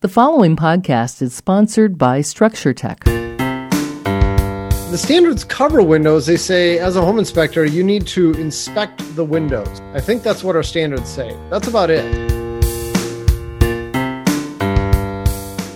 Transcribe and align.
The 0.00 0.08
following 0.08 0.54
podcast 0.54 1.20
is 1.22 1.34
sponsored 1.34 1.98
by 1.98 2.20
Structure 2.20 2.72
Tech. 2.72 3.02
The 3.02 4.96
standards 4.96 5.42
cover 5.42 5.82
windows. 5.82 6.24
They 6.24 6.36
say, 6.36 6.78
as 6.78 6.94
a 6.94 7.00
home 7.00 7.18
inspector, 7.18 7.64
you 7.64 7.82
need 7.82 8.06
to 8.06 8.30
inspect 8.34 9.02
the 9.16 9.24
windows. 9.24 9.80
I 9.94 10.00
think 10.00 10.22
that's 10.22 10.44
what 10.44 10.54
our 10.54 10.62
standards 10.62 11.08
say. 11.08 11.36
That's 11.50 11.66
about 11.66 11.90
it. 11.90 12.04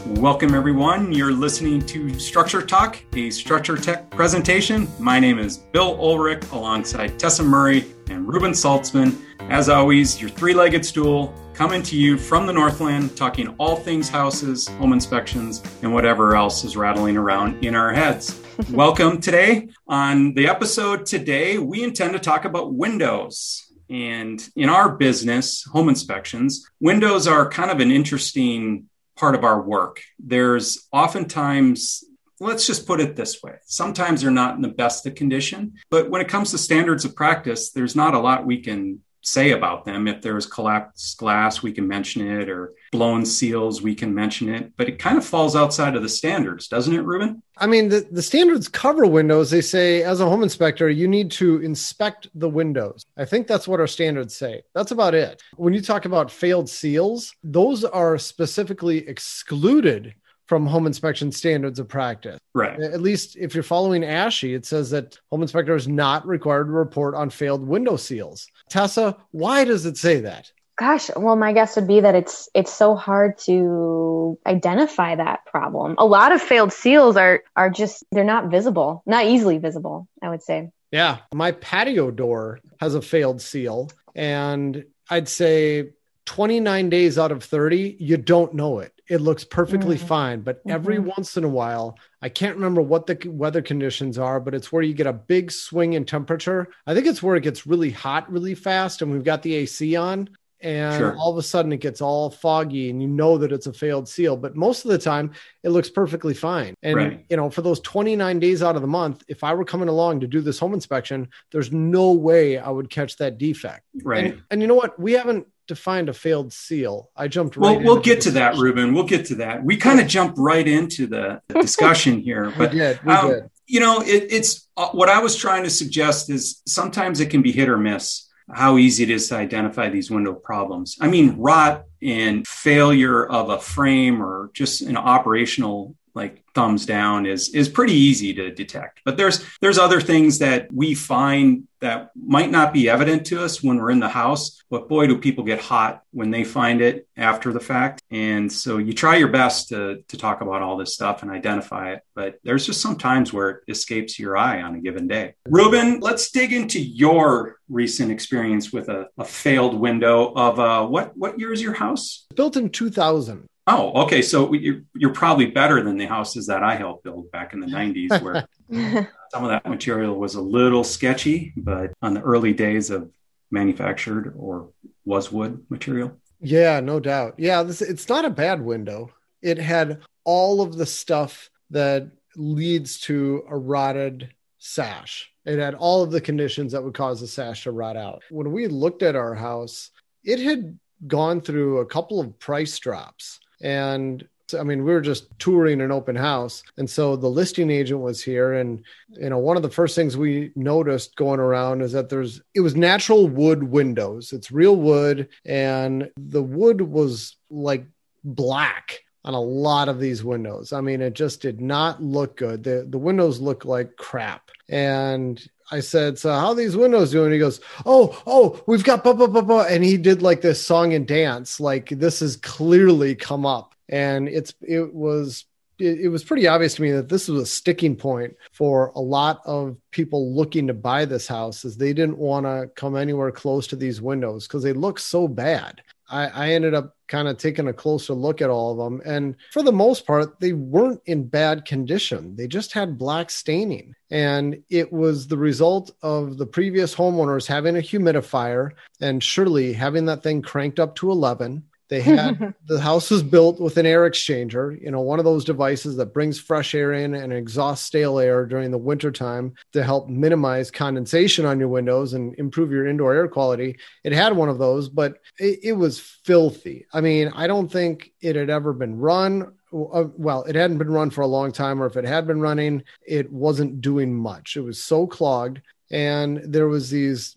Welcome, 0.06 0.54
everyone. 0.54 1.10
You're 1.10 1.32
listening 1.32 1.84
to 1.86 2.16
Structure 2.20 2.62
Talk, 2.62 3.02
a 3.16 3.28
Structure 3.30 3.76
Tech 3.76 4.08
presentation. 4.10 4.86
My 5.00 5.18
name 5.18 5.40
is 5.40 5.56
Bill 5.56 5.96
Oelrich 5.96 6.48
alongside 6.52 7.18
Tessa 7.18 7.42
Murry 7.42 7.86
and 8.08 8.28
Reuben 8.28 8.52
Saltzman. 8.52 9.20
As 9.50 9.68
always, 9.68 10.20
your 10.20 10.30
three 10.30 10.54
legged 10.54 10.86
stool 10.86 11.34
coming 11.54 11.82
to 11.82 11.96
you 11.96 12.16
from 12.16 12.46
the 12.46 12.52
Northland, 12.52 13.16
talking 13.16 13.54
all 13.58 13.76
things 13.76 14.08
houses, 14.08 14.68
home 14.68 14.92
inspections, 14.92 15.62
and 15.82 15.92
whatever 15.92 16.34
else 16.34 16.64
is 16.64 16.76
rattling 16.76 17.16
around 17.16 17.62
in 17.64 17.74
our 17.74 17.92
heads. 17.92 18.40
Welcome 18.70 19.20
today. 19.20 19.68
On 19.86 20.34
the 20.34 20.48
episode 20.48 21.04
today, 21.04 21.58
we 21.58 21.82
intend 21.82 22.14
to 22.14 22.18
talk 22.18 22.44
about 22.44 22.72
windows. 22.72 23.70
And 23.90 24.42
in 24.56 24.70
our 24.70 24.96
business, 24.96 25.64
home 25.64 25.90
inspections, 25.90 26.66
windows 26.80 27.26
are 27.26 27.50
kind 27.50 27.70
of 27.70 27.80
an 27.80 27.90
interesting 27.90 28.88
part 29.16 29.34
of 29.34 29.44
our 29.44 29.60
work. 29.60 30.00
There's 30.18 30.88
oftentimes 30.90 32.04
let's 32.40 32.66
just 32.66 32.88
put 32.88 33.00
it 33.00 33.14
this 33.14 33.40
way. 33.40 33.54
Sometimes 33.66 34.22
they're 34.22 34.30
not 34.30 34.56
in 34.56 34.62
the 34.62 34.68
best 34.68 35.06
of 35.06 35.14
condition, 35.14 35.74
but 35.90 36.10
when 36.10 36.20
it 36.20 36.28
comes 36.28 36.50
to 36.50 36.58
standards 36.58 37.04
of 37.04 37.14
practice, 37.14 37.70
there's 37.70 37.94
not 37.94 38.14
a 38.14 38.18
lot 38.18 38.44
we 38.44 38.60
can 38.60 39.00
say 39.22 39.52
about 39.52 39.84
them. 39.84 40.08
If 40.08 40.20
there's 40.20 40.46
collapsed 40.46 41.16
glass, 41.18 41.62
we 41.62 41.72
can 41.72 41.86
mention 41.86 42.28
it, 42.28 42.48
or 42.48 42.74
blown 42.90 43.24
seals, 43.24 43.80
we 43.80 43.94
can 43.94 44.14
mention 44.14 44.48
it. 44.48 44.72
But 44.76 44.88
it 44.88 44.98
kind 44.98 45.16
of 45.16 45.24
falls 45.24 45.56
outside 45.56 45.96
of 45.96 46.02
the 46.02 46.08
standards, 46.08 46.68
doesn't 46.68 46.94
it, 46.94 47.02
Reuben? 47.02 47.42
I 47.56 47.66
mean, 47.66 47.88
the, 47.88 48.06
the 48.10 48.22
standards 48.22 48.68
cover 48.68 49.06
windows. 49.06 49.50
They 49.50 49.60
say, 49.60 50.02
as 50.02 50.20
a 50.20 50.28
home 50.28 50.42
inspector, 50.42 50.88
you 50.90 51.06
need 51.06 51.30
to 51.32 51.60
inspect 51.62 52.28
the 52.34 52.48
windows. 52.48 53.06
I 53.16 53.24
think 53.24 53.46
that's 53.46 53.68
what 53.68 53.80
our 53.80 53.86
standards 53.86 54.36
say. 54.36 54.62
That's 54.74 54.90
about 54.90 55.14
it. 55.14 55.42
When 55.56 55.72
you 55.72 55.80
talk 55.80 56.04
about 56.04 56.30
failed 56.30 56.68
seals, 56.68 57.34
those 57.44 57.84
are 57.84 58.18
specifically 58.18 59.06
excluded 59.08 60.14
from 60.52 60.66
home 60.66 60.86
inspection 60.86 61.32
standards 61.32 61.78
of 61.78 61.88
practice. 61.88 62.38
Right. 62.52 62.78
At 62.78 63.00
least 63.00 63.38
if 63.38 63.54
you're 63.54 63.62
following 63.62 64.02
ASHI, 64.02 64.54
it 64.54 64.66
says 64.66 64.90
that 64.90 65.18
home 65.30 65.40
inspector 65.40 65.74
is 65.74 65.88
not 65.88 66.26
required 66.26 66.64
to 66.64 66.72
report 66.72 67.14
on 67.14 67.30
failed 67.30 67.66
window 67.66 67.96
seals. 67.96 68.46
Tessa, 68.68 69.16
why 69.30 69.64
does 69.64 69.86
it 69.86 69.96
say 69.96 70.20
that? 70.20 70.52
Gosh, 70.78 71.10
well, 71.16 71.36
my 71.36 71.54
guess 71.54 71.74
would 71.76 71.88
be 71.88 72.00
that 72.00 72.14
it's 72.14 72.50
it's 72.54 72.70
so 72.70 72.94
hard 72.94 73.38
to 73.46 74.38
identify 74.46 75.14
that 75.14 75.46
problem. 75.46 75.94
A 75.96 76.04
lot 76.04 76.32
of 76.32 76.42
failed 76.42 76.74
seals 76.74 77.16
are 77.16 77.42
are 77.56 77.70
just 77.70 78.04
they're 78.12 78.22
not 78.22 78.50
visible, 78.50 79.02
not 79.06 79.24
easily 79.24 79.56
visible. 79.56 80.06
I 80.20 80.28
would 80.28 80.42
say. 80.42 80.70
Yeah, 80.90 81.20
my 81.32 81.52
patio 81.52 82.10
door 82.10 82.60
has 82.78 82.94
a 82.94 83.00
failed 83.00 83.40
seal, 83.40 83.90
and 84.14 84.84
I'd 85.08 85.30
say 85.30 85.92
29 86.26 86.88
days 86.88 87.18
out 87.18 87.32
of 87.32 87.42
30, 87.42 87.96
you 87.98 88.16
don't 88.16 88.54
know 88.54 88.78
it. 88.78 88.92
It 89.08 89.20
looks 89.20 89.44
perfectly 89.44 89.96
mm-hmm. 89.96 90.06
fine. 90.06 90.40
But 90.40 90.60
mm-hmm. 90.60 90.70
every 90.70 90.98
once 90.98 91.36
in 91.36 91.44
a 91.44 91.48
while, 91.48 91.98
I 92.20 92.28
can't 92.28 92.56
remember 92.56 92.80
what 92.80 93.06
the 93.06 93.18
weather 93.28 93.62
conditions 93.62 94.18
are, 94.18 94.40
but 94.40 94.54
it's 94.54 94.70
where 94.70 94.82
you 94.82 94.94
get 94.94 95.06
a 95.06 95.12
big 95.12 95.50
swing 95.50 95.94
in 95.94 96.04
temperature. 96.04 96.68
I 96.86 96.94
think 96.94 97.06
it's 97.06 97.22
where 97.22 97.36
it 97.36 97.42
gets 97.42 97.66
really 97.66 97.90
hot 97.90 98.30
really 98.30 98.54
fast, 98.54 99.02
and 99.02 99.10
we've 99.10 99.24
got 99.24 99.42
the 99.42 99.54
AC 99.54 99.96
on. 99.96 100.30
And 100.62 100.96
sure. 100.96 101.16
all 101.16 101.32
of 101.32 101.38
a 101.38 101.42
sudden 101.42 101.72
it 101.72 101.80
gets 101.80 102.00
all 102.00 102.30
foggy 102.30 102.88
and 102.88 103.02
you 103.02 103.08
know 103.08 103.36
that 103.38 103.50
it's 103.50 103.66
a 103.66 103.72
failed 103.72 104.08
seal. 104.08 104.36
But 104.36 104.54
most 104.54 104.84
of 104.84 104.92
the 104.92 104.98
time 104.98 105.32
it 105.64 105.70
looks 105.70 105.90
perfectly 105.90 106.34
fine. 106.34 106.74
And, 106.84 106.96
right. 106.96 107.26
you 107.28 107.36
know, 107.36 107.50
for 107.50 107.62
those 107.62 107.80
29 107.80 108.38
days 108.38 108.62
out 108.62 108.76
of 108.76 108.82
the 108.82 108.88
month, 108.88 109.24
if 109.26 109.42
I 109.42 109.54
were 109.54 109.64
coming 109.64 109.88
along 109.88 110.20
to 110.20 110.28
do 110.28 110.40
this 110.40 110.60
home 110.60 110.72
inspection, 110.72 111.28
there's 111.50 111.72
no 111.72 112.12
way 112.12 112.58
I 112.58 112.70
would 112.70 112.90
catch 112.90 113.16
that 113.16 113.38
defect. 113.38 113.82
Right. 114.04 114.26
And, 114.26 114.42
and 114.52 114.62
you 114.62 114.68
know 114.68 114.76
what? 114.76 114.96
We 115.00 115.14
haven't 115.14 115.48
defined 115.72 116.08
a 116.10 116.12
failed 116.12 116.52
seal. 116.52 117.10
I 117.16 117.28
jumped 117.28 117.56
right. 117.56 117.76
Well, 117.76 117.84
we'll 117.84 118.00
get 118.00 118.20
to 118.22 118.32
that, 118.32 118.56
Reuben. 118.56 118.92
We'll 118.92 119.04
get 119.04 119.26
to 119.26 119.36
that. 119.36 119.64
We 119.64 119.78
kind 119.78 120.00
of 120.00 120.06
jumped 120.06 120.38
right 120.38 120.68
into 120.68 121.06
the, 121.06 121.40
the 121.48 121.54
discussion 121.60 122.20
here, 122.20 122.52
but 122.58 122.72
we 122.72 122.78
did. 122.78 123.00
We 123.04 123.12
um, 123.12 123.28
did. 123.30 123.50
you 123.66 123.80
know, 123.80 124.00
it, 124.02 124.26
it's 124.30 124.68
uh, 124.76 124.88
what 124.88 125.08
I 125.08 125.20
was 125.20 125.36
trying 125.36 125.64
to 125.64 125.70
suggest 125.70 126.28
is 126.28 126.60
sometimes 126.66 127.20
it 127.20 127.30
can 127.30 127.40
be 127.40 127.52
hit 127.52 127.68
or 127.68 127.78
miss 127.78 128.28
how 128.50 128.76
easy 128.76 129.04
it 129.04 129.10
is 129.10 129.28
to 129.28 129.36
identify 129.36 129.88
these 129.88 130.10
window 130.10 130.34
problems. 130.34 130.98
I 131.00 131.08
mean, 131.08 131.36
rot 131.38 131.84
and 132.02 132.46
failure 132.46 133.24
of 133.24 133.48
a 133.48 133.58
frame 133.58 134.22
or 134.22 134.50
just 134.52 134.82
an 134.82 134.96
operational 134.96 135.94
like 136.14 136.44
thumbs 136.54 136.86
down 136.86 137.26
is 137.26 137.54
is 137.54 137.68
pretty 137.68 137.94
easy 137.94 138.34
to 138.34 138.50
detect. 138.50 139.00
But 139.04 139.16
there's 139.16 139.44
there's 139.60 139.78
other 139.78 140.00
things 140.00 140.38
that 140.38 140.72
we 140.72 140.94
find 140.94 141.68
that 141.80 142.10
might 142.14 142.50
not 142.50 142.72
be 142.72 142.88
evident 142.88 143.26
to 143.26 143.42
us 143.42 143.62
when 143.62 143.78
we're 143.78 143.90
in 143.90 143.98
the 143.98 144.08
house 144.08 144.62
but 144.70 144.88
boy 144.88 145.06
do 145.06 145.18
people 145.18 145.42
get 145.42 145.60
hot 145.60 146.02
when 146.12 146.30
they 146.30 146.44
find 146.44 146.80
it 146.80 147.06
after 147.16 147.52
the 147.52 147.60
fact. 147.60 148.00
And 148.10 148.50
so 148.50 148.78
you 148.78 148.92
try 148.92 149.16
your 149.16 149.28
best 149.28 149.68
to 149.70 150.02
to 150.08 150.16
talk 150.16 150.40
about 150.40 150.62
all 150.62 150.76
this 150.76 150.94
stuff 150.94 151.22
and 151.22 151.30
identify 151.30 151.92
it 151.92 152.02
but 152.14 152.38
there's 152.44 152.66
just 152.66 152.80
some 152.80 152.96
times 152.96 153.32
where 153.32 153.50
it 153.50 153.62
escapes 153.68 154.18
your 154.18 154.36
eye 154.36 154.62
on 154.62 154.74
a 154.74 154.80
given 154.80 155.06
day. 155.08 155.34
Reuben 155.48 156.00
let's 156.00 156.30
dig 156.30 156.52
into 156.52 156.80
your 156.80 157.56
recent 157.68 158.10
experience 158.10 158.72
with 158.72 158.88
a, 158.88 159.08
a 159.18 159.24
failed 159.24 159.78
window 159.78 160.32
of 160.34 160.58
uh, 160.58 160.86
what 160.86 161.16
what 161.16 161.38
year 161.38 161.52
is 161.52 161.62
your 161.62 161.74
house? 161.74 162.26
Built 162.34 162.56
in 162.56 162.70
2000 162.70 163.46
Oh, 163.66 164.02
okay. 164.04 164.22
So 164.22 164.52
you're, 164.52 164.82
you're 164.94 165.12
probably 165.12 165.46
better 165.46 165.82
than 165.82 165.96
the 165.96 166.06
houses 166.06 166.46
that 166.48 166.62
I 166.62 166.74
helped 166.74 167.04
build 167.04 167.30
back 167.30 167.52
in 167.52 167.60
the 167.60 167.66
90s, 167.68 168.20
where 168.20 168.46
some 169.30 169.44
of 169.44 169.50
that 169.50 169.68
material 169.68 170.18
was 170.18 170.34
a 170.34 170.40
little 170.40 170.84
sketchy, 170.84 171.52
but 171.56 171.92
on 172.02 172.14
the 172.14 172.20
early 172.22 172.52
days 172.52 172.90
of 172.90 173.10
manufactured 173.50 174.34
or 174.36 174.70
was 175.04 175.30
wood 175.30 175.64
material. 175.68 176.16
Yeah, 176.40 176.80
no 176.80 176.98
doubt. 176.98 177.34
Yeah, 177.38 177.62
this, 177.62 177.82
it's 177.82 178.08
not 178.08 178.24
a 178.24 178.30
bad 178.30 178.60
window. 178.60 179.10
It 179.42 179.58
had 179.58 180.00
all 180.24 180.60
of 180.60 180.76
the 180.76 180.86
stuff 180.86 181.50
that 181.70 182.10
leads 182.36 182.98
to 183.00 183.44
a 183.48 183.56
rotted 183.56 184.32
sash. 184.58 185.30
It 185.44 185.58
had 185.58 185.74
all 185.74 186.02
of 186.02 186.10
the 186.10 186.20
conditions 186.20 186.72
that 186.72 186.82
would 186.82 186.94
cause 186.94 187.20
the 187.20 187.26
sash 187.26 187.64
to 187.64 187.72
rot 187.72 187.96
out. 187.96 188.22
When 188.30 188.52
we 188.52 188.66
looked 188.68 189.02
at 189.02 189.16
our 189.16 189.34
house, 189.34 189.90
it 190.24 190.38
had 190.38 190.78
gone 191.06 191.40
through 191.40 191.78
a 191.78 191.86
couple 191.86 192.20
of 192.20 192.38
price 192.38 192.78
drops 192.78 193.40
and 193.62 194.26
I 194.58 194.64
mean, 194.64 194.84
we 194.84 194.92
were 194.92 195.00
just 195.00 195.26
touring 195.38 195.80
an 195.80 195.90
open 195.90 196.16
house. 196.16 196.62
And 196.76 196.88
so 196.88 197.16
the 197.16 197.28
listing 197.28 197.70
agent 197.70 198.00
was 198.00 198.22
here. 198.22 198.54
And, 198.54 198.84
you 199.08 199.30
know, 199.30 199.38
one 199.38 199.56
of 199.56 199.62
the 199.62 199.70
first 199.70 199.94
things 199.94 200.16
we 200.16 200.50
noticed 200.54 201.16
going 201.16 201.40
around 201.40 201.80
is 201.80 201.92
that 201.92 202.08
there's, 202.08 202.40
it 202.54 202.60
was 202.60 202.76
natural 202.76 203.28
wood 203.28 203.62
windows. 203.62 204.32
It's 204.32 204.50
real 204.52 204.76
wood. 204.76 205.28
And 205.44 206.10
the 206.16 206.42
wood 206.42 206.80
was 206.80 207.36
like 207.50 207.86
black 208.24 209.00
on 209.24 209.34
a 209.34 209.40
lot 209.40 209.88
of 209.88 210.00
these 210.00 210.24
windows. 210.24 210.72
I 210.72 210.80
mean, 210.80 211.00
it 211.00 211.14
just 211.14 211.40
did 211.40 211.60
not 211.60 212.02
look 212.02 212.36
good. 212.36 212.64
The, 212.64 212.86
the 212.88 212.98
windows 212.98 213.40
look 213.40 213.64
like 213.64 213.96
crap. 213.96 214.50
And 214.68 215.42
I 215.72 215.80
said, 215.80 216.18
"So 216.18 216.30
how 216.32 216.54
these 216.54 216.76
windows 216.76 217.10
doing?" 217.10 217.32
He 217.32 217.38
goes, 217.38 217.60
"Oh, 217.86 218.22
oh, 218.26 218.62
we've 218.66 218.84
got 218.84 219.02
blah 219.02 219.14
blah 219.14 219.26
blah 219.26 219.40
blah," 219.40 219.62
and 219.62 219.82
he 219.82 219.96
did 219.96 220.22
like 220.22 220.42
this 220.42 220.64
song 220.64 220.92
and 220.92 221.06
dance, 221.06 221.58
like 221.58 221.88
this 221.88 222.20
has 222.20 222.36
clearly 222.36 223.14
come 223.14 223.46
up, 223.46 223.74
and 223.88 224.28
it's 224.28 224.54
it 224.60 224.94
was 224.94 225.46
it, 225.78 226.00
it, 226.00 226.08
was 226.08 226.22
pretty 226.22 226.46
obvious 226.46 226.74
to 226.74 226.82
me 226.82 226.92
that 226.92 227.08
this 227.08 227.26
was 227.26 227.42
a 227.42 227.46
sticking 227.46 227.96
point 227.96 228.36
for 228.52 228.92
a 228.94 229.00
lot 229.00 229.40
of 229.46 229.76
people 229.90 230.34
looking 230.34 230.66
to 230.66 230.74
buy 230.74 231.06
this 231.06 231.26
house, 231.26 231.64
is 231.64 231.76
they 231.76 231.92
didn't 231.92 232.18
want 232.18 232.46
to 232.46 232.70
come 232.76 232.94
anywhere 232.94 233.32
close 233.32 233.66
to 233.68 233.76
these 233.76 234.00
windows 234.00 234.46
because 234.46 234.62
they 234.62 234.74
look 234.74 234.98
so 234.98 235.26
bad. 235.26 235.82
I, 236.10 236.26
I 236.26 236.50
ended 236.50 236.74
up 236.74 236.94
kind 237.12 237.28
of 237.28 237.36
taking 237.36 237.68
a 237.68 237.74
closer 237.74 238.14
look 238.14 238.40
at 238.40 238.48
all 238.48 238.72
of 238.72 238.78
them. 238.78 239.02
And 239.04 239.36
for 239.52 239.62
the 239.62 239.70
most 239.70 240.06
part, 240.06 240.40
they 240.40 240.54
weren't 240.54 241.02
in 241.04 241.28
bad 241.28 241.66
condition. 241.66 242.36
They 242.36 242.48
just 242.48 242.72
had 242.72 242.96
black 242.96 243.28
staining. 243.28 243.94
And 244.10 244.62
it 244.70 244.90
was 244.90 245.26
the 245.26 245.36
result 245.36 245.90
of 246.00 246.38
the 246.38 246.46
previous 246.46 246.94
homeowners 246.94 247.46
having 247.46 247.76
a 247.76 247.80
humidifier 247.80 248.70
and 249.02 249.22
surely 249.22 249.74
having 249.74 250.06
that 250.06 250.22
thing 250.22 250.40
cranked 250.40 250.80
up 250.80 250.94
to 250.96 251.10
11 251.10 251.64
they 251.88 252.00
had 252.00 252.54
the 252.66 252.80
house 252.80 253.10
was 253.10 253.22
built 253.22 253.60
with 253.60 253.76
an 253.76 253.86
air 253.86 254.08
exchanger, 254.08 254.80
you 254.80 254.90
know, 254.90 255.00
one 255.00 255.18
of 255.18 255.24
those 255.24 255.44
devices 255.44 255.96
that 255.96 256.14
brings 256.14 256.38
fresh 256.38 256.74
air 256.74 256.92
in 256.92 257.14
and 257.14 257.32
exhausts 257.32 257.86
stale 257.86 258.18
air 258.18 258.46
during 258.46 258.70
the 258.70 258.78
wintertime 258.78 259.54
to 259.72 259.82
help 259.82 260.08
minimize 260.08 260.70
condensation 260.70 261.44
on 261.44 261.58
your 261.58 261.68
windows 261.68 262.14
and 262.14 262.34
improve 262.38 262.70
your 262.70 262.86
indoor 262.86 263.14
air 263.14 263.28
quality. 263.28 263.76
It 264.04 264.12
had 264.12 264.36
one 264.36 264.48
of 264.48 264.58
those, 264.58 264.88
but 264.88 265.18
it, 265.38 265.60
it 265.62 265.72
was 265.72 266.00
filthy. 266.00 266.86
I 266.92 267.00
mean, 267.00 267.30
I 267.34 267.46
don't 267.46 267.70
think 267.70 268.12
it 268.20 268.36
had 268.36 268.50
ever 268.50 268.72
been 268.72 268.98
run 268.98 269.52
uh, 269.72 270.04
well, 270.16 270.44
it 270.44 270.54
hadn't 270.54 270.78
been 270.78 270.90
run 270.90 271.10
for 271.10 271.22
a 271.22 271.26
long 271.26 271.50
time, 271.50 271.82
or 271.82 271.86
if 271.86 271.96
it 271.96 272.04
had 272.04 272.26
been 272.26 272.40
running, 272.40 272.82
it 273.06 273.32
wasn't 273.32 273.80
doing 273.80 274.14
much. 274.14 274.56
It 274.56 274.60
was 274.60 274.82
so 274.82 275.06
clogged, 275.06 275.62
and 275.90 276.42
there 276.44 276.68
was 276.68 276.90
these 276.90 277.34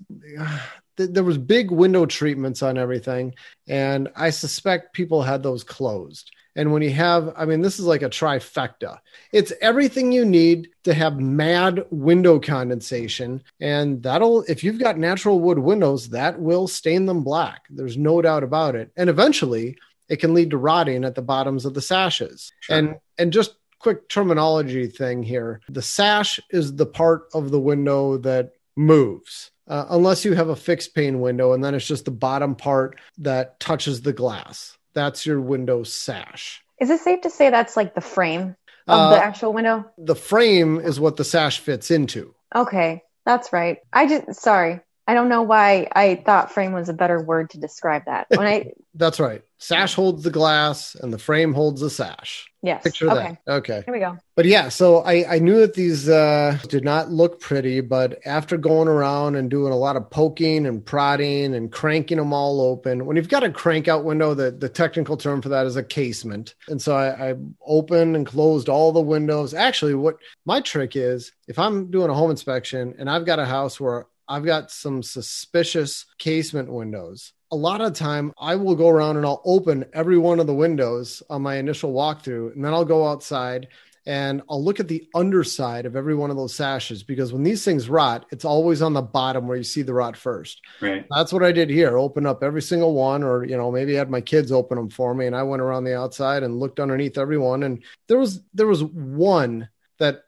th- 0.97 1.11
there 1.11 1.23
was 1.23 1.37
big 1.37 1.71
window 1.71 2.05
treatments 2.05 2.61
on 2.63 2.77
everything 2.77 3.33
and 3.67 4.09
i 4.15 4.29
suspect 4.29 4.93
people 4.93 5.21
had 5.21 5.43
those 5.43 5.63
closed 5.63 6.31
And 6.55 6.71
when 6.71 6.81
you 6.81 6.91
have, 6.91 7.33
I 7.35 7.45
mean, 7.45 7.61
this 7.61 7.79
is 7.79 7.85
like 7.85 8.01
a 8.01 8.09
trifecta. 8.09 8.99
It's 9.33 9.51
everything 9.61 10.13
you 10.13 10.23
need 10.23 10.69
to 10.85 10.93
have 10.93 11.19
mad 11.19 11.83
window 11.91 12.39
condensation. 12.39 13.43
And 13.59 14.01
that'll, 14.01 14.43
if 14.47 14.63
you've 14.63 14.79
got 14.79 14.97
natural 14.97 15.41
wood 15.41 15.59
windows, 15.59 16.09
that 16.09 16.39
will 16.39 16.67
stain 16.67 17.05
them 17.05 17.23
black. 17.23 17.65
There's 17.69 17.97
no 17.97 18.21
doubt 18.21 18.43
about 18.43 18.75
it. 18.75 18.89
And 18.95 19.09
eventually, 19.09 19.75
it 20.07 20.17
can 20.21 20.33
lead 20.33 20.51
to 20.51 20.57
rotting 20.57 21.03
at 21.03 21.15
the 21.15 21.21
bottoms 21.21 21.65
of 21.65 21.73
the 21.73 21.81
sashes. 21.81 22.53
Sure. 22.61 22.77
And 22.77 22.95
and 23.17 23.33
just 23.33 23.55
quick 23.79 24.07
terminology 24.07 24.87
thing 24.87 25.23
here. 25.23 25.59
The 25.67 25.81
sash 25.81 26.39
is 26.51 26.75
the 26.75 26.85
part 26.85 27.27
of 27.33 27.51
the 27.51 27.59
window 27.59 28.17
that 28.19 28.51
moves. 28.77 29.51
Uh, 29.67 29.85
unless 29.89 30.23
you 30.23 30.33
have 30.33 30.49
a 30.49 30.55
fixed 30.55 30.93
pane 30.93 31.19
window 31.19 31.53
and 31.53 31.63
then 31.63 31.73
it's 31.73 31.87
just 31.87 32.05
the 32.05 32.11
bottom 32.11 32.55
part 32.55 32.99
that 33.17 33.59
touches 33.59 34.01
the 34.01 34.13
glass. 34.13 34.77
That's 34.93 35.25
your 35.25 35.41
window 35.41 35.83
sash. 35.83 36.63
Is 36.79 36.89
it 36.89 36.99
safe 36.99 37.21
to 37.21 37.29
say 37.29 37.49
that's 37.49 37.75
like 37.75 37.95
the 37.95 38.01
frame 38.01 38.55
of 38.87 38.99
uh, 38.99 39.09
the 39.11 39.23
actual 39.23 39.53
window? 39.53 39.85
The 39.97 40.15
frame 40.15 40.79
is 40.79 40.99
what 40.99 41.17
the 41.17 41.23
sash 41.23 41.59
fits 41.59 41.89
into. 41.89 42.35
Okay, 42.55 43.01
that's 43.25 43.51
right. 43.51 43.79
I 43.91 44.07
just 44.07 44.41
sorry. 44.41 44.81
I 45.07 45.13
don't 45.13 45.29
know 45.29 45.43
why 45.43 45.87
I 45.91 46.15
thought 46.25 46.51
frame 46.51 46.73
was 46.73 46.89
a 46.89 46.93
better 46.93 47.21
word 47.21 47.51
to 47.51 47.59
describe 47.59 48.05
that. 48.05 48.27
When 48.29 48.47
I 48.47 48.71
That's 48.95 49.19
right. 49.19 49.43
Sash 49.65 49.95
holds 49.95 50.23
the 50.23 50.29
glass 50.29 50.95
and 50.95 51.11
the 51.11 51.17
frame 51.17 51.53
holds 51.53 51.81
the 51.81 51.89
sash. 51.89 52.47
Yes. 52.61 52.83
Picture 52.83 53.09
okay. 53.09 53.37
that. 53.45 53.51
Okay. 53.51 53.81
Here 53.85 53.93
we 53.93 53.99
go. 53.99 54.17
But 54.35 54.45
yeah, 54.45 54.69
so 54.69 54.99
I, 54.99 55.35
I 55.35 55.39
knew 55.39 55.59
that 55.61 55.73
these 55.73 56.07
uh, 56.07 56.59
did 56.67 56.83
not 56.83 57.09
look 57.09 57.39
pretty, 57.39 57.81
but 57.81 58.19
after 58.25 58.57
going 58.57 58.87
around 58.87 59.35
and 59.35 59.49
doing 59.49 59.73
a 59.73 59.77
lot 59.77 59.95
of 59.95 60.09
poking 60.11 60.67
and 60.67 60.85
prodding 60.85 61.55
and 61.55 61.71
cranking 61.71 62.17
them 62.17 62.31
all 62.31 62.61
open, 62.61 63.05
when 63.07 63.17
you've 63.17 63.29
got 63.29 63.43
a 63.43 63.51
crank 63.51 63.87
out 63.87 64.05
window, 64.05 64.35
the, 64.35 64.51
the 64.51 64.69
technical 64.69 65.17
term 65.17 65.41
for 65.41 65.49
that 65.49 65.65
is 65.65 65.75
a 65.75 65.83
casement. 65.83 66.53
And 66.67 66.81
so 66.81 66.95
I, 66.95 67.31
I 67.31 67.35
opened 67.65 68.15
and 68.15 68.25
closed 68.25 68.69
all 68.69 68.91
the 68.91 69.01
windows. 69.01 69.55
Actually, 69.55 69.95
what 69.95 70.17
my 70.45 70.61
trick 70.61 70.95
is 70.95 71.31
if 71.47 71.57
I'm 71.57 71.89
doing 71.89 72.11
a 72.11 72.15
home 72.15 72.29
inspection 72.29 72.93
and 72.99 73.09
I've 73.09 73.25
got 73.25 73.39
a 73.39 73.45
house 73.45 73.79
where 73.79 74.05
I've 74.27 74.45
got 74.45 74.71
some 74.71 75.03
suspicious 75.03 76.05
casement 76.17 76.71
windows. 76.71 77.33
A 77.55 77.65
lot 77.65 77.79
of 77.79 77.93
time 77.93 78.33
I 78.37 78.57
will 78.57 78.75
go 78.75 78.89
around 78.89 79.15
and 79.15 79.25
I'll 79.25 79.41
open 79.45 79.85
every 79.93 80.17
one 80.17 80.41
of 80.41 80.45
the 80.45 80.53
windows 80.53 81.23
on 81.29 81.41
my 81.41 81.55
initial 81.55 81.93
walkthrough, 81.93 82.53
and 82.53 82.65
then 82.65 82.73
I'll 82.73 82.83
go 82.83 83.07
outside 83.07 83.69
and 84.05 84.41
I'll 84.49 84.61
look 84.61 84.81
at 84.81 84.89
the 84.89 85.07
underside 85.15 85.85
of 85.85 85.95
every 85.95 86.15
one 86.15 86.29
of 86.29 86.35
those 86.35 86.53
sashes 86.53 87.01
because 87.01 87.31
when 87.31 87.43
these 87.43 87.63
things 87.63 87.87
rot, 87.87 88.25
it's 88.29 88.43
always 88.43 88.81
on 88.81 88.91
the 88.91 89.01
bottom 89.01 89.47
where 89.47 89.55
you 89.55 89.63
see 89.63 89.83
the 89.83 89.93
rot 89.93 90.17
first. 90.17 90.59
Right. 90.81 91.05
That's 91.09 91.31
what 91.31 91.43
I 91.43 91.53
did 91.53 91.69
here. 91.69 91.97
Open 91.97 92.25
up 92.25 92.43
every 92.43 92.61
single 92.61 92.93
one, 92.93 93.23
or 93.23 93.45
you 93.45 93.55
know, 93.55 93.71
maybe 93.71 93.95
I 93.95 93.99
had 93.99 94.09
my 94.09 94.19
kids 94.19 94.51
open 94.51 94.77
them 94.77 94.89
for 94.89 95.15
me, 95.15 95.25
and 95.25 95.35
I 95.35 95.43
went 95.43 95.61
around 95.61 95.85
the 95.85 95.97
outside 95.97 96.43
and 96.43 96.59
looked 96.59 96.81
underneath 96.81 97.17
every 97.17 97.37
one, 97.37 97.63
and 97.63 97.81
there 98.09 98.17
was 98.19 98.41
there 98.53 98.67
was 98.67 98.83
one 98.83 99.69
that 99.99 100.24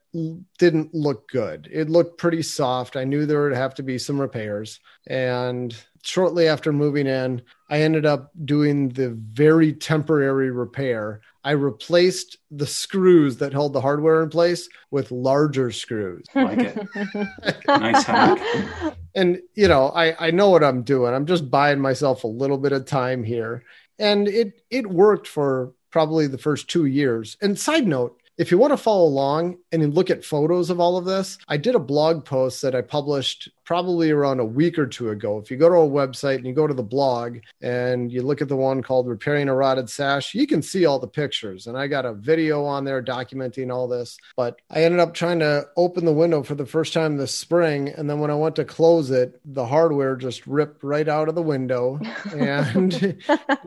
didn't 0.57 0.93
look 0.93 1.29
good. 1.29 1.69
It 1.71 1.89
looked 1.89 2.17
pretty 2.17 2.41
soft. 2.41 2.95
I 2.95 3.03
knew 3.03 3.25
there 3.25 3.43
would 3.43 3.55
have 3.55 3.75
to 3.75 3.83
be 3.83 3.97
some 3.97 4.19
repairs. 4.19 4.79
And 5.07 5.75
shortly 6.03 6.47
after 6.47 6.71
moving 6.71 7.07
in, 7.07 7.41
I 7.69 7.81
ended 7.81 8.05
up 8.05 8.31
doing 8.45 8.89
the 8.89 9.09
very 9.09 9.73
temporary 9.73 10.51
repair. 10.51 11.21
I 11.43 11.51
replaced 11.51 12.37
the 12.51 12.67
screws 12.67 13.37
that 13.37 13.53
held 13.53 13.73
the 13.73 13.81
hardware 13.81 14.23
in 14.23 14.29
place 14.29 14.69
with 14.91 15.11
larger 15.11 15.71
screws. 15.71 16.25
Like 16.35 16.59
it. 16.59 16.87
nice 17.67 18.03
hack. 18.03 18.39
And, 19.15 19.41
you 19.55 19.67
know, 19.67 19.87
I, 19.89 20.27
I 20.27 20.31
know 20.31 20.49
what 20.49 20.63
I'm 20.63 20.83
doing. 20.83 21.11
I'm 21.15 21.25
just 21.25 21.49
buying 21.49 21.79
myself 21.79 22.23
a 22.23 22.27
little 22.27 22.59
bit 22.59 22.71
of 22.71 22.85
time 22.85 23.23
here. 23.23 23.63
And 23.97 24.27
it 24.27 24.61
it 24.69 24.85
worked 24.85 25.27
for 25.27 25.73
probably 25.89 26.27
the 26.27 26.37
first 26.37 26.69
two 26.69 26.85
years. 26.85 27.35
And 27.41 27.57
side 27.57 27.87
note, 27.87 28.21
if 28.37 28.51
you 28.51 28.57
want 28.57 28.71
to 28.71 28.77
follow 28.77 29.05
along 29.05 29.57
and 29.71 29.93
look 29.93 30.09
at 30.09 30.23
photos 30.23 30.69
of 30.69 30.79
all 30.79 30.97
of 30.97 31.05
this, 31.05 31.37
I 31.47 31.57
did 31.57 31.75
a 31.75 31.79
blog 31.79 32.23
post 32.23 32.61
that 32.61 32.75
I 32.75 32.81
published 32.81 33.49
probably 33.67 34.11
around 34.11 34.39
a 34.39 34.45
week 34.45 34.79
or 34.79 34.87
two 34.87 35.09
ago. 35.09 35.37
If 35.37 35.51
you 35.51 35.57
go 35.57 35.67
to 35.67 35.75
our 35.75 35.81
website 35.81 36.37
and 36.37 36.47
you 36.47 36.53
go 36.53 36.67
to 36.67 36.73
the 36.73 36.81
blog 36.81 37.39
and 37.61 38.09
you 38.09 38.21
look 38.21 38.41
at 38.41 38.47
the 38.47 38.55
one 38.55 38.81
called 38.81 39.09
Repairing 39.09 39.49
a 39.49 39.53
Rotted 39.53 39.89
Sash, 39.89 40.33
you 40.33 40.47
can 40.47 40.61
see 40.61 40.85
all 40.85 40.99
the 40.99 41.07
pictures. 41.07 41.67
And 41.67 41.77
I 41.77 41.87
got 41.87 42.05
a 42.05 42.13
video 42.13 42.63
on 42.63 42.85
there 42.85 43.03
documenting 43.03 43.69
all 43.69 43.89
this. 43.89 44.17
But 44.37 44.61
I 44.71 44.83
ended 44.83 45.01
up 45.01 45.13
trying 45.13 45.39
to 45.39 45.67
open 45.75 46.05
the 46.05 46.13
window 46.13 46.43
for 46.43 46.55
the 46.55 46.65
first 46.65 46.93
time 46.93 47.17
this 47.17 47.35
spring. 47.35 47.89
And 47.89 48.09
then 48.09 48.19
when 48.19 48.31
I 48.31 48.35
went 48.35 48.55
to 48.55 48.63
close 48.63 49.11
it, 49.11 49.41
the 49.43 49.65
hardware 49.65 50.15
just 50.15 50.47
ripped 50.47 50.81
right 50.81 51.09
out 51.09 51.27
of 51.27 51.35
the 51.35 51.41
window 51.41 51.99
and 52.31 52.93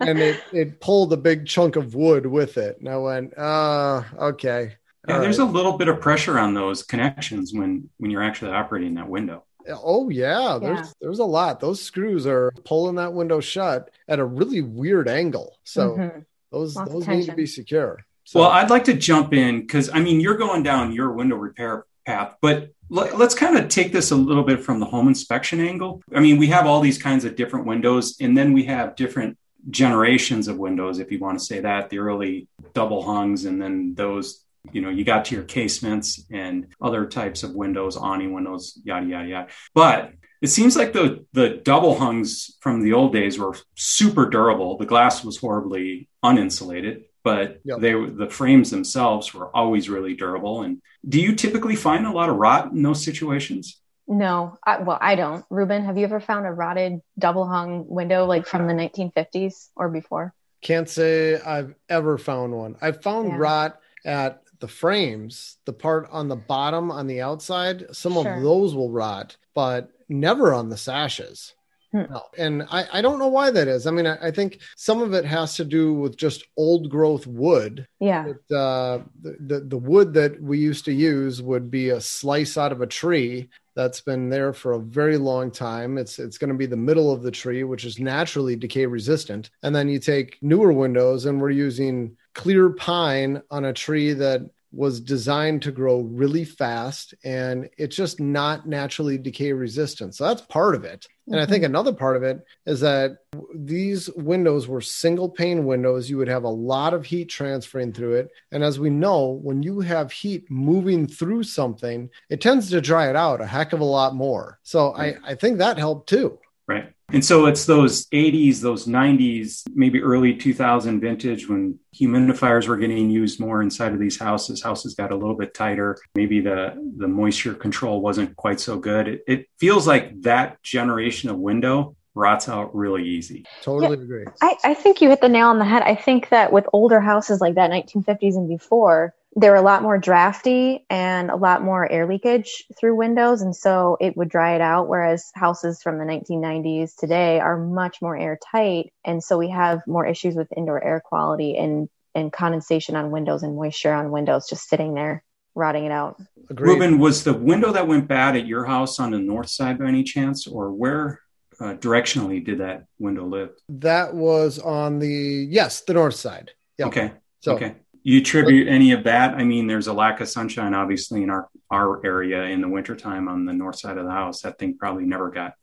and 0.00 0.19
it, 0.19 0.43
it 0.50 0.81
pulled 0.81 1.12
a 1.12 1.19
big 1.19 1.47
chunk 1.47 1.76
of 1.76 1.94
wood 1.94 2.25
with 2.25 2.56
it. 2.56 2.79
And 2.81 2.88
I 2.88 2.97
went, 2.97 3.37
uh, 3.37 4.02
okay. 4.19 4.76
Yeah, 5.06 5.19
there's 5.19 5.38
right. 5.38 5.49
a 5.49 5.50
little 5.50 5.76
bit 5.76 5.88
of 5.88 6.00
pressure 6.00 6.38
on 6.38 6.55
those 6.55 6.82
connections 6.82 7.52
when 7.52 7.91
when 7.99 8.11
you're 8.11 8.23
actually 8.23 8.52
operating 8.52 8.94
that 8.94 9.08
window. 9.08 9.44
Oh 9.68 10.08
yeah, 10.08 10.58
there's 10.60 10.78
yeah. 10.78 10.92
there's 11.00 11.18
a 11.18 11.24
lot. 11.24 11.60
Those 11.60 11.82
screws 11.82 12.26
are 12.26 12.52
pulling 12.64 12.96
that 12.96 13.12
window 13.12 13.40
shut 13.40 13.90
at 14.08 14.18
a 14.18 14.24
really 14.24 14.62
weird 14.62 15.08
angle. 15.08 15.56
So 15.64 15.90
mm-hmm. 15.90 16.18
those 16.50 16.76
Lots 16.76 16.90
those 16.90 17.08
need 17.08 17.26
to 17.26 17.34
be 17.34 17.46
secure. 17.46 18.04
So. 18.24 18.40
Well, 18.40 18.50
I'd 18.50 18.70
like 18.70 18.84
to 18.84 18.94
jump 18.94 19.32
in 19.32 19.60
because 19.60 19.90
I 19.90 20.00
mean 20.00 20.20
you're 20.20 20.36
going 20.36 20.62
down 20.62 20.92
your 20.92 21.12
window 21.12 21.36
repair 21.36 21.84
path, 22.06 22.36
but 22.40 22.70
let's 22.90 23.34
kind 23.34 23.56
of 23.56 23.68
take 23.68 23.92
this 23.92 24.10
a 24.10 24.16
little 24.16 24.42
bit 24.42 24.60
from 24.60 24.80
the 24.80 24.86
home 24.86 25.08
inspection 25.08 25.60
angle. 25.60 26.02
I 26.14 26.20
mean, 26.20 26.38
we 26.38 26.48
have 26.48 26.66
all 26.66 26.80
these 26.80 27.00
kinds 27.00 27.24
of 27.24 27.36
different 27.36 27.66
windows, 27.66 28.16
and 28.20 28.36
then 28.36 28.52
we 28.52 28.64
have 28.64 28.96
different 28.96 29.38
generations 29.68 30.48
of 30.48 30.58
windows, 30.58 30.98
if 30.98 31.12
you 31.12 31.18
want 31.18 31.38
to 31.38 31.44
say 31.44 31.60
that, 31.60 31.90
the 31.90 31.98
early 31.98 32.48
double 32.72 33.02
hungs, 33.02 33.44
and 33.44 33.60
then 33.62 33.94
those 33.94 34.44
you 34.72 34.80
know 34.80 34.90
you 34.90 35.04
got 35.04 35.26
to 35.26 35.34
your 35.34 35.44
casements 35.44 36.24
and 36.30 36.66
other 36.80 37.06
types 37.06 37.42
of 37.42 37.54
windows 37.54 37.96
awning 37.96 38.32
windows 38.32 38.78
yada 38.84 39.06
yada 39.06 39.28
yada. 39.28 39.48
But 39.74 40.12
it 40.42 40.48
seems 40.48 40.76
like 40.76 40.92
the 40.92 41.24
the 41.32 41.60
double 41.64 41.98
hungs 41.98 42.56
from 42.60 42.82
the 42.82 42.92
old 42.92 43.12
days 43.12 43.38
were 43.38 43.56
super 43.76 44.28
durable. 44.28 44.78
The 44.78 44.86
glass 44.86 45.24
was 45.24 45.36
horribly 45.36 46.08
uninsulated 46.24 47.04
but 47.22 47.60
yep. 47.64 47.80
they 47.80 47.92
the 47.92 48.28
frames 48.30 48.70
themselves 48.70 49.34
were 49.34 49.54
always 49.54 49.88
really 49.88 50.14
durable. 50.14 50.62
And 50.62 50.80
do 51.06 51.20
you 51.20 51.34
typically 51.34 51.76
find 51.76 52.06
a 52.06 52.12
lot 52.12 52.28
of 52.28 52.36
rot 52.36 52.72
in 52.72 52.82
those 52.82 53.04
situations? 53.04 53.80
No. 54.06 54.58
I, 54.64 54.78
well 54.78 54.98
i 55.00 55.14
don't. 55.14 55.44
Reuben 55.50 55.84
have 55.84 55.98
you 55.98 56.04
ever 56.04 56.20
found 56.20 56.46
a 56.46 56.50
rotted 56.50 57.00
double 57.18 57.46
hung 57.46 57.86
window 57.88 58.26
like 58.26 58.46
from 58.46 58.66
the 58.66 58.74
1950s 58.74 59.68
or 59.76 59.88
before? 59.88 60.34
Can't 60.62 60.88
say 60.88 61.40
i've 61.40 61.74
ever 61.88 62.18
found 62.18 62.52
one. 62.52 62.76
I've 62.80 63.02
found 63.02 63.28
yeah. 63.28 63.36
rot 63.38 63.80
at 64.04 64.42
the 64.60 64.68
frames, 64.68 65.56
the 65.64 65.73
part 65.73 66.08
on 66.11 66.28
the 66.28 66.37
bottom 66.37 66.90
on 66.90 67.06
the 67.06 67.20
outside, 67.20 67.87
some 67.92 68.12
sure. 68.12 68.35
of 68.35 68.42
those 68.42 68.75
will 68.75 68.90
rot, 68.90 69.37
but 69.54 69.90
never 70.08 70.52
on 70.52 70.68
the 70.68 70.76
sashes. 70.76 71.54
Hmm. 71.92 72.02
No. 72.08 72.23
And 72.38 72.62
I, 72.70 72.87
I 72.92 73.02
don't 73.02 73.18
know 73.18 73.28
why 73.28 73.50
that 73.50 73.66
is. 73.66 73.87
I 73.87 73.90
mean, 73.90 74.06
I, 74.06 74.28
I, 74.28 74.30
think 74.30 74.61
some 74.76 75.02
of 75.02 75.12
it 75.12 75.25
has 75.25 75.56
to 75.56 75.64
do 75.64 75.92
with 75.92 76.16
just 76.16 76.44
old 76.56 76.88
growth 76.88 77.26
wood. 77.26 77.88
Yeah. 77.99 78.28
Uh, 78.49 79.00
the, 79.20 79.37
the, 79.40 79.61
the 79.66 79.78
wood 79.78 80.14
that 80.14 80.40
we 80.40 80.58
used 80.58 80.85
to 80.85 80.92
use 80.92 81.42
would 81.42 81.68
be 81.68 81.88
a 81.88 82.00
slice 82.00 82.56
out 82.56 82.70
of 82.70 82.80
a 82.80 82.87
tree 82.87 83.49
that's 83.75 84.00
been 84.00 84.28
there 84.28 84.52
for 84.52 84.73
a 84.73 84.80
very 84.80 85.16
long 85.16 85.50
time. 85.50 85.99
It's 85.99 86.18
it's 86.18 86.38
going 86.38 86.50
to 86.50 86.56
be 86.56 86.66
the 86.66 86.76
middle 86.76 87.11
of 87.11 87.23
the 87.23 87.30
tree, 87.30 87.64
which 87.64 87.85
is 87.85 87.99
naturally 87.99 88.54
decay 88.54 88.87
resistant. 88.87 89.50
And 89.62 89.75
then 89.75 89.88
you 89.88 89.99
take 89.99 90.38
newer 90.42 90.73
windows, 90.73 91.26
and 91.26 91.40
we're 91.40 91.50
using 91.50 92.16
clear 92.34 92.70
pine 92.70 93.42
on 93.50 93.64
a 93.64 93.72
tree 93.72 94.12
that 94.12 94.42
was 94.72 95.00
designed 95.00 95.62
to 95.62 95.72
grow 95.72 96.00
really 96.00 96.44
fast 96.44 97.12
and 97.25 97.68
it's 97.76 97.96
just 97.96 98.20
not 98.20 98.68
naturally 98.68 99.18
decay 99.18 99.52
resistant. 99.52 100.14
So 100.14 100.26
that's 100.26 100.42
part 100.42 100.76
of 100.76 100.84
it. 100.84 101.08
And 101.26 101.34
mm-hmm. 101.34 101.42
I 101.42 101.46
think 101.46 101.64
mm-hmm. 101.64 101.72
another 101.72 101.92
part 101.92 102.16
of 102.16 102.22
it 102.22 102.44
is 102.66 102.80
that 102.80 103.18
these 103.54 104.08
windows 104.10 104.68
were 104.68 104.80
single 104.80 105.28
pane 105.28 105.64
windows. 105.64 106.08
You 106.08 106.18
would 106.18 106.28
have 106.28 106.44
a 106.44 106.49
lot 106.49 106.94
of 106.94 107.04
heat 107.04 107.28
transferring 107.28 107.92
through 107.92 108.14
it. 108.14 108.30
And 108.52 108.62
as 108.62 108.78
we 108.78 108.90
know, 108.90 109.40
when 109.42 109.62
you 109.62 109.80
have 109.80 110.12
heat 110.12 110.49
moving 110.50 111.08
through 111.08 111.42
something, 111.44 112.08
it 112.28 112.40
tends 112.40 112.70
to 112.70 112.80
dry 112.80 113.10
it 113.10 113.16
out 113.16 113.40
a 113.40 113.46
heck 113.46 113.72
of 113.72 113.80
a 113.80 113.84
lot 113.84 114.14
more. 114.14 114.60
So 114.62 114.94
I, 114.94 115.16
I 115.25 115.34
think 115.34 115.58
that 115.58 115.78
helped 115.78 116.08
too. 116.08 116.38
Right. 116.68 116.92
And 117.12 117.25
so 117.25 117.47
it's 117.47 117.64
those 117.67 118.07
80s, 118.07 118.61
those 118.61 118.87
90s, 118.87 119.62
maybe 119.75 120.00
early 120.00 120.35
2000 120.35 121.00
vintage 121.00 121.49
when 121.49 121.79
humidifiers 121.95 122.69
were 122.69 122.76
getting 122.76 123.11
used 123.11 123.40
more 123.40 123.62
inside 123.62 123.93
of 123.93 123.99
these 123.99 124.19
houses. 124.19 124.62
Houses 124.62 124.95
got 124.95 125.11
a 125.11 125.17
little 125.17 125.35
bit 125.35 125.52
tighter. 125.52 125.99
Maybe 126.14 126.40
the, 126.40 126.75
the 126.97 127.09
moisture 127.09 127.55
control 127.55 128.00
wasn't 128.00 128.37
quite 128.37 128.61
so 128.61 128.79
good. 128.79 129.09
It, 129.09 129.25
it 129.26 129.47
feels 129.59 129.87
like 129.87 130.23
that 130.23 130.62
generation 130.62 131.31
of 131.31 131.38
window 131.38 131.97
rots 132.14 132.49
out 132.49 132.75
really 132.75 133.05
easy. 133.09 133.45
Totally 133.62 133.97
yeah, 133.97 134.05
agree. 134.05 134.25
I, 134.43 134.57
I 134.64 134.75
think 134.75 135.00
you 135.00 135.09
hit 135.09 135.21
the 135.21 135.29
nail 135.29 135.49
on 135.49 135.59
the 135.59 135.64
head. 135.64 135.83
I 135.83 135.95
think 135.95 136.29
that 136.29 136.52
with 136.52 136.67
older 136.73 137.00
houses 137.00 137.40
like 137.40 137.55
that, 137.55 137.71
1950s 137.71 138.37
and 138.37 138.49
before, 138.49 139.14
they 139.37 139.49
were 139.49 139.56
a 139.56 139.62
lot 139.62 139.82
more 139.82 139.96
drafty 139.96 140.84
and 140.90 141.30
a 141.30 141.37
lot 141.37 141.62
more 141.62 141.90
air 141.90 142.06
leakage 142.06 142.64
through 142.78 142.96
windows. 142.96 143.42
And 143.42 143.54
so 143.54 143.96
it 144.00 144.16
would 144.16 144.28
dry 144.28 144.56
it 144.56 144.60
out. 144.60 144.88
Whereas 144.88 145.30
houses 145.34 145.80
from 145.82 145.99
the 145.99 146.04
1990s 146.04 146.96
today 146.96 147.38
are 147.38 147.56
much 147.56 148.02
more 148.02 148.16
airtight. 148.16 148.92
And 149.04 149.22
so 149.22 149.38
we 149.38 149.50
have 149.50 149.87
more 149.87 150.06
issues 150.06 150.34
with 150.34 150.52
indoor 150.56 150.82
air 150.82 151.00
quality. 151.00 151.56
And 151.56 151.88
and 152.14 152.32
condensation 152.32 152.96
on 152.96 153.10
windows 153.10 153.42
and 153.42 153.56
moisture 153.56 153.92
on 153.92 154.10
windows 154.10 154.49
just 154.49 154.68
sitting 154.68 154.94
there 154.94 155.25
rotting 155.54 155.84
it 155.84 155.92
out. 155.92 156.20
Agreed. 156.49 156.72
Reuben, 156.72 156.99
was 156.99 157.25
the 157.25 157.34
window 157.34 157.72
that 157.72 157.87
went 157.87 158.08
bad 158.08 158.37
at 158.37 158.46
your 158.46 158.64
house 158.64 158.99
on 158.99 159.10
the 159.10 159.18
north 159.18 159.49
side 159.49 159.78
by 159.78 159.87
any 159.87 160.02
chance, 160.02 160.46
or 160.46 160.72
where 160.72 161.20
uh, 161.60 161.75
directionally 161.75 162.44
did 162.44 162.58
that 162.58 162.87
window 162.99 163.26
live? 163.26 163.50
That 163.68 164.14
was 164.14 164.58
on 164.58 164.99
the 164.99 165.08
yes, 165.08 165.82
the 165.82 165.94
north 165.94 166.14
side. 166.14 166.52
Yep. 166.78 166.88
Okay. 166.88 167.12
So 167.40 167.54
okay. 167.54 167.76
You 168.02 168.21
attribute 168.21 168.69
any 168.69 168.92
of 168.92 169.04
that? 169.04 169.35
I 169.35 169.45
mean, 169.45 169.66
there's 169.66 169.87
a 169.88 169.92
lack 169.92 170.21
of 170.21 170.28
sunshine, 170.28 170.75
obviously, 170.75 171.23
in 171.23 171.30
our, 171.30 171.49
our 171.71 172.04
area 172.04 172.45
in 172.45 172.61
the 172.61 172.69
wintertime 172.69 173.28
on 173.28 173.45
the 173.45 173.52
north 173.52 173.78
side 173.78 173.99
of 173.99 174.04
the 174.07 174.11
house. 174.11 174.40
That 174.42 174.59
thing 174.59 174.76
probably 174.78 175.04
never 175.04 175.30
got 175.30 175.54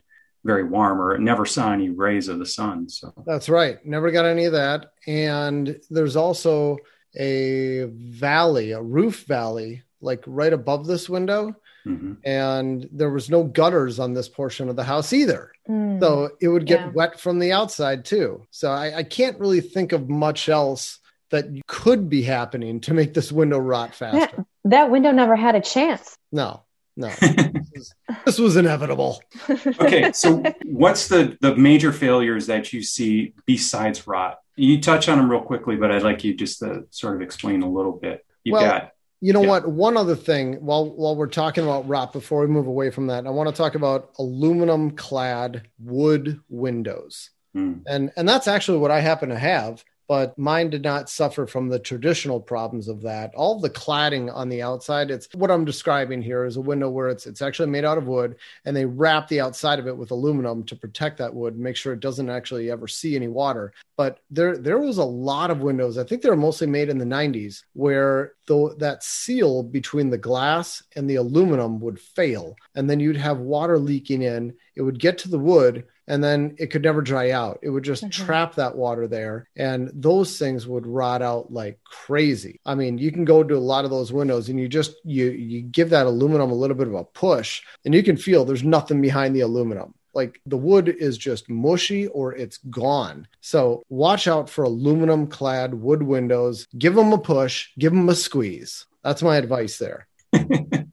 very 0.43 0.63
warm 0.63 1.01
or 1.01 1.15
it 1.15 1.21
never 1.21 1.45
saw 1.45 1.73
any 1.73 1.89
rays 1.89 2.27
of 2.27 2.39
the 2.39 2.45
sun. 2.45 2.87
So 2.89 3.11
that's 3.25 3.49
right. 3.49 3.83
Never 3.85 4.11
got 4.11 4.25
any 4.25 4.45
of 4.45 4.53
that. 4.53 4.91
And 5.07 5.79
there's 5.89 6.15
also 6.15 6.77
a 7.19 7.85
valley, 7.91 8.71
a 8.71 8.81
roof 8.81 9.25
valley, 9.25 9.81
like 9.99 10.23
right 10.27 10.53
above 10.53 10.85
this 10.85 11.09
window. 11.09 11.55
mhm. 11.85 12.17
And 12.23 12.87
there 12.91 13.09
was 13.09 13.29
no 13.29 13.43
gutters 13.45 13.97
on 13.97 14.13
this 14.13 14.29
portion 14.29 14.69
of 14.69 14.75
the 14.75 14.83
house 14.83 15.11
either. 15.13 15.51
Mm. 15.69 15.99
So 16.01 16.29
it 16.41 16.49
would 16.49 16.65
get 16.65 16.81
Yeah. 16.81 16.91
wet 16.93 17.19
from 17.19 17.39
the 17.39 17.51
outside 17.53 18.05
too. 18.05 18.45
So 18.51 18.69
I, 18.71 18.97
I 18.97 19.03
can't 19.03 19.39
really 19.39 19.61
think 19.61 19.91
of 19.93 20.09
much 20.09 20.49
else 20.49 20.99
that 21.29 21.45
could 21.83 22.09
be 22.09 22.23
happening 22.23 22.79
to 22.81 22.93
make 22.93 23.13
this 23.13 23.31
window 23.31 23.59
rot 23.59 23.93
faster. 23.93 24.45
that 24.65 24.89
window 24.89 25.11
never 25.11 25.35
had 25.35 25.55
a 25.55 25.61
chance. 25.61 26.17
No, 26.31 26.63
no. 26.95 27.09
this, 27.09 27.33
was, 27.75 27.93
this 28.25 28.39
was 28.39 28.55
inevitable. 28.57 29.21
okay. 29.49 30.11
So 30.11 30.43
what's 30.65 31.07
the, 31.07 31.37
the 31.41 31.55
major 31.55 31.91
failures 31.93 32.47
that 32.47 32.73
you 32.73 32.81
see 32.83 33.33
besides 33.45 34.07
rot? 34.07 34.39
You 34.55 34.81
touch 34.81 35.07
on 35.07 35.19
them 35.19 35.29
real 35.29 35.41
quickly, 35.41 35.75
but 35.75 35.91
I'd 35.91 36.01
like 36.03 36.23
you 36.23 36.33
just 36.33 36.59
to 36.59 36.85
sort 36.89 37.15
of 37.15 37.21
explain 37.21 37.61
a 37.61 37.69
little 37.69 37.91
bit. 37.91 38.25
You 38.43 38.53
Well, 38.53 38.63
got 38.63 38.91
You 39.21 39.33
know 39.33 39.43
Yeah. 39.43 39.49
what? 39.49 39.69
One 39.69 39.97
other 39.97 40.15
thing 40.15 40.55
while 40.65 40.89
while 40.89 41.15
we're 41.15 41.27
talking 41.27 41.63
about 41.63 41.87
rot, 41.87 42.11
before 42.11 42.41
we 42.41 42.47
move 42.47 42.65
away 42.67 42.89
from 42.89 43.07
that, 43.07 43.27
I 43.27 43.29
want 43.29 43.49
to 43.49 43.55
talk 43.55 43.75
about 43.75 44.09
aluminum 44.17 44.91
clad 44.91 45.67
wood 45.79 46.39
windows. 46.49 47.29
hmm, 47.53 47.73
And 47.85 48.11
and 48.17 48.27
that's 48.27 48.47
actually 48.47 48.79
what 48.79 48.89
I 48.91 48.99
happen 49.01 49.29
to 49.29 49.37
have, 49.37 49.83
but 50.07 50.37
mine 50.37 50.69
did 50.69 50.83
not 50.83 51.09
suffer 51.09 51.45
from 51.45 51.67
the 51.67 51.79
traditional 51.79 52.39
problems 52.39 52.87
of 52.87 53.01
that. 53.01 53.33
All 53.35 53.59
the 53.59 53.69
cladding 53.69 54.33
on 54.33 54.47
the 54.47 54.61
outside, 54.61 55.11
it's 55.11 55.27
what 55.33 55.51
I'm 55.51 55.65
describing 55.65 56.21
here 56.21 56.45
is 56.45 56.55
a 56.55 56.61
window 56.61 56.89
where 56.89 57.09
it's 57.09 57.27
it's 57.27 57.41
actually 57.41 57.69
made 57.69 57.83
out 57.83 57.97
of 57.97 58.07
wood 58.07 58.37
and 58.65 58.75
they 58.75 58.85
wrap 58.85 59.27
the 59.27 59.41
outside 59.41 59.79
of 59.79 59.87
it 59.87 59.97
with 59.97 60.11
aluminum 60.11 60.63
to 60.65 60.75
protect 60.75 61.17
that 61.17 61.33
wood, 61.33 61.57
make 61.57 61.75
sure 61.75 61.93
it 61.93 61.99
doesn't 61.99 62.29
actually 62.29 62.71
ever 62.71 62.87
see 62.87 63.15
any 63.15 63.27
water. 63.27 63.73
But 63.97 64.19
there 64.29 64.57
there 64.57 64.79
was 64.79 64.97
a 64.97 65.03
lot 65.03 65.51
of 65.51 65.59
windows. 65.59 65.97
I 65.97 66.03
think 66.05 66.21
they 66.21 66.29
were 66.29 66.37
mostly 66.37 66.67
made 66.67 66.89
in 66.89 66.97
the 66.97 67.05
90s 67.05 67.63
where 67.73 68.33
the, 68.47 68.75
that 68.79 69.03
seal 69.03 69.61
between 69.63 70.09
the 70.09 70.17
glass 70.17 70.81
and 70.95 71.09
the 71.09 71.15
aluminum 71.15 71.79
would 71.81 71.99
fail 71.99 72.55
and 72.75 72.89
then 72.89 72.99
you'd 72.99 73.17
have 73.17 73.39
water 73.39 73.77
leaking 73.77 74.21
in. 74.21 74.53
It 74.75 74.83
would 74.83 74.99
get 74.99 75.17
to 75.19 75.29
the 75.29 75.39
wood 75.39 75.85
and 76.07 76.23
then 76.23 76.55
it 76.57 76.67
could 76.67 76.83
never 76.83 77.01
dry 77.01 77.31
out. 77.31 77.59
It 77.61 77.69
would 77.69 77.83
just 77.83 78.03
Mhm. 78.03 78.11
trap 78.11 78.55
that 78.55 78.75
water 78.75 79.07
there, 79.07 79.47
and 79.55 79.91
those 79.93 80.37
things 80.37 80.67
would 80.67 80.85
rot 80.87 81.21
out 81.21 81.51
like 81.51 81.79
crazy. 81.83 82.59
I 82.65 82.75
mean, 82.75 82.97
you 82.97 83.11
can 83.11 83.25
go 83.25 83.43
to 83.43 83.55
a 83.55 83.59
lot 83.59 83.85
of 83.85 83.91
those 83.91 84.13
windows, 84.13 84.49
and 84.49 84.59
you 84.59 84.67
just 84.67 84.95
you 85.03 85.31
you 85.31 85.61
give 85.61 85.89
that 85.91 86.05
aluminum 86.07 86.51
a 86.51 86.55
little 86.55 86.77
bit 86.77 86.87
of 86.87 86.93
a 86.95 87.03
push, 87.03 87.61
and 87.85 87.93
you 87.93 88.03
can 88.03 88.17
feel 88.17 88.45
there's 88.45 88.63
nothing 88.63 89.01
behind 89.01 89.35
the 89.35 89.41
aluminum. 89.41 89.93
Like 90.13 90.41
the 90.47 90.57
wood 90.57 90.89
is 90.89 91.15
just 91.17 91.47
mushy 91.47 92.07
or 92.07 92.33
it's 92.33 92.57
gone. 92.71 93.27
So 93.41 93.83
watch 93.89 94.27
out 94.27 94.49
for 94.49 94.63
aluminum 94.63 95.27
clad 95.27 95.75
wood 95.75 96.01
windows. 96.01 96.67
Give 96.77 96.95
them 96.95 97.13
a 97.13 97.19
push, 97.19 97.67
give 97.77 97.93
them 97.93 98.09
a 98.09 98.15
squeeze. 98.15 98.85
That's 99.03 99.21
my 99.21 99.37
advice 99.37 99.77
there. 99.77 100.07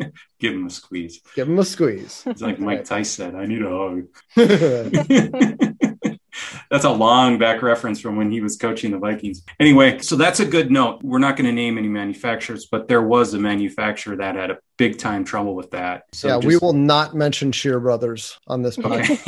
give 0.45 0.55
him 0.55 0.67
a 0.67 0.71
squeeze. 0.71 1.21
Give 1.35 1.49
him 1.49 1.59
a 1.59 1.65
squeeze. 1.65 2.23
It's 2.27 2.43
like 2.43 2.61
Mike. 2.61 2.85
Tice 2.85 3.11
said, 3.11 3.35
I 3.35 3.47
need 3.47 3.63
a 3.63 3.71
hug. 3.71 4.05
that's 6.71 6.85
a 6.85 6.91
long 6.91 7.39
back 7.39 7.63
reference 7.63 7.99
from 8.01 8.17
when 8.17 8.31
he 8.31 8.43
was 8.43 8.57
coaching 8.57 8.91
the 8.91 8.99
Vikings. 8.99 9.43
Anyway, 9.59 10.01
so 10.01 10.17
that's 10.17 10.41
a 10.41 10.45
good 10.45 10.71
note. 10.71 11.01
We're 11.03 11.19
not 11.19 11.37
going 11.37 11.47
to 11.47 11.53
name 11.53 11.79
any 11.79 11.89
manufacturers, 11.89 12.67
but 12.67 12.89
there 12.89 13.01
was 13.03 13.33
a 13.33 13.39
manufacturer 13.39 14.17
that 14.17 14.37
had 14.37 14.51
a 14.51 14.59
big 14.77 14.99
time 14.99 15.25
trouble 15.25 15.55
with 15.55 15.71
that. 15.71 16.05
So 16.13 16.39
we 16.39 16.53
just- 16.53 16.63
will 16.63 16.75
not 16.75 17.15
mention 17.15 17.53
Shear 17.53 17.81
Brothers 17.81 18.39
on 18.47 18.63
this 18.63 18.77
podcast. 18.77 19.23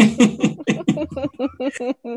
Okay. 1.59 2.09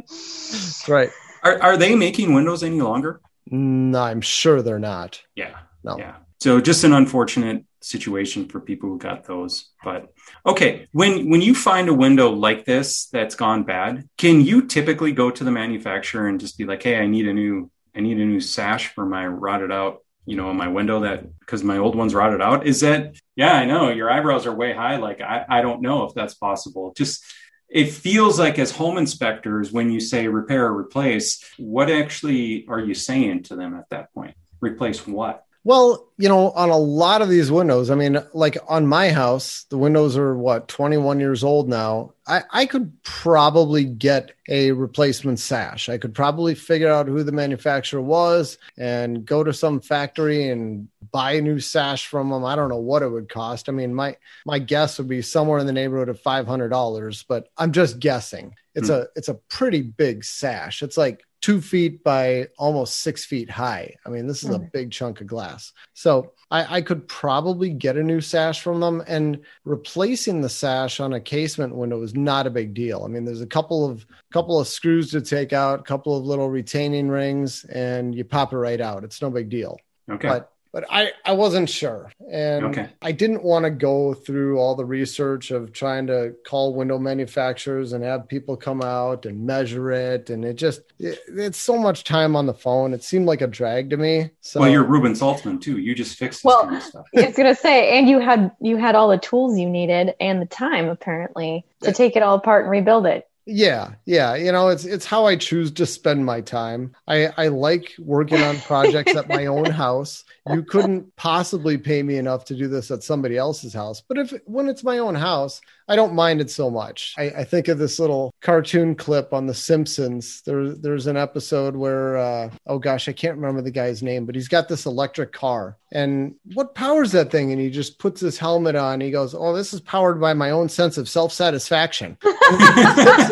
right. 0.91 1.09
are, 1.43 1.61
are 1.61 1.77
they 1.77 1.95
making 1.95 2.33
Windows 2.33 2.63
any 2.63 2.81
longer? 2.81 3.21
No, 3.49 4.01
I'm 4.01 4.21
sure 4.21 4.61
they're 4.61 4.77
not. 4.77 5.21
Yeah. 5.35 5.57
No. 5.83 5.97
Yeah. 5.97 6.15
So 6.41 6.61
just 6.61 6.83
an 6.83 6.93
unfortunate 6.93 7.65
situation 7.81 8.47
for 8.47 8.59
people 8.59 8.89
who 8.89 8.97
got 8.97 9.25
those. 9.25 9.69
But 9.83 10.09
okay, 10.45 10.87
when 10.91 11.29
when 11.29 11.41
you 11.41 11.55
find 11.55 11.89
a 11.89 11.93
window 11.93 12.29
like 12.31 12.65
this 12.65 13.07
that's 13.07 13.35
gone 13.35 13.63
bad, 13.63 14.07
can 14.17 14.41
you 14.41 14.65
typically 14.67 15.11
go 15.11 15.31
to 15.31 15.43
the 15.43 15.51
manufacturer 15.51 16.27
and 16.27 16.39
just 16.39 16.57
be 16.57 16.65
like, 16.65 16.83
"Hey, 16.83 16.97
I 16.97 17.07
need 17.07 17.27
a 17.27 17.33
new 17.33 17.71
I 17.95 18.01
need 18.01 18.19
a 18.19 18.25
new 18.25 18.39
sash 18.41 18.93
for 18.93 19.05
my 19.05 19.25
rotted 19.27 19.71
out, 19.71 20.03
you 20.25 20.35
know, 20.37 20.53
my 20.53 20.67
window 20.67 21.01
that 21.01 21.23
because 21.39 21.63
my 21.63 21.77
old 21.77 21.95
one's 21.95 22.15
rotted 22.15 22.41
out." 22.41 22.65
Is 22.67 22.81
that 22.81 23.15
Yeah, 23.35 23.53
I 23.53 23.65
know 23.65 23.89
your 23.89 24.11
eyebrows 24.11 24.45
are 24.45 24.53
way 24.55 24.73
high 24.73 24.97
like 24.97 25.21
I 25.21 25.45
I 25.49 25.61
don't 25.61 25.81
know 25.81 26.03
if 26.05 26.13
that's 26.13 26.33
possible. 26.35 26.93
Just 26.95 27.23
it 27.69 27.91
feels 27.91 28.39
like 28.39 28.57
as 28.59 28.71
home 28.71 28.97
inspectors 28.97 29.71
when 29.71 29.91
you 29.91 29.99
say 29.99 30.27
repair 30.27 30.65
or 30.67 30.77
replace, 30.77 31.43
what 31.57 31.89
actually 31.89 32.65
are 32.67 32.79
you 32.79 32.93
saying 32.95 33.43
to 33.43 33.55
them 33.55 33.75
at 33.75 33.89
that 33.89 34.13
point? 34.13 34.35
Replace 34.59 35.05
what? 35.05 35.45
Well, 35.65 36.07
you 36.17 36.29
know, 36.29 36.51
on 36.51 36.69
a 36.69 36.77
lot 36.77 37.21
of 37.21 37.27
these 37.27 37.51
windows, 37.51 37.89
I 37.89 37.95
mean, 37.95 38.17
like 38.33 38.57
on 38.67 38.87
my 38.87 39.11
house, 39.11 39.65
the 39.69 39.77
windows 39.77 40.15
are 40.15 40.33
what, 40.35 40.69
21 40.69 41.19
years 41.19 41.43
old 41.43 41.67
now. 41.67 42.13
I, 42.25 42.43
I 42.51 42.65
could 42.65 42.93
probably 43.03 43.83
get 43.83 44.31
a 44.47 44.71
replacement 44.71 45.37
sash. 45.39 45.89
I 45.89 45.97
could 45.97 46.13
probably 46.15 46.55
figure 46.55 46.89
out 46.89 47.07
who 47.07 47.23
the 47.23 47.33
manufacturer 47.33 48.01
was 48.01 48.57
and 48.77 49.25
go 49.25 49.43
to 49.43 49.53
some 49.53 49.81
factory 49.81 50.49
and 50.49 50.87
buy 51.11 51.33
a 51.33 51.41
new 51.41 51.59
sash 51.59 52.07
from 52.07 52.29
them. 52.29 52.45
I 52.45 52.55
don't 52.55 52.69
know 52.69 52.77
what 52.77 53.01
it 53.03 53.09
would 53.09 53.27
cost. 53.29 53.67
I 53.67 53.73
mean, 53.73 53.93
my 53.93 54.15
my 54.45 54.59
guess 54.59 54.97
would 54.97 55.09
be 55.09 55.21
somewhere 55.21 55.59
in 55.59 55.67
the 55.67 55.73
neighborhood 55.73 56.09
of 56.09 56.21
$500, 56.21 57.25
but 57.27 57.49
I'm 57.57 57.73
just 57.73 57.99
guessing. 57.99 58.55
It's 58.75 58.87
Hmm. 58.87 58.93
a 58.93 59.05
it's 59.15 59.27
a 59.29 59.33
pretty 59.33 59.81
big 59.81 60.23
sash. 60.23 60.81
It's 60.83 60.97
like 60.97 61.21
two 61.41 61.61
feet 61.61 62.03
by 62.03 62.47
almost 62.57 63.01
six 63.01 63.25
feet 63.25 63.49
high. 63.49 63.95
I 64.05 64.09
mean, 64.09 64.27
this 64.27 64.43
is 64.43 64.49
a 64.49 64.59
Mhm. 64.59 64.71
big 64.73 64.91
chunk 64.91 65.21
of 65.21 65.27
glass. 65.27 65.71
So 65.93 66.33
I, 66.51 66.77
I 66.77 66.81
could 66.81 67.07
probably 67.07 67.69
get 67.69 67.95
a 67.95 68.03
new 68.03 68.19
sash 68.21 68.61
from 68.61 68.79
them, 68.81 69.03
and 69.07 69.39
replacing 69.63 70.41
the 70.41 70.49
sash 70.49 70.99
on 70.99 71.13
a 71.13 71.19
casement 71.19 71.75
window 71.75 72.01
is 72.01 72.13
not 72.13 72.47
a 72.47 72.49
big 72.49 72.73
deal. 72.73 73.03
I 73.05 73.07
mean, 73.07 73.23
there's 73.23 73.41
a 73.41 73.47
couple 73.47 73.85
of 73.89 74.05
couple 74.31 74.59
of 74.59 74.67
screws 74.67 75.11
to 75.11 75.21
take 75.21 75.53
out, 75.53 75.79
a 75.79 75.83
couple 75.83 76.17
of 76.17 76.25
little 76.25 76.49
retaining 76.49 77.07
rings, 77.07 77.63
and 77.65 78.13
you 78.13 78.25
pop 78.25 78.51
it 78.53 78.57
right 78.57 78.81
out. 78.81 79.03
It's 79.03 79.21
no 79.21 79.29
big 79.29 79.49
deal 79.49 79.77
Okay. 80.11 80.27
but 80.27 80.51
but 80.71 80.85
I 80.89 81.11
I 81.25 81.33
wasn't 81.33 81.69
sure, 81.69 82.11
and 82.31 82.65
Okay. 82.65 82.89
I 83.01 83.11
didn't 83.11 83.43
want 83.43 83.65
to 83.65 83.71
go 83.71 84.13
through 84.13 84.59
all 84.59 84.75
the 84.75 84.85
research 84.85 85.51
of 85.51 85.71
trying 85.73 86.07
to 86.07 86.35
call 86.45 86.73
window 86.75 86.99
manufacturers 86.99 87.93
and 87.93 88.03
have 88.03 88.27
people 88.27 88.55
come 88.57 88.81
out 88.81 89.25
and 89.25 89.45
measure 89.45 89.91
it, 89.91 90.29
and 90.29 90.43
it 90.43 90.55
just 90.55 90.81
it, 90.99 91.19
it's 91.27 91.57
so 91.57 91.77
much 91.77 92.03
time 92.03 92.35
on 92.35 92.45
the 92.45 92.53
phone. 92.53 92.93
It 92.93 93.03
seemed 93.03 93.25
like 93.25 93.41
a 93.41 93.47
drag 93.47 93.89
to 93.91 93.97
me. 93.97 94.31
So 94.41 94.59
well, 94.59 94.69
you're 94.69 94.83
Reuben 94.83 95.13
Saltzman 95.13 95.61
too. 95.61 95.77
You 95.77 95.95
just 95.95 96.17
fixed 96.17 96.39
this 96.39 96.45
Well, 96.45 96.63
kind 96.63 96.75
of 96.77 96.83
stuff. 96.83 97.05
I 97.15 97.25
was 97.27 97.35
gonna 97.35 97.55
say, 97.55 97.97
and 97.97 98.09
you 98.09 98.19
had 98.19 98.51
you 98.59 98.77
had 98.77 98.95
all 98.95 99.09
the 99.09 99.17
tools 99.17 99.57
you 99.57 99.69
needed 99.69 100.15
and 100.19 100.41
the 100.41 100.45
time 100.47 100.89
apparently 100.89 101.65
to 101.83 101.91
take 101.93 102.15
it 102.15 102.23
all 102.23 102.35
apart 102.35 102.63
and 102.63 102.71
rebuild 102.71 103.05
it. 103.05 103.28
Yeah, 103.51 103.95
yeah. 104.05 104.35
You 104.35 104.51
know, 104.51 104.69
it's 104.69 104.85
it's 104.85 105.05
how 105.05 105.25
I 105.25 105.35
choose 105.35 105.71
to 105.71 105.85
spend 105.87 106.23
my 106.23 106.39
time. 106.39 106.95
I 107.07 107.27
I 107.35 107.47
like 107.47 107.95
working 107.97 108.41
on 108.41 108.59
projects 108.59 109.15
at 109.15 109.27
my 109.27 109.47
own 109.47 109.65
house. 109.71 110.23
You 110.51 110.63
couldn't 110.63 111.15
possibly 111.15 111.77
pay 111.77 112.03
me 112.03 112.17
enough 112.17 112.45
to 112.45 112.55
do 112.55 112.67
this 112.67 112.91
at 112.91 113.03
somebody 113.03 113.37
else's 113.37 113.73
house. 113.73 114.01
But 114.01 114.19
if 114.19 114.33
when 114.45 114.69
it's 114.69 114.83
my 114.83 114.99
own 114.99 115.15
house, 115.15 115.61
I 115.89 115.95
don't 115.95 116.13
mind 116.13 116.39
it 116.39 116.51
so 116.51 116.69
much. 116.69 117.15
I, 117.17 117.23
I 117.23 117.43
think 117.43 117.67
of 117.67 117.79
this 117.79 117.97
little 117.97 118.31
cartoon 118.41 118.93
clip 118.93 119.33
on 119.33 119.47
The 119.47 119.55
Simpsons. 119.55 120.43
There, 120.43 120.69
there's 120.69 121.07
an 121.07 121.17
episode 121.17 121.75
where, 121.75 122.15
uh, 122.15 122.51
oh 122.67 122.77
gosh, 122.77 123.09
I 123.09 123.11
can't 123.11 123.37
remember 123.37 123.63
the 123.63 123.71
guy's 123.71 124.03
name, 124.03 124.27
but 124.27 124.35
he's 124.35 124.47
got 124.47 124.69
this 124.69 124.85
electric 124.85 125.31
car. 125.31 125.77
And 125.91 126.35
what 126.53 126.75
powers 126.75 127.11
that 127.13 127.31
thing? 127.31 127.51
And 127.51 127.59
he 127.59 127.71
just 127.71 127.97
puts 127.97 128.21
his 128.21 128.37
helmet 128.37 128.75
on. 128.75 129.01
He 129.01 129.09
goes, 129.09 129.33
Oh, 129.33 129.55
this 129.55 129.73
is 129.73 129.81
powered 129.81 130.21
by 130.21 130.33
my 130.33 130.51
own 130.51 130.69
sense 130.69 130.99
of 130.99 131.09
self 131.09 131.33
satisfaction. 131.33 132.15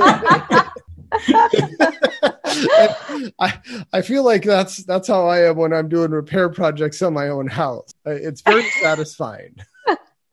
I 3.39 3.59
I 3.93 4.01
feel 4.01 4.23
like 4.23 4.43
that's 4.43 4.83
that's 4.83 5.07
how 5.07 5.27
I 5.27 5.47
am 5.47 5.57
when 5.57 5.73
I'm 5.73 5.89
doing 5.89 6.11
repair 6.11 6.49
projects 6.49 7.01
on 7.01 7.13
my 7.13 7.29
own 7.29 7.47
house. 7.47 7.93
Uh, 8.05 8.11
It's 8.11 8.41
very 8.41 8.67
satisfying. 8.81 9.55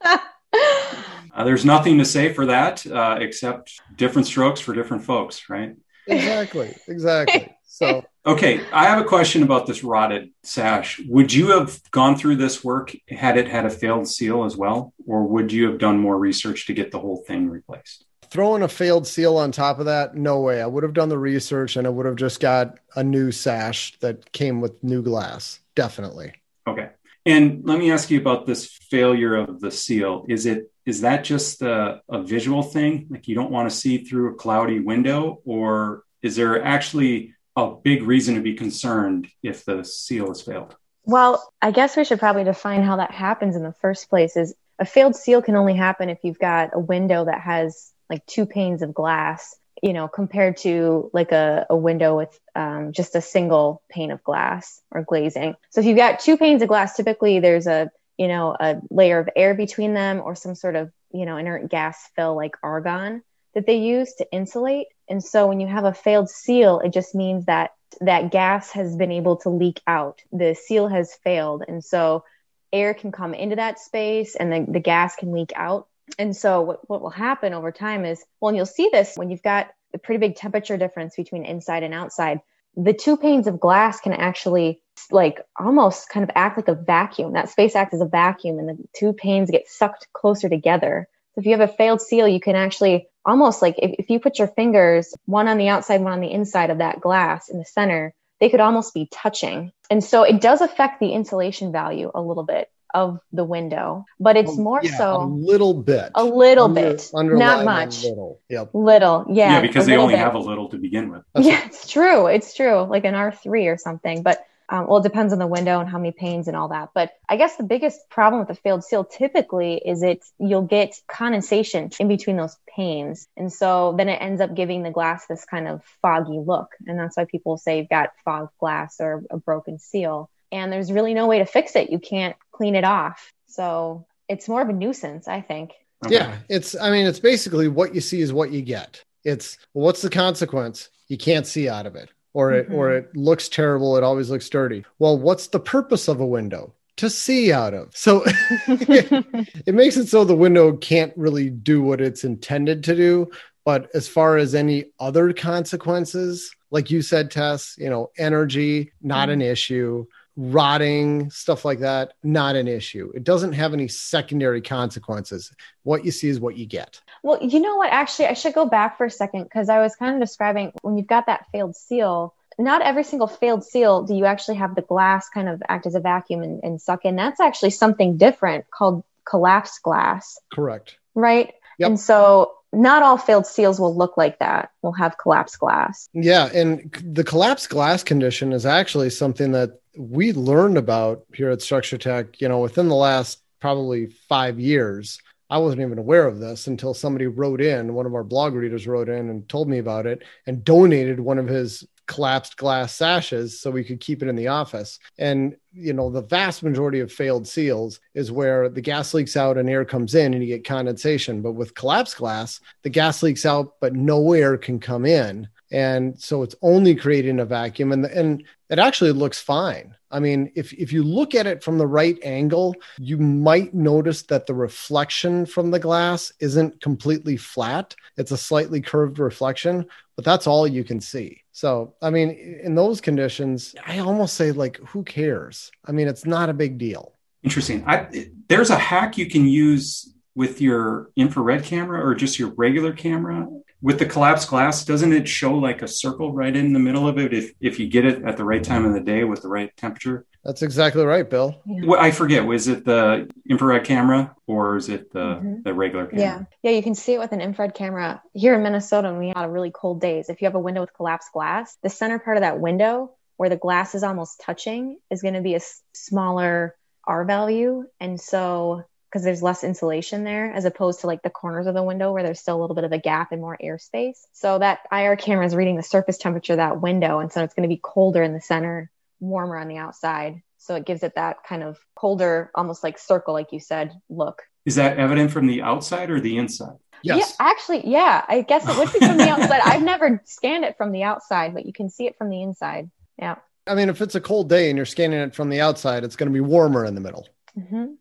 Uh, 0.02 1.44
there's 1.44 1.64
nothing 1.64 1.98
to 1.98 2.04
say 2.04 2.32
for 2.32 2.46
that 2.46 2.86
uh, 2.86 3.18
except 3.20 3.80
different 3.96 4.26
strokes 4.26 4.60
for 4.60 4.72
different 4.72 5.04
folks, 5.04 5.48
right? 5.50 5.74
Exactly, 6.06 6.74
exactly. 6.86 7.52
So 7.66 8.04
Okay, 8.26 8.60
I 8.72 8.84
have 8.84 9.04
a 9.04 9.08
question 9.08 9.42
about 9.42 9.66
this 9.66 9.84
rotted 9.84 10.30
sash. 10.44 11.00
Would 11.08 11.32
you 11.32 11.50
have 11.50 11.78
gone 11.90 12.16
through 12.16 12.36
this 12.36 12.64
work 12.64 12.94
had 13.08 13.36
it 13.36 13.48
had 13.48 13.66
a 13.66 13.70
failed 13.70 14.08
seal 14.08 14.44
as 14.44 14.56
well, 14.56 14.94
or 15.06 15.24
would 15.24 15.52
you 15.52 15.68
have 15.68 15.78
done 15.78 15.98
more 15.98 16.18
research 16.18 16.66
to 16.66 16.72
get 16.72 16.90
the 16.90 17.00
whole 17.00 17.22
thing 17.26 17.50
replaced? 17.50 18.06
Throwing 18.34 18.62
a 18.62 18.68
failed 18.68 19.06
seal 19.06 19.36
on 19.36 19.52
top 19.52 19.78
of 19.78 19.84
that, 19.84 20.16
no 20.16 20.40
way. 20.40 20.60
I 20.60 20.66
would 20.66 20.82
have 20.82 20.92
done 20.92 21.08
the 21.08 21.16
research 21.16 21.76
and 21.76 21.86
I 21.86 21.90
would 21.90 22.04
have 22.04 22.16
just 22.16 22.40
got 22.40 22.80
a 22.96 23.04
new 23.04 23.30
sash 23.30 23.96
that 24.00 24.32
came 24.32 24.60
with 24.60 24.82
new 24.82 25.02
glass. 25.02 25.60
Definitely. 25.76 26.32
Okay. 26.66 26.88
And 27.24 27.64
let 27.64 27.78
me 27.78 27.92
ask 27.92 28.10
you 28.10 28.20
about 28.20 28.44
this 28.44 28.66
failure 28.66 29.36
of 29.36 29.60
the 29.60 29.70
seal. 29.70 30.26
Is 30.28 30.46
it 30.46 30.68
is 30.84 31.02
that 31.02 31.22
just 31.22 31.62
a, 31.62 32.02
a 32.08 32.24
visual 32.24 32.64
thing? 32.64 33.06
Like 33.08 33.28
you 33.28 33.36
don't 33.36 33.52
want 33.52 33.70
to 33.70 33.76
see 33.76 33.98
through 33.98 34.32
a 34.32 34.34
cloudy 34.34 34.80
window, 34.80 35.40
or 35.44 36.02
is 36.20 36.34
there 36.34 36.60
actually 36.60 37.34
a 37.54 37.70
big 37.70 38.02
reason 38.02 38.34
to 38.34 38.40
be 38.40 38.54
concerned 38.54 39.28
if 39.44 39.64
the 39.64 39.84
seal 39.84 40.26
has 40.26 40.42
failed? 40.42 40.74
Well, 41.04 41.52
I 41.62 41.70
guess 41.70 41.96
we 41.96 42.04
should 42.04 42.18
probably 42.18 42.42
define 42.42 42.82
how 42.82 42.96
that 42.96 43.12
happens 43.12 43.54
in 43.54 43.62
the 43.62 43.74
first 43.80 44.10
place. 44.10 44.36
Is 44.36 44.56
a 44.80 44.84
failed 44.84 45.14
seal 45.14 45.40
can 45.40 45.54
only 45.54 45.74
happen 45.74 46.10
if 46.10 46.18
you've 46.24 46.40
got 46.40 46.70
a 46.72 46.80
window 46.80 47.26
that 47.26 47.40
has 47.40 47.92
like 48.10 48.24
two 48.26 48.46
panes 48.46 48.82
of 48.82 48.94
glass, 48.94 49.56
you 49.82 49.92
know, 49.92 50.08
compared 50.08 50.56
to 50.58 51.10
like 51.12 51.32
a, 51.32 51.66
a 51.70 51.76
window 51.76 52.16
with 52.16 52.38
um, 52.54 52.92
just 52.92 53.14
a 53.14 53.20
single 53.20 53.82
pane 53.88 54.10
of 54.10 54.22
glass 54.22 54.80
or 54.90 55.02
glazing. 55.02 55.54
So 55.70 55.80
if 55.80 55.86
you've 55.86 55.96
got 55.96 56.20
two 56.20 56.36
panes 56.36 56.62
of 56.62 56.68
glass, 56.68 56.96
typically 56.96 57.40
there's 57.40 57.66
a 57.66 57.90
you 58.16 58.28
know 58.28 58.56
a 58.58 58.76
layer 58.90 59.18
of 59.18 59.28
air 59.34 59.54
between 59.54 59.94
them 59.94 60.20
or 60.24 60.34
some 60.34 60.54
sort 60.54 60.76
of 60.76 60.92
you 61.12 61.26
know 61.26 61.36
inert 61.36 61.68
gas 61.68 62.10
fill 62.14 62.36
like 62.36 62.56
argon 62.62 63.22
that 63.54 63.66
they 63.66 63.76
use 63.76 64.14
to 64.14 64.32
insulate. 64.32 64.88
And 65.08 65.22
so 65.22 65.46
when 65.46 65.60
you 65.60 65.66
have 65.66 65.84
a 65.84 65.94
failed 65.94 66.28
seal, 66.28 66.80
it 66.80 66.92
just 66.92 67.14
means 67.14 67.46
that 67.46 67.70
that 68.00 68.30
gas 68.30 68.72
has 68.72 68.96
been 68.96 69.12
able 69.12 69.36
to 69.38 69.50
leak 69.50 69.80
out. 69.86 70.20
The 70.32 70.54
seal 70.54 70.88
has 70.88 71.14
failed. 71.14 71.64
And 71.66 71.84
so 71.84 72.24
air 72.72 72.94
can 72.94 73.12
come 73.12 73.34
into 73.34 73.56
that 73.56 73.78
space 73.78 74.34
and 74.34 74.52
the, 74.52 74.72
the 74.72 74.80
gas 74.80 75.16
can 75.16 75.32
leak 75.32 75.52
out. 75.54 75.86
And 76.18 76.36
so 76.36 76.62
what, 76.62 76.88
what 76.88 77.02
will 77.02 77.10
happen 77.10 77.54
over 77.54 77.72
time 77.72 78.04
is, 78.04 78.22
well, 78.40 78.48
and 78.50 78.56
you'll 78.56 78.66
see 78.66 78.88
this 78.92 79.16
when 79.16 79.30
you've 79.30 79.42
got 79.42 79.70
a 79.94 79.98
pretty 79.98 80.18
big 80.18 80.36
temperature 80.36 80.76
difference 80.76 81.16
between 81.16 81.44
inside 81.44 81.82
and 81.82 81.94
outside. 81.94 82.40
The 82.76 82.92
two 82.92 83.16
panes 83.16 83.46
of 83.46 83.60
glass 83.60 84.00
can 84.00 84.12
actually 84.12 84.80
like 85.10 85.40
almost 85.58 86.08
kind 86.08 86.24
of 86.24 86.30
act 86.34 86.56
like 86.56 86.68
a 86.68 86.74
vacuum. 86.74 87.32
That 87.32 87.48
space 87.48 87.76
acts 87.76 87.94
as 87.94 88.00
a 88.00 88.06
vacuum 88.06 88.58
and 88.58 88.68
the 88.68 88.78
two 88.96 89.12
panes 89.12 89.50
get 89.50 89.68
sucked 89.68 90.08
closer 90.12 90.48
together. 90.48 91.08
So 91.34 91.40
if 91.40 91.46
you 91.46 91.52
have 91.52 91.68
a 91.68 91.72
failed 91.72 92.00
seal, 92.00 92.28
you 92.28 92.40
can 92.40 92.56
actually 92.56 93.08
almost 93.24 93.62
like 93.62 93.76
if, 93.78 93.92
if 93.98 94.10
you 94.10 94.20
put 94.20 94.38
your 94.38 94.48
fingers 94.48 95.14
one 95.24 95.48
on 95.48 95.58
the 95.58 95.68
outside, 95.68 96.00
one 96.00 96.12
on 96.12 96.20
the 96.20 96.30
inside 96.30 96.70
of 96.70 96.78
that 96.78 97.00
glass 97.00 97.48
in 97.48 97.58
the 97.58 97.64
center, 97.64 98.14
they 98.40 98.50
could 98.50 98.60
almost 98.60 98.94
be 98.94 99.08
touching. 99.12 99.72
And 99.90 100.02
so 100.02 100.22
it 100.22 100.40
does 100.40 100.60
affect 100.60 101.00
the 101.00 101.12
insulation 101.12 101.72
value 101.72 102.10
a 102.14 102.20
little 102.20 102.44
bit 102.44 102.68
of 102.94 103.20
the 103.32 103.44
window, 103.44 104.06
but 104.20 104.36
it's 104.36 104.56
more 104.56 104.80
yeah, 104.82 104.96
so 104.96 105.22
a 105.22 105.26
little 105.26 105.74
bit, 105.74 106.12
a 106.14 106.24
little 106.24 106.64
Under- 106.64 106.82
bit, 106.92 107.10
not 107.14 107.64
much. 107.64 108.04
Little. 108.04 108.40
Yep. 108.48 108.70
Little, 108.72 109.26
yeah. 109.28 109.54
Yeah, 109.54 109.60
because 109.60 109.86
they 109.86 109.96
only 109.96 110.14
bit. 110.14 110.20
have 110.20 110.36
a 110.36 110.38
little 110.38 110.68
to 110.70 110.78
begin 110.78 111.10
with. 111.10 111.24
Yeah, 111.36 111.66
it's 111.66 111.90
true. 111.90 112.28
It's 112.28 112.54
true. 112.54 112.82
Like 112.82 113.04
an 113.04 113.14
R3 113.14 113.66
or 113.66 113.76
something. 113.76 114.22
But 114.22 114.46
um, 114.68 114.86
well, 114.86 114.98
it 114.98 115.02
depends 115.02 115.32
on 115.32 115.38
the 115.38 115.46
window 115.46 115.80
and 115.80 115.88
how 115.88 115.98
many 115.98 116.12
panes 116.12 116.48
and 116.48 116.56
all 116.56 116.68
that. 116.68 116.90
But 116.94 117.12
I 117.28 117.36
guess 117.36 117.56
the 117.56 117.64
biggest 117.64 118.08
problem 118.08 118.40
with 118.40 118.48
the 118.48 118.54
failed 118.54 118.82
seal 118.84 119.04
typically 119.04 119.74
is 119.74 120.02
it 120.02 120.24
you'll 120.38 120.62
get 120.62 120.94
condensation 121.06 121.90
in 122.00 122.08
between 122.08 122.36
those 122.36 122.56
panes. 122.74 123.28
And 123.36 123.52
so 123.52 123.94
then 123.96 124.08
it 124.08 124.22
ends 124.22 124.40
up 124.40 124.54
giving 124.54 124.82
the 124.82 124.90
glass 124.90 125.26
this 125.26 125.44
kind 125.44 125.68
of 125.68 125.82
foggy 126.00 126.38
look. 126.38 126.68
And 126.86 126.98
that's 126.98 127.16
why 127.16 127.26
people 127.26 127.58
say 127.58 127.78
you've 127.78 127.88
got 127.88 128.10
fogged 128.24 128.52
glass 128.58 128.96
or 129.00 129.24
a 129.30 129.36
broken 129.36 129.78
seal. 129.78 130.30
And 130.54 130.72
there's 130.72 130.92
really 130.92 131.14
no 131.14 131.26
way 131.26 131.38
to 131.38 131.46
fix 131.46 131.74
it. 131.74 131.90
You 131.90 131.98
can't 131.98 132.36
clean 132.52 132.76
it 132.76 132.84
off. 132.84 133.32
So 133.46 134.06
it's 134.28 134.48
more 134.48 134.62
of 134.62 134.68
a 134.68 134.72
nuisance, 134.72 135.26
I 135.26 135.40
think. 135.40 135.72
Okay. 136.06 136.14
Yeah, 136.14 136.36
it's. 136.48 136.76
I 136.80 136.90
mean, 136.90 137.06
it's 137.06 137.18
basically 137.20 137.66
what 137.68 137.94
you 137.94 138.00
see 138.00 138.20
is 138.20 138.32
what 138.32 138.50
you 138.52 138.62
get. 138.62 139.02
It's 139.24 139.58
well, 139.74 139.84
what's 139.86 140.02
the 140.02 140.10
consequence? 140.10 140.90
You 141.08 141.18
can't 141.18 141.46
see 141.46 141.68
out 141.68 141.86
of 141.86 141.96
it, 141.96 142.10
or 142.34 142.52
it 142.52 142.68
or 142.70 142.88
Mhm. 142.90 142.98
it 142.98 143.16
looks 143.16 143.48
terrible. 143.48 143.96
It 143.96 144.04
always 144.04 144.30
looks 144.30 144.48
dirty. 144.48 144.84
Well, 144.98 145.18
what's 145.18 145.48
the 145.48 145.60
purpose 145.60 146.08
of 146.08 146.20
a 146.20 146.26
window? 146.26 146.72
To 146.98 147.10
see 147.10 147.52
out 147.52 147.74
of. 147.74 147.96
So 147.96 148.22
it 148.68 149.74
makes 149.74 149.96
it 149.96 150.06
so 150.08 150.24
the 150.24 150.36
window 150.36 150.76
can't 150.76 151.12
really 151.16 151.50
do 151.50 151.82
what 151.82 152.00
it's 152.00 152.22
intended 152.22 152.84
to 152.84 152.94
do. 152.94 153.30
But 153.64 153.88
as 153.94 154.06
far 154.06 154.36
as 154.36 154.54
any 154.54 154.86
other 155.00 155.32
consequences, 155.32 156.54
like 156.70 156.90
you 156.90 157.02
said, 157.02 157.30
Tess, 157.30 157.74
you 157.78 157.88
know, 157.88 158.10
energy, 158.18 158.92
not 159.00 159.30
an 159.30 159.40
issue. 159.40 160.06
Rotting, 160.36 161.30
stuff 161.30 161.64
like 161.64 161.78
that, 161.80 162.14
not 162.22 162.56
an 162.56 162.66
issue. 162.66 163.12
It 163.14 163.22
doesn't 163.22 163.52
have 163.52 163.72
any 163.72 163.86
secondary 163.86 164.60
consequences. 164.60 165.52
What 165.84 166.04
you 166.04 166.10
see 166.10 166.28
is 166.28 166.40
what 166.40 166.56
you 166.56 166.66
get. 166.66 167.00
Well, 167.22 167.38
you 167.40 167.60
know 167.60 167.76
what? 167.76 167.92
Actually, 167.92 168.26
I 168.26 168.34
should 168.34 168.54
go 168.54 168.66
back 168.66 168.98
for 168.98 169.06
a 169.06 169.10
second 169.10 169.44
because 169.44 169.68
I 169.68 169.80
was 169.80 169.94
kind 169.94 170.14
of 170.14 170.20
describing 170.20 170.72
when 170.82 170.96
you've 170.96 171.06
got 171.06 171.26
that 171.26 171.46
failed 171.52 171.76
seal. 171.76 172.34
Not 172.58 172.82
every 172.82 173.04
single 173.04 173.26
failed 173.26 173.64
seal 173.64 174.02
do 174.02 174.14
you 174.14 174.24
actually 174.24 174.56
have 174.56 174.74
the 174.74 174.82
glass 174.82 175.28
kind 175.28 175.48
of 175.48 175.62
act 175.68 175.86
as 175.86 175.94
a 175.94 176.00
vacuum 176.00 176.42
and, 176.42 176.60
and 176.62 176.80
suck 176.80 177.04
in. 177.04 177.16
That's 177.16 177.40
actually 177.40 177.70
something 177.70 178.16
different 178.16 178.70
called 178.70 179.04
collapsed 179.24 179.82
glass, 179.82 180.38
Correct. 180.52 180.96
right? 181.14 181.54
Yep. 181.78 181.88
And 181.88 182.00
so 182.00 182.52
not 182.72 183.02
all 183.02 183.16
failed 183.16 183.46
seals 183.46 183.78
will 183.78 183.96
look 183.96 184.16
like 184.16 184.38
that. 184.40 184.70
We'll 184.82 184.92
have 184.92 185.18
collapsed 185.18 185.58
glass. 185.58 186.08
Yeah, 186.12 186.50
and 186.52 186.92
the 187.04 187.24
collapsed 187.24 187.70
glass 187.70 188.02
condition 188.02 188.52
is 188.52 188.66
actually 188.66 189.10
something 189.10 189.52
that 189.52 189.80
we 189.96 190.32
learned 190.32 190.76
about 190.76 191.24
here 191.34 191.50
at 191.50 191.62
Structure 191.62 191.98
Tech, 191.98 192.40
you 192.40 192.48
know, 192.48 192.58
within 192.58 192.88
the 192.88 192.96
last 192.96 193.40
probably 193.60 194.06
5 194.28 194.58
years. 194.58 195.20
I 195.50 195.58
wasn't 195.58 195.82
even 195.82 195.98
aware 195.98 196.26
of 196.26 196.40
this 196.40 196.66
until 196.66 196.94
somebody 196.94 197.26
wrote 197.26 197.60
in, 197.60 197.94
one 197.94 198.06
of 198.06 198.14
our 198.14 198.24
blog 198.24 198.54
readers 198.54 198.88
wrote 198.88 199.08
in 199.08 199.28
and 199.28 199.48
told 199.48 199.68
me 199.68 199.78
about 199.78 200.06
it 200.06 200.22
and 200.46 200.64
donated 200.64 201.20
one 201.20 201.38
of 201.38 201.46
his 201.46 201.86
collapsed 202.06 202.56
glass 202.56 202.94
sashes 202.94 203.60
so 203.60 203.70
we 203.70 203.84
could 203.84 204.00
keep 204.00 204.22
it 204.22 204.28
in 204.28 204.36
the 204.36 204.48
office. 204.48 204.98
And 205.18 205.56
you 205.72 205.92
know, 205.92 206.10
the 206.10 206.22
vast 206.22 206.62
majority 206.62 207.00
of 207.00 207.12
failed 207.12 207.48
seals 207.48 208.00
is 208.14 208.30
where 208.30 208.68
the 208.68 208.80
gas 208.80 209.14
leaks 209.14 209.36
out 209.36 209.58
and 209.58 209.68
air 209.68 209.84
comes 209.84 210.14
in 210.14 210.34
and 210.34 210.42
you 210.42 210.48
get 210.48 210.64
condensation. 210.64 211.42
But 211.42 211.52
with 211.52 211.74
collapsed 211.74 212.16
glass, 212.16 212.60
the 212.82 212.90
gas 212.90 213.22
leaks 213.22 213.44
out, 213.44 213.74
but 213.80 213.94
no 213.94 214.32
air 214.32 214.56
can 214.56 214.78
come 214.78 215.04
in. 215.04 215.48
And 215.72 216.20
so 216.20 216.42
it's 216.42 216.54
only 216.62 216.94
creating 216.94 217.40
a 217.40 217.44
vacuum 217.44 217.90
and, 217.90 218.04
and 218.04 218.44
it 218.70 218.78
actually 218.78 219.12
looks 219.12 219.40
fine. 219.40 219.96
I 220.14 220.20
mean, 220.20 220.52
if, 220.54 220.72
if 220.72 220.92
you 220.92 221.02
look 221.02 221.34
at 221.34 221.48
it 221.48 221.64
from 221.64 221.76
the 221.76 221.88
right 221.88 222.16
angle, 222.22 222.76
you 223.00 223.18
might 223.18 223.74
notice 223.74 224.22
that 224.22 224.46
the 224.46 224.54
reflection 224.54 225.44
from 225.44 225.72
the 225.72 225.80
glass 225.80 226.32
isn't 226.38 226.80
completely 226.80 227.36
flat. 227.36 227.96
It's 228.16 228.30
a 228.30 228.36
slightly 228.36 228.80
curved 228.80 229.18
reflection, 229.18 229.86
but 230.14 230.24
that's 230.24 230.46
all 230.46 230.68
you 230.68 230.84
can 230.84 231.00
see. 231.00 231.42
So, 231.50 231.94
I 232.00 232.10
mean, 232.10 232.30
in 232.62 232.76
those 232.76 233.00
conditions, 233.00 233.74
I 233.84 233.98
almost 233.98 234.34
say, 234.34 234.52
like, 234.52 234.76
who 234.76 235.02
cares? 235.02 235.72
I 235.84 235.90
mean, 235.90 236.06
it's 236.06 236.24
not 236.24 236.48
a 236.48 236.54
big 236.54 236.78
deal. 236.78 237.14
Interesting. 237.42 237.82
I, 237.84 238.28
there's 238.48 238.70
a 238.70 238.78
hack 238.78 239.18
you 239.18 239.28
can 239.28 239.48
use 239.48 240.14
with 240.36 240.60
your 240.60 241.10
infrared 241.16 241.64
camera 241.64 242.06
or 242.06 242.14
just 242.14 242.38
your 242.38 242.50
regular 242.50 242.92
camera 242.92 243.48
with 243.84 243.98
the 243.98 244.06
collapsed 244.06 244.48
glass. 244.48 244.82
Doesn't 244.82 245.12
it 245.12 245.28
show 245.28 245.52
like 245.52 245.82
a 245.82 245.86
circle 245.86 246.32
right 246.32 246.56
in 246.56 246.72
the 246.72 246.78
middle 246.78 247.06
of 247.06 247.18
it 247.18 247.34
if 247.34 247.52
if 247.60 247.78
you 247.78 247.86
get 247.86 248.06
it 248.06 248.24
at 248.24 248.38
the 248.38 248.44
right 248.44 248.64
time 248.64 248.86
of 248.86 248.94
the 248.94 249.00
day 249.00 249.24
with 249.24 249.42
the 249.42 249.48
right 249.48 249.70
temperature? 249.76 250.24
That's 250.42 250.62
exactly 250.62 251.04
right, 251.04 251.28
Bill. 251.28 251.60
Well, 251.66 252.00
I 252.00 252.10
forget. 252.10 252.46
Was 252.46 252.66
it 252.66 252.86
the 252.86 253.30
infrared 253.48 253.84
camera 253.84 254.34
or 254.46 254.76
is 254.76 254.88
it 254.88 255.12
the 255.12 255.26
Mhm. 255.36 255.64
the 255.64 255.74
regular 255.74 256.06
camera? 256.06 256.24
Yeah. 256.24 256.42
Yeah, 256.62 256.70
you 256.70 256.82
can 256.82 256.94
see 256.94 257.12
it 257.12 257.18
with 257.18 257.32
an 257.32 257.42
infrared 257.42 257.74
camera. 257.74 258.22
Here 258.32 258.54
in 258.54 258.62
Minnesota, 258.62 259.10
when 259.10 259.18
we 259.18 259.32
had 259.36 259.52
really 259.52 259.70
cold 259.70 260.00
days, 260.00 260.30
if 260.30 260.40
you 260.40 260.46
have 260.46 260.54
a 260.54 260.66
window 260.68 260.80
with 260.80 260.94
collapsed 260.94 261.32
glass, 261.34 261.76
the 261.82 261.90
center 261.90 262.18
part 262.18 262.38
of 262.38 262.40
that 262.40 262.60
window 262.60 263.10
where 263.36 263.50
the 263.50 263.56
glass 263.56 263.94
is 263.94 264.02
almost 264.02 264.40
touching 264.40 264.96
is 265.10 265.20
going 265.20 265.34
to 265.34 265.42
be 265.42 265.56
a 265.56 265.60
smaller 265.92 266.74
R 267.06 267.24
value. 267.26 267.84
And 268.00 268.18
so, 268.18 268.84
because 269.14 269.24
there's 269.24 269.44
less 269.44 269.62
insulation 269.62 270.24
there 270.24 270.52
as 270.52 270.64
opposed 270.64 271.02
to 271.02 271.06
like 271.06 271.22
the 271.22 271.30
corners 271.30 271.68
of 271.68 271.74
the 271.74 271.84
window 271.84 272.12
where 272.12 272.24
there's 272.24 272.40
still 272.40 272.58
a 272.58 272.60
little 272.60 272.74
bit 272.74 272.82
of 272.82 272.90
a 272.90 272.98
gap 272.98 273.30
and 273.30 273.40
more 273.40 273.56
airspace. 273.62 274.18
So 274.32 274.58
that 274.58 274.80
IR 274.90 275.14
camera 275.14 275.46
is 275.46 275.54
reading 275.54 275.76
the 275.76 275.84
surface 275.84 276.18
temperature 276.18 276.54
of 276.54 276.56
that 276.56 276.80
window. 276.80 277.20
And 277.20 277.30
so 277.30 277.44
it's 277.44 277.54
going 277.54 277.62
to 277.62 277.72
be 277.72 277.80
colder 277.80 278.24
in 278.24 278.32
the 278.32 278.40
center, 278.40 278.90
warmer 279.20 279.56
on 279.56 279.68
the 279.68 279.76
outside. 279.76 280.42
So 280.58 280.74
it 280.74 280.84
gives 280.84 281.04
it 281.04 281.14
that 281.14 281.44
kind 281.44 281.62
of 281.62 281.78
colder, 281.94 282.50
almost 282.56 282.82
like 282.82 282.98
circle, 282.98 283.34
like 283.34 283.52
you 283.52 283.60
said, 283.60 283.92
look. 284.08 284.42
Is 284.66 284.74
that 284.74 284.98
evident 284.98 285.30
from 285.30 285.46
the 285.46 285.62
outside 285.62 286.10
or 286.10 286.18
the 286.18 286.36
inside? 286.36 286.74
Yes. 287.04 287.36
Yeah, 287.38 287.46
actually, 287.46 287.88
yeah. 287.88 288.24
I 288.26 288.40
guess 288.40 288.68
it 288.68 288.76
would 288.76 288.92
be 288.92 288.98
from 288.98 289.18
the 289.18 289.28
outside. 289.28 289.60
I've 289.62 289.82
never 289.84 290.20
scanned 290.24 290.64
it 290.64 290.76
from 290.76 290.90
the 290.90 291.04
outside, 291.04 291.54
but 291.54 291.66
you 291.66 291.72
can 291.72 291.88
see 291.88 292.08
it 292.08 292.18
from 292.18 292.30
the 292.30 292.42
inside. 292.42 292.90
Yeah. 293.16 293.36
I 293.64 293.76
mean, 293.76 293.90
if 293.90 294.00
it's 294.00 294.16
a 294.16 294.20
cold 294.20 294.48
day 294.48 294.70
and 294.70 294.76
you're 294.76 294.86
scanning 294.86 295.20
it 295.20 295.36
from 295.36 295.50
the 295.50 295.60
outside, 295.60 296.02
it's 296.02 296.16
going 296.16 296.28
to 296.28 296.34
be 296.34 296.40
warmer 296.40 296.84
in 296.84 296.96
the 296.96 297.00
middle. 297.00 297.28
hmm 297.54 297.92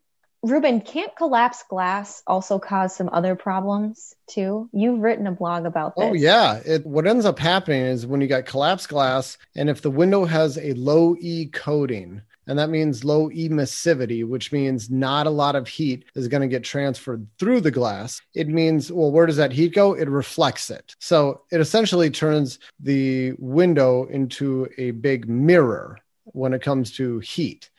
Reuben, 0.44 0.82
can't 0.82 1.16
collapsed 1.16 1.68
glass 1.68 2.22
also 2.26 2.58
cause 2.58 2.94
some 2.94 3.08
other 3.12 3.34
problems 3.34 4.14
too? 4.26 4.68
You've 4.72 5.00
written 5.00 5.26
a 5.26 5.32
blog 5.32 5.64
about 5.64 5.94
oh, 5.96 6.02
this. 6.02 6.10
Oh 6.10 6.14
yeah, 6.14 6.60
it 6.66 6.84
what 6.84 7.06
ends 7.06 7.24
up 7.24 7.38
happening 7.38 7.80
is 7.80 8.06
when 8.06 8.20
you 8.20 8.26
got 8.26 8.44
collapsed 8.44 8.90
glass, 8.90 9.38
and 9.56 9.70
if 9.70 9.80
the 9.80 9.90
window 9.90 10.26
has 10.26 10.58
a 10.58 10.74
low 10.74 11.16
E 11.18 11.46
coating, 11.46 12.20
and 12.46 12.58
that 12.58 12.68
means 12.68 13.04
low 13.04 13.30
emissivity, 13.30 14.26
which 14.28 14.52
means 14.52 14.90
not 14.90 15.26
a 15.26 15.30
lot 15.30 15.56
of 15.56 15.66
heat 15.66 16.04
is 16.14 16.28
going 16.28 16.42
to 16.42 16.46
get 16.46 16.62
transferred 16.62 17.26
through 17.38 17.62
the 17.62 17.70
glass. 17.70 18.20
It 18.34 18.48
means, 18.48 18.92
well, 18.92 19.10
where 19.10 19.24
does 19.24 19.38
that 19.38 19.52
heat 19.52 19.74
go? 19.74 19.94
It 19.94 20.10
reflects 20.10 20.68
it. 20.68 20.94
So 20.98 21.40
it 21.50 21.60
essentially 21.62 22.10
turns 22.10 22.58
the 22.78 23.32
window 23.38 24.04
into 24.04 24.68
a 24.76 24.90
big 24.90 25.26
mirror 25.26 25.98
when 26.24 26.52
it 26.52 26.62
comes 26.62 26.90
to 26.92 27.20
heat. 27.20 27.70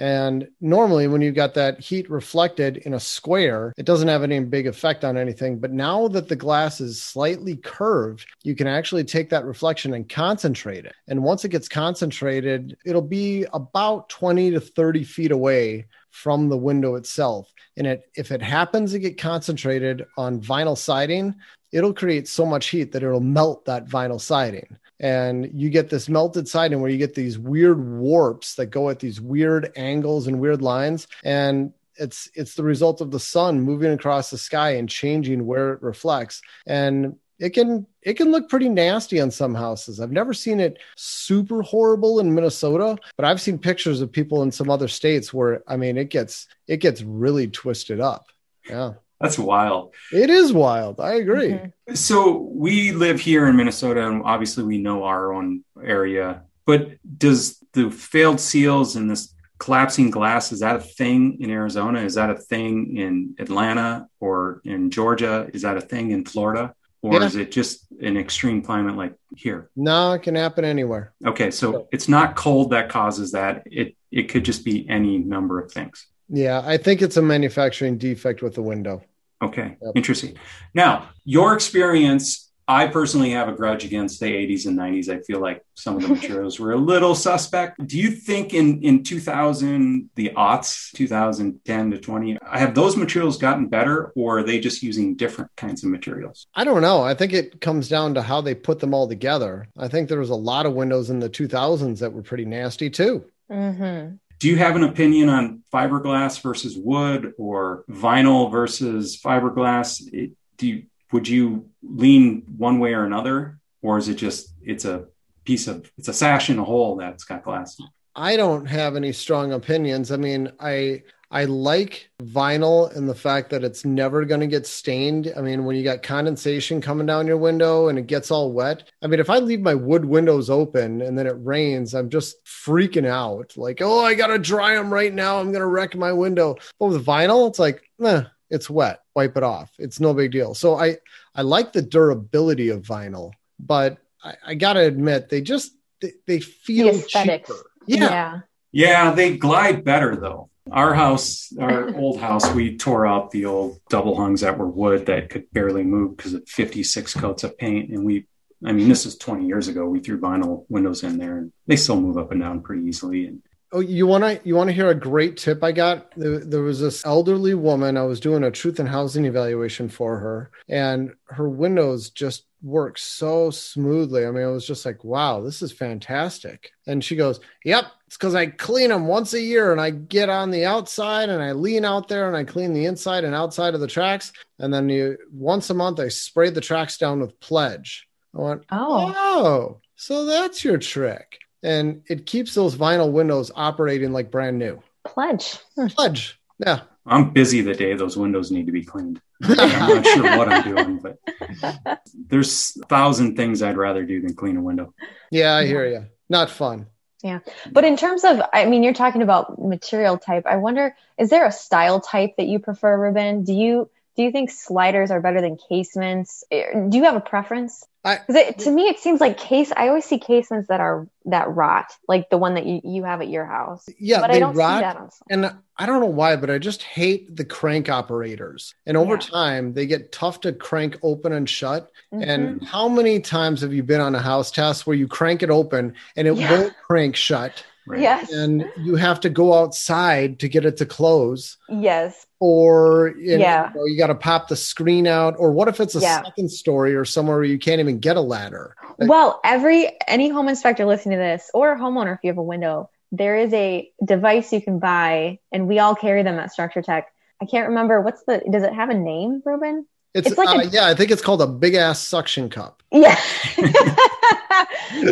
And 0.00 0.48
normally, 0.62 1.08
when 1.08 1.20
you've 1.20 1.34
got 1.34 1.52
that 1.54 1.78
heat 1.78 2.08
reflected 2.08 2.78
in 2.78 2.94
a 2.94 3.00
square, 3.00 3.74
it 3.76 3.84
doesn't 3.84 4.08
have 4.08 4.22
any 4.22 4.40
big 4.40 4.66
effect 4.66 5.04
on 5.04 5.18
anything. 5.18 5.58
But 5.58 5.72
now 5.72 6.08
that 6.08 6.26
the 6.26 6.36
glass 6.36 6.80
is 6.80 7.02
slightly 7.02 7.56
curved, 7.56 8.26
you 8.42 8.56
can 8.56 8.66
actually 8.66 9.04
take 9.04 9.28
that 9.28 9.44
reflection 9.44 9.92
and 9.92 10.08
concentrate 10.08 10.86
it. 10.86 10.94
And 11.08 11.22
once 11.22 11.44
it 11.44 11.50
gets 11.50 11.68
concentrated, 11.68 12.78
it'll 12.86 13.02
be 13.02 13.44
about 13.52 14.08
20 14.08 14.52
to 14.52 14.60
30 14.60 15.04
feet 15.04 15.32
away 15.32 15.86
from 16.08 16.48
the 16.48 16.56
window 16.56 16.94
itself. 16.94 17.52
And 17.76 17.86
it, 17.86 18.10
if 18.16 18.32
it 18.32 18.40
happens 18.40 18.92
to 18.92 18.98
get 18.98 19.20
concentrated 19.20 20.06
on 20.16 20.40
vinyl 20.40 20.78
siding, 20.78 21.34
it'll 21.72 21.92
create 21.92 22.26
so 22.26 22.46
much 22.46 22.68
heat 22.68 22.92
that 22.92 23.02
it'll 23.02 23.20
melt 23.20 23.66
that 23.66 23.86
vinyl 23.86 24.20
siding 24.20 24.78
and 25.00 25.50
you 25.52 25.70
get 25.70 25.88
this 25.88 26.08
melted 26.08 26.46
siding 26.46 26.80
where 26.80 26.90
you 26.90 26.98
get 26.98 27.14
these 27.14 27.38
weird 27.38 27.84
warps 27.84 28.54
that 28.54 28.66
go 28.66 28.90
at 28.90 29.00
these 29.00 29.20
weird 29.20 29.72
angles 29.76 30.26
and 30.26 30.38
weird 30.38 30.62
lines 30.62 31.08
and 31.24 31.72
it's 31.96 32.30
it's 32.34 32.54
the 32.54 32.62
result 32.62 33.00
of 33.00 33.10
the 33.10 33.20
sun 33.20 33.60
moving 33.60 33.92
across 33.92 34.30
the 34.30 34.38
sky 34.38 34.70
and 34.70 34.88
changing 34.88 35.46
where 35.46 35.74
it 35.74 35.82
reflects. 35.82 36.40
And 36.66 37.16
it 37.38 37.50
can 37.50 37.86
it 38.02 38.14
can 38.14 38.30
look 38.30 38.48
pretty 38.48 38.68
nasty 38.68 39.20
on 39.20 39.30
some 39.30 39.54
houses. 39.54 40.00
I've 40.00 40.10
never 40.10 40.32
seen 40.34 40.60
it 40.60 40.78
super 40.96 41.62
horrible 41.62 42.20
in 42.20 42.34
minnesota 42.34 42.96
but 43.16 43.24
i've 43.24 43.40
seen 43.40 43.58
pictures 43.58 44.00
of 44.00 44.12
people 44.12 44.42
in 44.42 44.50
some 44.50 44.70
other 44.70 44.88
states 44.88 45.32
where 45.32 45.62
i 45.66 45.76
mean 45.76 45.96
it 45.96 46.10
gets 46.10 46.46
it 46.66 46.78
gets 46.78 47.02
really 47.02 47.46
twisted 47.48 48.00
up. 48.00 48.26
Yeah 48.68 48.94
that's 49.20 49.38
wild. 49.38 49.94
It 50.12 50.30
is 50.30 50.52
wild. 50.52 51.00
I 51.00 51.14
agree. 51.14 51.50
Mm-hmm. 51.50 51.94
So 51.94 52.38
we 52.38 52.92
live 52.92 53.20
here 53.20 53.46
in 53.48 53.56
Minnesota, 53.56 54.06
and 54.08 54.22
obviously 54.24 54.64
we 54.64 54.78
know 54.78 55.04
our 55.04 55.32
own 55.32 55.62
area. 55.82 56.42
But 56.64 56.92
does 57.18 57.62
the 57.72 57.90
failed 57.90 58.40
seals 58.40 58.96
and 58.96 59.10
this 59.10 59.34
collapsing 59.58 60.10
glass 60.10 60.52
is 60.52 60.60
that 60.60 60.76
a 60.76 60.80
thing 60.80 61.36
in 61.40 61.50
Arizona? 61.50 62.00
Is 62.00 62.14
that 62.14 62.30
a 62.30 62.34
thing 62.34 62.96
in 62.96 63.34
Atlanta 63.38 64.08
or 64.18 64.62
in 64.64 64.90
Georgia? 64.90 65.48
Is 65.52 65.62
that 65.62 65.76
a 65.76 65.80
thing 65.80 66.10
in 66.12 66.24
Florida? 66.24 66.74
Or 67.02 67.14
yeah. 67.14 67.26
is 67.26 67.36
it 67.36 67.50
just 67.50 67.86
an 68.00 68.16
extreme 68.16 68.62
climate 68.62 68.96
like 68.96 69.14
here? 69.36 69.70
No, 69.76 70.12
it 70.12 70.22
can 70.22 70.34
happen 70.34 70.64
anywhere. 70.64 71.12
Okay, 71.24 71.50
so 71.50 71.88
it's 71.92 72.08
not 72.08 72.36
cold 72.36 72.70
that 72.70 72.88
causes 72.88 73.32
that. 73.32 73.62
It 73.66 73.96
it 74.10 74.24
could 74.24 74.44
just 74.44 74.64
be 74.64 74.88
any 74.88 75.18
number 75.18 75.60
of 75.60 75.72
things. 75.72 76.06
Yeah, 76.28 76.62
I 76.64 76.76
think 76.76 77.02
it's 77.02 77.16
a 77.16 77.22
manufacturing 77.22 77.98
defect 77.98 78.42
with 78.42 78.54
the 78.54 78.62
window. 78.62 79.02
Okay, 79.42 79.76
yep. 79.82 79.92
interesting. 79.94 80.36
Now, 80.74 81.08
your 81.24 81.54
experience, 81.54 82.50
I 82.68 82.86
personally 82.86 83.30
have 83.30 83.48
a 83.48 83.52
grudge 83.52 83.84
against 83.84 84.20
the 84.20 84.26
80s 84.26 84.66
and 84.66 84.78
90s. 84.78 85.08
I 85.08 85.20
feel 85.22 85.40
like 85.40 85.64
some 85.74 85.96
of 85.96 86.02
the 86.02 86.08
materials 86.14 86.60
were 86.60 86.72
a 86.72 86.76
little 86.76 87.14
suspect. 87.14 87.84
Do 87.84 87.98
you 87.98 88.10
think 88.10 88.54
in, 88.54 88.82
in 88.82 89.02
2000, 89.02 90.10
the 90.14 90.30
aughts, 90.36 90.92
2010 90.92 91.90
to 91.90 91.98
20, 91.98 92.38
have 92.52 92.74
those 92.74 92.96
materials 92.96 93.38
gotten 93.38 93.66
better 93.66 94.12
or 94.14 94.38
are 94.38 94.42
they 94.42 94.60
just 94.60 94.82
using 94.82 95.16
different 95.16 95.50
kinds 95.56 95.82
of 95.82 95.90
materials? 95.90 96.46
I 96.54 96.62
don't 96.62 96.82
know. 96.82 97.02
I 97.02 97.14
think 97.14 97.32
it 97.32 97.60
comes 97.60 97.88
down 97.88 98.14
to 98.14 98.22
how 98.22 98.40
they 98.40 98.54
put 98.54 98.78
them 98.78 98.94
all 98.94 99.08
together. 99.08 99.66
I 99.76 99.88
think 99.88 100.08
there 100.08 100.20
was 100.20 100.30
a 100.30 100.36
lot 100.36 100.66
of 100.66 100.74
windows 100.74 101.10
in 101.10 101.18
the 101.18 101.30
2000s 101.30 101.98
that 101.98 102.12
were 102.12 102.22
pretty 102.22 102.44
nasty 102.44 102.88
too. 102.88 103.24
Mm-hmm. 103.50 104.14
Do 104.40 104.48
you 104.48 104.56
have 104.56 104.74
an 104.74 104.84
opinion 104.84 105.28
on 105.28 105.62
fiberglass 105.70 106.40
versus 106.40 106.74
wood 106.76 107.34
or 107.36 107.84
vinyl 107.90 108.50
versus 108.50 109.20
fiberglass? 109.22 110.02
It, 110.14 110.32
do 110.56 110.66
you, 110.66 110.82
would 111.12 111.28
you 111.28 111.68
lean 111.82 112.44
one 112.56 112.78
way 112.78 112.94
or 112.94 113.04
another, 113.04 113.58
or 113.82 113.98
is 113.98 114.08
it 114.08 114.14
just 114.14 114.54
it's 114.62 114.86
a 114.86 115.04
piece 115.44 115.68
of 115.68 115.90
it's 115.98 116.08
a 116.08 116.14
sash 116.14 116.48
in 116.48 116.58
a 116.58 116.64
hole 116.64 116.96
that's 116.96 117.24
got 117.24 117.44
glass? 117.44 117.76
I 118.16 118.36
don't 118.36 118.64
have 118.64 118.96
any 118.96 119.12
strong 119.12 119.52
opinions. 119.52 120.10
I 120.10 120.16
mean, 120.16 120.50
I 120.58 121.02
I 121.32 121.44
like 121.44 122.10
vinyl 122.20 122.94
and 122.96 123.08
the 123.08 123.14
fact 123.14 123.50
that 123.50 123.62
it's 123.62 123.84
never 123.84 124.24
going 124.24 124.40
to 124.40 124.48
get 124.48 124.66
stained. 124.66 125.32
I 125.36 125.40
mean, 125.40 125.64
when 125.64 125.76
you 125.76 125.84
got 125.84 126.02
condensation 126.02 126.80
coming 126.80 127.06
down 127.06 127.28
your 127.28 127.36
window 127.36 127.86
and 127.86 127.98
it 127.98 128.08
gets 128.08 128.32
all 128.32 128.50
wet. 128.50 128.90
I 129.00 129.06
mean, 129.06 129.20
if 129.20 129.30
I 129.30 129.38
leave 129.38 129.60
my 129.60 129.74
wood 129.74 130.04
windows 130.04 130.50
open 130.50 131.00
and 131.00 131.16
then 131.16 131.28
it 131.28 131.36
rains, 131.38 131.94
I'm 131.94 132.10
just 132.10 132.44
freaking 132.44 133.06
out. 133.06 133.56
Like, 133.56 133.80
oh, 133.80 134.04
I 134.04 134.14
got 134.14 134.26
to 134.28 134.38
dry 134.38 134.74
them 134.74 134.92
right 134.92 135.14
now. 135.14 135.38
I'm 135.38 135.52
going 135.52 135.60
to 135.60 135.66
wreck 135.66 135.94
my 135.94 136.12
window. 136.12 136.56
But 136.80 136.86
with 136.88 137.06
vinyl, 137.06 137.48
it's 137.48 137.60
like, 137.60 137.88
nah, 137.96 138.24
it's 138.50 138.68
wet. 138.68 139.00
Wipe 139.14 139.36
it 139.36 139.44
off. 139.44 139.70
It's 139.78 140.00
no 140.00 140.12
big 140.12 140.32
deal. 140.32 140.54
So 140.54 140.74
I, 140.74 140.96
I 141.36 141.42
like 141.42 141.72
the 141.72 141.82
durability 141.82 142.70
of 142.70 142.82
vinyl, 142.82 143.30
but 143.60 143.98
I, 144.24 144.34
I 144.48 144.54
got 144.56 144.72
to 144.72 144.80
admit, 144.80 145.28
they 145.28 145.42
just, 145.42 145.72
they, 146.00 146.12
they 146.26 146.40
feel 146.40 146.92
the 146.92 147.02
cheaper. 147.06 147.54
Yeah. 147.86 148.00
yeah. 148.00 148.40
Yeah, 148.72 149.10
they 149.12 149.36
glide 149.36 149.84
better 149.84 150.16
though. 150.16 150.49
Our 150.70 150.94
house, 150.94 151.52
our 151.58 151.94
old 151.96 152.20
house, 152.20 152.52
we 152.52 152.76
tore 152.76 153.06
out 153.06 153.30
the 153.30 153.46
old 153.46 153.80
double 153.88 154.16
hungs 154.16 154.42
that 154.42 154.58
were 154.58 154.68
wood 154.68 155.06
that 155.06 155.30
could 155.30 155.50
barely 155.52 155.82
move 155.82 156.16
because 156.16 156.34
of 156.34 156.48
56 156.48 157.14
coats 157.14 157.44
of 157.44 157.56
paint. 157.58 157.90
And 157.90 158.04
we, 158.04 158.26
I 158.64 158.72
mean, 158.72 158.88
this 158.88 159.06
is 159.06 159.16
20 159.16 159.46
years 159.46 159.68
ago. 159.68 159.86
We 159.86 160.00
threw 160.00 160.20
vinyl 160.20 160.64
windows 160.68 161.02
in 161.02 161.18
there 161.18 161.38
and 161.38 161.52
they 161.66 161.76
still 161.76 162.00
move 162.00 162.18
up 162.18 162.32
and 162.32 162.40
down 162.40 162.62
pretty 162.62 162.86
easily. 162.86 163.26
And 163.26 163.42
Oh, 163.72 163.80
you 163.80 164.06
want 164.06 164.24
to 164.24 164.40
you 164.42 164.56
want 164.56 164.68
to 164.68 164.74
hear 164.74 164.88
a 164.88 164.94
great 164.96 165.36
tip 165.36 165.62
I 165.62 165.70
got? 165.70 166.12
There, 166.16 166.40
there, 166.40 166.62
was 166.62 166.80
this 166.80 167.06
elderly 167.06 167.54
woman. 167.54 167.96
I 167.96 168.02
was 168.02 168.18
doing 168.18 168.42
a 168.42 168.50
truth 168.50 168.80
and 168.80 168.88
housing 168.88 169.26
evaluation 169.26 169.88
for 169.88 170.18
her, 170.18 170.50
and 170.68 171.12
her 171.26 171.48
windows 171.48 172.10
just 172.10 172.46
work 172.62 172.98
so 172.98 173.50
smoothly. 173.50 174.26
I 174.26 174.30
mean, 174.30 174.44
I 174.44 174.48
was 174.48 174.66
just 174.66 174.84
like, 174.84 175.02
wow, 175.04 175.40
this 175.40 175.62
is 175.62 175.72
fantastic. 175.72 176.72
And 176.86 177.02
she 177.02 177.16
goes, 177.16 177.40
Yep, 177.64 177.84
it's 178.06 178.16
because 178.16 178.34
I 178.34 178.46
clean 178.46 178.90
them 178.90 179.06
once 179.06 179.32
a 179.34 179.40
year 179.40 179.72
and 179.72 179.80
I 179.80 179.90
get 179.90 180.28
on 180.28 180.50
the 180.50 180.64
outside 180.64 181.28
and 181.28 181.42
I 181.42 181.52
lean 181.52 181.84
out 181.84 182.08
there 182.08 182.28
and 182.28 182.36
I 182.36 182.44
clean 182.44 182.72
the 182.72 182.86
inside 182.86 183.24
and 183.24 183.34
outside 183.34 183.74
of 183.74 183.80
the 183.80 183.86
tracks. 183.86 184.32
And 184.58 184.72
then 184.72 184.88
you, 184.88 185.16
once 185.32 185.70
a 185.70 185.74
month, 185.74 186.00
I 186.00 186.08
spray 186.08 186.50
the 186.50 186.60
tracks 186.60 186.98
down 186.98 187.20
with 187.20 187.38
pledge. 187.40 188.08
I 188.36 188.40
went, 188.40 188.64
Oh, 188.70 189.14
oh 189.16 189.80
so 189.96 190.24
that's 190.24 190.64
your 190.64 190.78
trick. 190.78 191.38
And 191.62 192.02
it 192.08 192.26
keeps 192.26 192.54
those 192.54 192.74
vinyl 192.76 193.12
windows 193.12 193.50
operating 193.54 194.12
like 194.12 194.30
brand 194.30 194.58
new. 194.58 194.82
Pledge. 195.04 195.58
Pledge. 195.76 196.38
Yeah. 196.58 196.80
I'm 197.06 197.30
busy 197.30 197.60
the 197.60 197.74
day 197.74 197.94
those 197.94 198.16
windows 198.16 198.50
need 198.50 198.66
to 198.66 198.72
be 198.72 198.84
cleaned. 198.84 199.20
I'm 199.42 200.02
not 200.02 200.06
sure 200.14 200.36
what 200.36 200.52
I'm 200.52 200.74
doing, 200.74 200.98
but 200.98 202.02
there's 202.14 202.76
a 202.82 202.86
thousand 202.86 203.36
things 203.36 203.62
I'd 203.62 203.76
rather 203.76 204.04
do 204.04 204.20
than 204.20 204.34
clean 204.34 204.56
a 204.56 204.62
window. 204.62 204.94
Yeah, 205.30 205.54
I 205.54 205.66
hear 205.66 205.86
you. 205.86 206.06
Not 206.28 206.50
fun. 206.50 206.86
Yeah. 207.22 207.40
But 207.70 207.84
in 207.84 207.96
terms 207.96 208.24
of, 208.24 208.40
I 208.52 208.64
mean, 208.66 208.82
you're 208.82 208.94
talking 208.94 209.22
about 209.22 209.60
material 209.60 210.16
type. 210.16 210.46
I 210.46 210.56
wonder, 210.56 210.96
is 211.18 211.30
there 211.30 211.46
a 211.46 211.52
style 211.52 212.00
type 212.00 212.36
that 212.36 212.46
you 212.46 212.58
prefer, 212.58 212.98
Reuben? 212.98 213.44
Do 213.44 213.52
you, 213.52 213.90
do 214.16 214.22
you 214.22 214.32
think 214.32 214.50
sliders 214.50 215.10
are 215.10 215.20
better 215.20 215.40
than 215.40 215.56
casements? 215.68 216.44
Do 216.50 216.90
you 216.92 217.04
have 217.04 217.16
a 217.16 217.20
preference? 217.20 217.86
Because 218.02 218.34
it, 218.34 218.58
to 218.60 218.70
me, 218.70 218.88
it 218.88 218.98
seems 218.98 219.20
like 219.20 219.36
case. 219.36 219.70
I 219.76 219.88
always 219.88 220.06
see 220.06 220.18
casements 220.18 220.68
that 220.68 220.80
are 220.80 221.06
that 221.26 221.54
rot, 221.54 221.92
like 222.08 222.30
the 222.30 222.38
one 222.38 222.54
that 222.54 222.64
you, 222.64 222.80
you 222.82 223.04
have 223.04 223.20
at 223.20 223.28
your 223.28 223.44
house. 223.44 223.86
Yeah, 223.98 224.20
but 224.20 224.32
they 224.32 224.42
rot. 224.42 225.12
and 225.28 225.54
I 225.76 225.86
don't 225.86 226.00
know 226.00 226.06
why, 226.06 226.36
but 226.36 226.48
I 226.48 226.58
just 226.58 226.82
hate 226.82 227.36
the 227.36 227.44
crank 227.44 227.90
operators. 227.90 228.74
And 228.86 228.96
over 228.96 229.14
yeah. 229.14 229.20
time, 229.20 229.74
they 229.74 229.86
get 229.86 230.12
tough 230.12 230.40
to 230.40 230.52
crank 230.52 230.98
open 231.02 231.32
and 231.32 231.48
shut. 231.48 231.90
Mm-hmm. 232.12 232.30
And 232.30 232.64
how 232.64 232.88
many 232.88 233.20
times 233.20 233.60
have 233.60 233.74
you 233.74 233.82
been 233.82 234.00
on 234.00 234.14
a 234.14 234.20
house 234.20 234.50
test 234.50 234.86
where 234.86 234.96
you 234.96 235.06
crank 235.06 235.42
it 235.42 235.50
open 235.50 235.94
and 236.16 236.26
it 236.26 236.36
yeah. 236.36 236.50
won't 236.50 236.74
crank 236.86 237.16
shut? 237.16 237.64
Right. 237.86 238.00
Yes. 238.00 238.32
And 238.32 238.64
you 238.78 238.94
have 238.96 239.20
to 239.20 239.30
go 239.30 239.52
outside 239.52 240.40
to 240.40 240.48
get 240.48 240.64
it 240.64 240.78
to 240.78 240.86
close. 240.86 241.58
Yes. 241.68 242.26
Or 242.40 243.14
you 243.18 243.36
know, 243.36 243.44
yeah. 243.44 243.72
you, 243.74 243.88
you 243.88 243.98
got 243.98 244.06
to 244.06 244.14
pop 244.14 244.48
the 244.48 244.56
screen 244.56 245.06
out. 245.06 245.34
Or 245.38 245.52
what 245.52 245.68
if 245.68 245.78
it's 245.78 245.94
a 245.94 246.00
yeah. 246.00 246.22
second 246.22 246.50
story 246.50 246.94
or 246.94 247.04
somewhere 247.04 247.36
where 247.36 247.44
you 247.44 247.58
can't 247.58 247.80
even 247.80 247.98
get 247.98 248.16
a 248.16 248.22
ladder? 248.22 248.74
Well, 248.98 249.40
every 249.44 249.90
any 250.08 250.30
home 250.30 250.48
inspector 250.48 250.86
listening 250.86 251.18
to 251.18 251.22
this 251.22 251.50
or 251.52 251.72
a 251.72 251.78
homeowner, 251.78 252.14
if 252.14 252.20
you 252.22 252.28
have 252.28 252.38
a 252.38 252.42
window, 252.42 252.88
there 253.12 253.36
is 253.36 253.52
a 253.52 253.90
device 254.02 254.52
you 254.52 254.62
can 254.62 254.78
buy, 254.78 255.38
and 255.52 255.68
we 255.68 255.78
all 255.78 255.94
carry 255.94 256.22
them 256.22 256.38
at 256.38 256.52
Structure 256.52 256.80
Tech. 256.80 257.12
I 257.42 257.46
can't 257.46 257.68
remember 257.68 258.00
what's 258.00 258.22
the. 258.24 258.42
Does 258.50 258.62
it 258.62 258.72
have 258.72 258.88
a 258.88 258.94
name, 258.94 259.42
Reuben? 259.44 259.86
It's, 260.14 260.28
It's 260.28 260.38
like 260.38 260.48
uh, 260.48 260.60
a- 260.60 260.66
yeah, 260.66 260.86
I 260.86 260.94
think 260.94 261.10
it's 261.10 261.22
called 261.22 261.40
a 261.42 261.46
big 261.46 261.74
ass 261.74 262.00
suction 262.00 262.48
cup. 262.50 262.82
Yeah. 262.92 263.16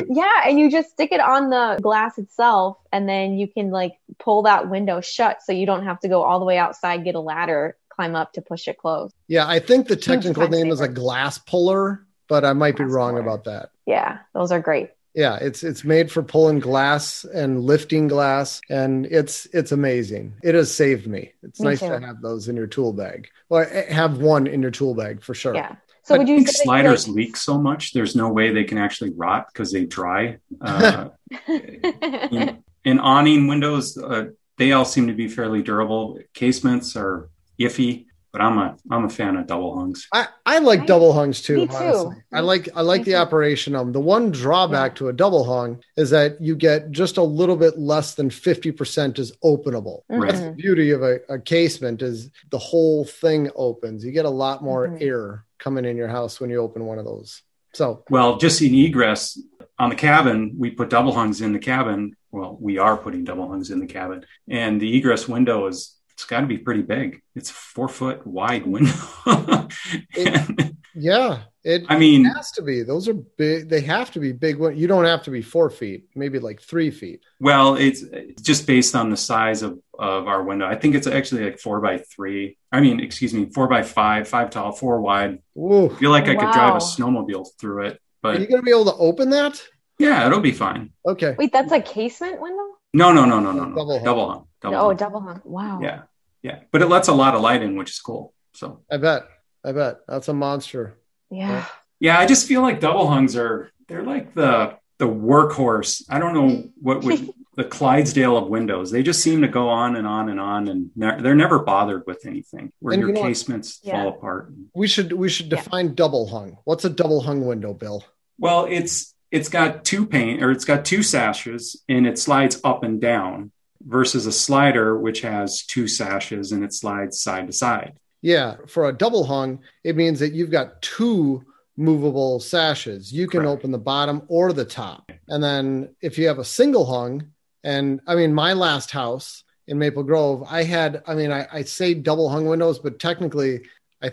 yeah, 0.08 0.42
and 0.46 0.58
you 0.58 0.70
just 0.70 0.90
stick 0.90 1.12
it 1.12 1.20
on 1.20 1.50
the 1.50 1.78
glass 1.80 2.18
itself 2.18 2.78
and 2.92 3.08
then 3.08 3.34
you 3.38 3.46
can 3.46 3.70
like 3.70 3.92
pull 4.18 4.42
that 4.42 4.68
window 4.68 5.00
shut 5.00 5.42
so 5.42 5.52
you 5.52 5.64
don't 5.66 5.84
have 5.84 6.00
to 6.00 6.08
go 6.08 6.22
all 6.22 6.40
the 6.40 6.44
way 6.44 6.58
outside, 6.58 7.04
get 7.04 7.14
a 7.14 7.20
ladder, 7.20 7.76
climb 7.88 8.16
up 8.16 8.32
to 8.32 8.42
push 8.42 8.66
it 8.66 8.78
closed. 8.78 9.14
Yeah, 9.28 9.46
I 9.46 9.60
think 9.60 9.86
the 9.86 9.96
technical 9.96 10.48
name 10.48 10.70
is 10.70 10.80
a 10.80 10.88
glass 10.88 11.38
puller, 11.38 12.04
but 12.28 12.44
I 12.44 12.52
might 12.52 12.76
be 12.76 12.84
wrong 12.84 13.12
puller. 13.12 13.22
about 13.22 13.44
that. 13.44 13.70
Yeah, 13.86 14.18
those 14.34 14.50
are 14.52 14.60
great. 14.60 14.90
Yeah, 15.18 15.34
it's 15.40 15.64
it's 15.64 15.82
made 15.82 16.12
for 16.12 16.22
pulling 16.22 16.60
glass 16.60 17.24
and 17.24 17.64
lifting 17.64 18.06
glass, 18.06 18.60
and 18.70 19.04
it's 19.06 19.46
it's 19.46 19.72
amazing. 19.72 20.34
It 20.44 20.54
has 20.54 20.72
saved 20.72 21.08
me. 21.08 21.32
It's 21.42 21.58
Me 21.58 21.70
nice 21.70 21.80
too. 21.80 21.88
to 21.88 21.98
have 21.98 22.22
those 22.22 22.46
in 22.46 22.54
your 22.54 22.68
tool 22.68 22.92
bag. 22.92 23.26
Well, 23.48 23.66
eh, 23.68 23.92
have 23.92 24.18
one 24.18 24.46
in 24.46 24.62
your 24.62 24.70
tool 24.70 24.94
bag 24.94 25.20
for 25.24 25.34
sure. 25.34 25.56
Yeah. 25.56 25.74
So 26.04 26.18
would 26.18 26.28
you 26.28 26.36
think 26.36 26.46
say 26.46 26.52
that 26.52 26.58
you, 26.58 26.64
sliders 26.66 27.08
like- 27.08 27.16
leak 27.16 27.36
so 27.36 27.58
much. 27.58 27.94
There's 27.94 28.14
no 28.14 28.28
way 28.28 28.52
they 28.52 28.62
can 28.62 28.78
actually 28.78 29.10
rot 29.10 29.48
because 29.52 29.72
they 29.72 29.86
dry. 29.86 30.38
Uh, 30.60 31.08
in, 31.48 32.62
in 32.84 33.00
awning 33.00 33.48
windows, 33.48 33.98
uh, 33.98 34.26
they 34.56 34.70
all 34.70 34.84
seem 34.84 35.08
to 35.08 35.14
be 35.14 35.26
fairly 35.26 35.62
durable. 35.62 36.20
Casements 36.32 36.94
are 36.94 37.28
iffy, 37.58 38.06
but 38.32 38.40
I'm 38.42 38.58
a 38.58 38.76
I'm 38.90 39.04
a 39.04 39.08
fan 39.08 39.36
of 39.36 39.46
double 39.46 39.78
hungs. 39.78 40.06
I, 40.12 40.26
I 40.44 40.58
like 40.58 40.80
I- 40.80 40.86
double 40.86 41.12
hungs 41.12 41.40
too. 41.42 41.56
me 41.58 41.66
too. 41.68 42.12
I 42.32 42.40
like 42.40 42.68
I 42.74 42.82
like 42.82 43.00
Me 43.00 43.04
the 43.06 43.10
too. 43.12 43.16
operation 43.16 43.74
of 43.74 43.86
them. 43.86 43.92
The 43.92 44.00
one 44.00 44.30
drawback 44.30 44.94
to 44.96 45.08
a 45.08 45.12
double 45.12 45.44
hung 45.44 45.82
is 45.96 46.10
that 46.10 46.40
you 46.40 46.54
get 46.56 46.90
just 46.90 47.16
a 47.16 47.22
little 47.22 47.56
bit 47.56 47.78
less 47.78 48.14
than 48.14 48.30
fifty 48.30 48.70
percent 48.72 49.18
is 49.18 49.32
openable. 49.44 50.02
Right. 50.08 50.30
That's 50.32 50.44
the 50.44 50.52
beauty 50.52 50.90
of 50.90 51.02
a, 51.02 51.20
a 51.28 51.38
casement 51.38 52.02
is 52.02 52.30
the 52.50 52.58
whole 52.58 53.04
thing 53.04 53.50
opens. 53.56 54.04
You 54.04 54.12
get 54.12 54.24
a 54.24 54.30
lot 54.30 54.62
more 54.62 54.88
Mhm. 54.88 55.02
air 55.02 55.44
coming 55.58 55.84
in 55.84 55.96
your 55.96 56.08
house 56.08 56.40
when 56.40 56.50
you 56.50 56.58
open 56.58 56.84
one 56.84 56.98
of 56.98 57.04
those. 57.04 57.42
So 57.74 58.04
Well, 58.10 58.38
just 58.38 58.60
in 58.62 58.74
egress 58.74 59.40
on 59.78 59.90
the 59.90 59.96
cabin, 59.96 60.54
we 60.58 60.70
put 60.70 60.90
double 60.90 61.12
hungs 61.12 61.40
in 61.40 61.52
the 61.52 61.58
cabin. 61.58 62.14
Well, 62.30 62.56
we 62.60 62.78
are 62.78 62.96
putting 62.96 63.24
double 63.24 63.48
hungs 63.48 63.70
in 63.70 63.78
the 63.80 63.86
cabin, 63.86 64.24
and 64.48 64.80
the 64.80 64.96
egress 64.96 65.26
window 65.28 65.66
is 65.66 65.94
it's 66.18 66.24
got 66.24 66.40
to 66.40 66.48
be 66.48 66.58
pretty 66.58 66.82
big. 66.82 67.22
It's 67.36 67.48
a 67.48 67.52
four 67.52 67.86
foot 67.88 68.26
wide 68.26 68.66
window. 68.66 68.92
And, 70.16 70.76
yeah, 70.94 71.42
it 71.62 71.84
I 71.88 71.96
mean, 71.96 72.26
it 72.26 72.30
has 72.30 72.50
to 72.52 72.62
be. 72.62 72.82
Those 72.82 73.06
are 73.06 73.14
big. 73.14 73.68
They 73.68 73.82
have 73.82 74.10
to 74.12 74.18
be 74.18 74.32
big. 74.32 74.58
win- 74.58 74.76
You 74.76 74.88
don't 74.88 75.04
have 75.04 75.22
to 75.24 75.30
be 75.30 75.42
four 75.42 75.70
feet. 75.70 76.08
Maybe 76.16 76.40
like 76.40 76.60
three 76.60 76.90
feet. 76.90 77.20
well, 77.38 77.76
it's 77.76 78.02
it's 78.02 78.42
just 78.42 78.66
based 78.66 78.96
on 78.96 79.10
the 79.10 79.16
size 79.16 79.62
of 79.62 79.78
of 79.96 80.26
our 80.26 80.42
window. 80.42 80.66
I 80.66 80.74
think 80.74 80.96
it's 80.96 81.06
actually 81.06 81.44
like 81.44 81.60
four 81.60 81.80
by 81.80 81.98
three. 81.98 82.58
I 82.72 82.80
mean, 82.80 82.98
excuse 82.98 83.32
me, 83.32 83.48
four 83.54 83.68
by 83.68 83.84
five, 83.84 84.26
five 84.26 84.50
tall, 84.50 84.72
four 84.72 85.00
wide. 85.00 85.38
Whoa. 85.54 85.88
I 85.90 85.94
feel 86.00 86.10
like 86.10 86.24
I 86.24 86.34
could 86.34 86.50
drive 86.52 86.74
a 86.74 86.78
snowmobile 86.78 87.46
through 87.60 87.86
it, 87.86 88.00
But 88.22 88.28
Are 88.36 88.40
you 88.40 88.46
but 88.46 88.50
going 88.50 88.62
to 88.62 88.64
be 88.64 88.72
able 88.72 88.86
to 88.86 88.94
open 88.96 89.30
that? 89.30 89.62
yeah, 90.00 90.26
it'll 90.26 90.40
be 90.40 90.52
fine. 90.52 90.90
Okay. 91.06 91.36
Wait, 91.38 91.52
that's 91.52 91.70
a 91.70 91.80
casement 91.80 92.40
window? 92.40 92.64
No, 92.92 93.12
no, 93.12 93.24
no, 93.24 93.38
no, 93.38 93.52
no, 93.52 93.66
no. 93.66 93.76
Double 93.76 93.94
hung. 93.96 94.04
double 94.04 94.28
hung. 94.30 94.44
Double 94.62 94.76
oh, 94.76 94.86
hung. 94.88 94.96
double 94.96 95.20
hung. 95.20 95.40
Wow. 95.44 95.80
Yeah, 95.82 96.02
yeah, 96.42 96.60
but 96.72 96.82
it 96.82 96.86
lets 96.88 97.08
a 97.08 97.14
lot 97.14 97.34
of 97.34 97.40
light 97.40 97.62
in, 97.62 97.76
which 97.76 97.90
is 97.90 98.00
cool. 98.00 98.32
So 98.54 98.80
I 98.90 98.96
bet. 98.96 99.22
I 99.64 99.72
bet. 99.72 99.98
That's 100.08 100.28
a 100.28 100.34
monster. 100.34 100.94
Yeah. 101.30 101.64
yeah, 102.00 102.18
I 102.18 102.26
just 102.26 102.46
feel 102.46 102.62
like 102.62 102.80
double 102.80 103.08
hungs 103.08 103.36
are 103.36 103.70
they're 103.88 104.04
like 104.04 104.34
the 104.34 104.76
the 104.98 105.06
workhorse. 105.06 106.02
I 106.10 106.18
don't 106.18 106.34
know 106.34 106.64
what 106.80 107.04
would 107.04 107.30
the 107.56 107.64
Clydesdale 107.64 108.36
of 108.36 108.48
windows. 108.48 108.90
They 108.90 109.02
just 109.02 109.20
seem 109.22 109.42
to 109.42 109.48
go 109.48 109.68
on 109.68 109.96
and 109.96 110.06
on 110.06 110.28
and 110.28 110.38
on, 110.40 110.68
and 110.68 110.90
ne- 110.96 111.20
they're 111.20 111.34
never 111.34 111.58
bothered 111.58 112.04
with 112.06 112.24
anything. 112.24 112.72
Where 112.80 112.94
And 112.94 113.00
your 113.00 113.10
you 113.10 113.14
know 113.16 113.22
casements 113.22 113.80
Yeah. 113.82 113.92
fall 114.02 114.08
apart. 114.10 114.52
We 114.74 114.86
should 114.86 115.12
we 115.12 115.28
should 115.28 115.46
Yeah. 115.46 115.56
define 115.62 115.94
double 115.94 116.28
hung. 116.28 116.58
What's 116.64 116.84
a 116.84 116.90
double 116.90 117.20
hung 117.20 117.44
window, 117.46 117.74
Bill? 117.74 118.04
Well, 118.38 118.66
it's 118.68 119.14
it's 119.30 119.48
got 119.48 119.84
two 119.84 120.06
pane 120.06 120.42
or 120.42 120.50
it's 120.50 120.64
got 120.64 120.84
two 120.84 121.02
sashes 121.02 121.82
and 121.88 122.06
it 122.06 122.18
slides 122.18 122.60
up 122.64 122.82
and 122.82 123.00
down 123.00 123.50
versus 123.86 124.26
a 124.26 124.32
slider 124.32 124.98
which 124.98 125.20
has 125.20 125.62
two 125.62 125.86
sashes 125.88 126.52
and 126.52 126.64
it 126.64 126.72
slides 126.72 127.20
side 127.20 127.46
to 127.46 127.52
side. 127.52 127.98
Yeah, 128.22 128.56
for 128.66 128.88
a 128.88 128.92
double 128.92 129.24
hung, 129.24 129.60
it 129.84 129.94
means 129.96 130.18
that 130.20 130.32
you've 130.32 130.50
got 130.50 130.82
two 130.82 131.44
movable 131.76 132.40
sashes. 132.40 133.12
You 133.12 133.28
can 133.28 133.42
Correct. 133.42 133.58
open 133.58 133.70
the 133.70 133.78
bottom 133.78 134.22
or 134.28 134.52
the 134.52 134.64
top. 134.64 135.10
And 135.28 135.42
then 135.42 135.94
if 136.00 136.18
you 136.18 136.26
have 136.26 136.40
a 136.40 136.44
single 136.44 136.84
hung, 136.84 137.30
and 137.62 138.00
I 138.06 138.16
mean, 138.16 138.34
my 138.34 138.52
last 138.54 138.90
house 138.90 139.44
in 139.68 139.78
Maple 139.78 140.02
Grove, 140.02 140.44
I 140.48 140.64
had, 140.64 141.02
I 141.06 141.14
mean, 141.14 141.30
I, 141.30 141.46
I 141.52 141.62
say 141.62 141.94
double 141.94 142.28
hung 142.28 142.46
windows, 142.46 142.78
but 142.80 142.98
technically, 142.98 143.60
I 144.02 144.10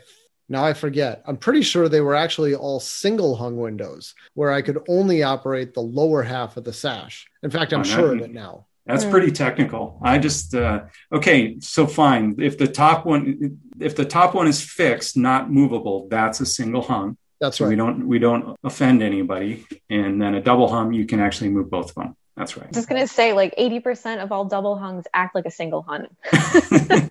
now 0.48 0.64
I 0.64 0.74
forget. 0.74 1.24
I'm 1.26 1.38
pretty 1.38 1.64
sure 1.64 1.90
they 1.90 2.02
were 2.02 2.14
actually 2.14 2.54
all 2.54 2.80
single 2.80 3.36
hung 3.36 3.58
windows 3.58 4.14
where 4.36 4.52
I 4.52 4.62
could 4.62 4.78
only 4.88 5.24
operate 5.24 5.74
the 5.74 5.82
lower 5.82 6.22
half 6.22 6.56
of 6.58 6.64
the 6.66 6.74
sash. 6.74 7.26
In 7.42 7.50
fact, 7.50 7.74
I'm 7.74 7.80
Oh, 7.80 7.84
sure 7.84 8.14
of 8.14 8.22
it 8.22 8.32
now. 8.32 8.68
That's 8.86 9.04
Hmm. 9.04 9.12
pretty 9.12 9.32
technical. 9.32 10.00
I 10.04 10.20
just 10.20 10.54
uh, 10.54 10.82
okay, 11.12 11.58
so 11.60 11.88
fine. 11.88 12.36
If 12.40 12.58
the 12.58 12.68
top 12.68 13.06
one 13.06 13.58
if 13.80 13.96
the 13.96 14.06
top 14.06 14.34
one 14.36 14.48
is 14.48 14.62
fixed, 14.62 15.18
not 15.18 15.52
movable, 15.52 16.08
that's 16.10 16.40
a 16.40 16.46
single 16.46 16.82
hung. 16.82 17.18
That's 17.42 17.60
right. 17.60 17.66
So 17.66 17.70
we 17.70 17.76
don't 17.76 18.08
we 18.08 18.20
don't 18.20 18.56
offend 18.64 19.02
anybody. 19.02 19.66
And 19.90 20.22
then 20.22 20.36
a 20.36 20.42
double 20.42 20.68
hung, 20.70 20.94
you 20.94 21.06
can 21.06 21.20
actually 21.20 21.50
move 21.50 21.70
both 21.70 21.90
of 21.90 21.96
them. 21.96 22.16
That's 22.38 22.58
right. 22.58 22.68
I'm 22.68 22.74
just 22.74 22.88
gonna 22.90 23.08
say, 23.08 23.34
like 23.34 23.54
eighty 23.58 23.80
percent 23.80 24.22
of 24.22 24.32
all 24.32 24.46
double 24.46 24.78
hungs 24.78 25.06
act 25.14 25.36
like 25.36 25.46
a 25.46 25.52
single 25.52 25.82
hung. 25.82 26.08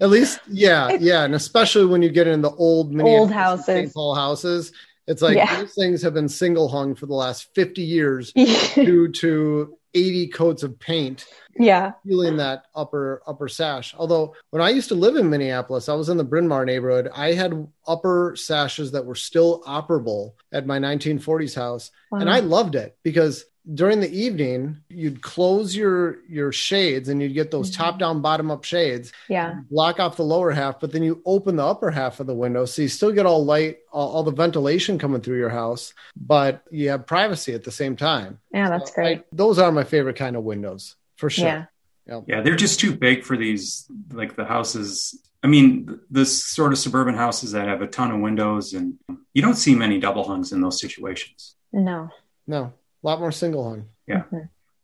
At 0.00 0.10
least, 0.10 0.40
yeah, 0.48 0.92
yeah, 1.00 1.24
and 1.24 1.34
especially 1.34 1.86
when 1.86 2.02
you 2.02 2.10
get 2.10 2.26
in 2.26 2.42
the 2.42 2.50
old 2.50 2.98
Old 3.00 3.30
houses. 3.30 3.66
St. 3.66 3.94
Paul 3.94 4.14
houses, 4.14 4.72
it's 5.06 5.22
like 5.22 5.36
Yeah. 5.36 5.60
those 5.60 5.74
things 5.74 6.02
have 6.02 6.14
been 6.14 6.28
single 6.28 6.68
hung 6.68 6.94
for 6.94 7.06
the 7.06 7.14
last 7.14 7.48
fifty 7.54 7.82
years 7.82 8.32
due 8.74 9.08
to 9.12 9.76
eighty 9.94 10.26
coats 10.28 10.62
of 10.62 10.78
paint 10.78 11.26
yeah. 11.58 11.92
peeling 12.06 12.36
that 12.36 12.64
upper 12.74 13.22
upper 13.26 13.48
sash. 13.48 13.94
Although 13.96 14.34
when 14.50 14.62
I 14.62 14.70
used 14.70 14.88
to 14.88 14.94
live 14.94 15.16
in 15.16 15.30
Minneapolis, 15.30 15.88
I 15.88 15.94
was 15.94 16.08
in 16.08 16.16
the 16.16 16.24
Bryn 16.24 16.48
Mawr 16.48 16.64
neighborhood. 16.64 17.08
I 17.14 17.32
had 17.32 17.66
upper 17.86 18.34
sashes 18.36 18.92
that 18.92 19.06
were 19.06 19.14
still 19.14 19.62
operable 19.66 20.32
at 20.52 20.66
my 20.66 20.78
1940s 20.78 21.54
house, 21.54 21.90
and 22.12 22.28
I 22.30 22.40
loved 22.40 22.74
it 22.74 22.96
because 23.02 23.44
during 23.74 23.98
the 24.00 24.10
evening 24.16 24.76
you'd 24.88 25.20
close 25.22 25.74
your 25.74 26.18
your 26.28 26.52
shades 26.52 27.08
and 27.08 27.20
you'd 27.20 27.34
get 27.34 27.50
those 27.50 27.70
Mhm. 27.70 27.76
top 27.76 27.98
down 27.98 28.20
bottom 28.22 28.50
up 28.50 28.62
shades 28.64 29.12
Yeah. 29.28 29.60
block 29.70 29.98
off 29.98 30.16
the 30.16 30.24
lower 30.24 30.52
half, 30.52 30.78
but 30.80 30.92
then 30.92 31.02
you 31.02 31.20
open 31.26 31.56
the 31.56 31.64
upper 31.64 31.90
half 31.90 32.20
of 32.20 32.26
the 32.28 32.34
window, 32.34 32.64
so 32.64 32.82
you 32.82 32.88
still 32.88 33.10
get 33.12 33.26
all 33.26 33.44
light, 33.44 33.78
all, 33.92 34.08
all 34.10 34.22
the 34.22 34.30
ventilation 34.30 34.98
coming 34.98 35.20
through 35.20 35.38
your 35.38 35.48
house, 35.48 35.94
but 36.16 36.62
you 36.70 36.90
have 36.90 37.06
privacy 37.06 37.54
at 37.54 37.64
the 37.64 37.72
same 37.72 37.96
time. 37.96 38.38
Yeah, 38.52 38.68
that's 38.68 38.90
So 38.90 38.94
great. 38.94 39.18
I- 39.18 39.24
those 39.32 39.58
are 39.58 39.72
my 39.72 39.84
favorite 39.84 40.16
kind 40.16 40.36
of 40.36 40.44
windows 40.44 40.94
for 41.16 41.28
sure. 41.28 41.46
Yeah. 41.46 42.20
Yeah, 42.28 42.40
they're 42.42 42.54
just 42.54 42.78
too 42.78 42.94
big 42.94 43.24
for 43.24 43.36
these, 43.36 43.84
like 44.12 44.36
the 44.36 44.44
houses. 44.44 45.20
I 45.42 45.48
mean, 45.48 45.98
this 46.08 46.44
sort 46.44 46.70
of 46.72 46.78
suburban 46.78 47.16
houses 47.16 47.50
that 47.50 47.66
have 47.66 47.82
a 47.82 47.88
ton 47.88 48.12
of 48.12 48.20
windows, 48.20 48.72
and 48.74 48.94
you 49.34 49.42
don't 49.42 49.56
see 49.56 49.74
many 49.74 49.98
double 49.98 50.22
hungs 50.22 50.52
in 50.52 50.60
those 50.60 50.80
situations. 50.80 51.56
No. 51.72 52.10
No, 52.46 52.72
a 53.02 53.06
lot 53.06 53.20
more 53.20 53.32
single 53.32 53.68
hung. 53.68 53.86
Yeah. 54.06 54.22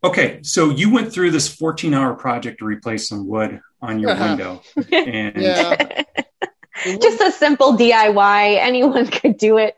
Okay, 0.05 0.41
so 0.43 0.71
you 0.71 0.91
went 0.91 1.13
through 1.13 1.31
this 1.31 1.49
14 1.49 1.95
hour 1.95 2.15
project 2.15 2.59
to 2.59 2.65
replace 2.65 3.09
some 3.09 3.27
wood 3.29 3.61
on 3.81 3.99
your 4.01 4.11
Uh-huh. 4.11 4.25
window. 4.29 4.63
And 4.93 5.37
Yeah. 5.41 6.03
Just 7.01 7.21
a 7.21 7.31
simple 7.31 7.75
DIY. 7.77 8.57
Anyone 8.59 9.07
could 9.07 9.37
do 9.37 9.57
it. 9.57 9.77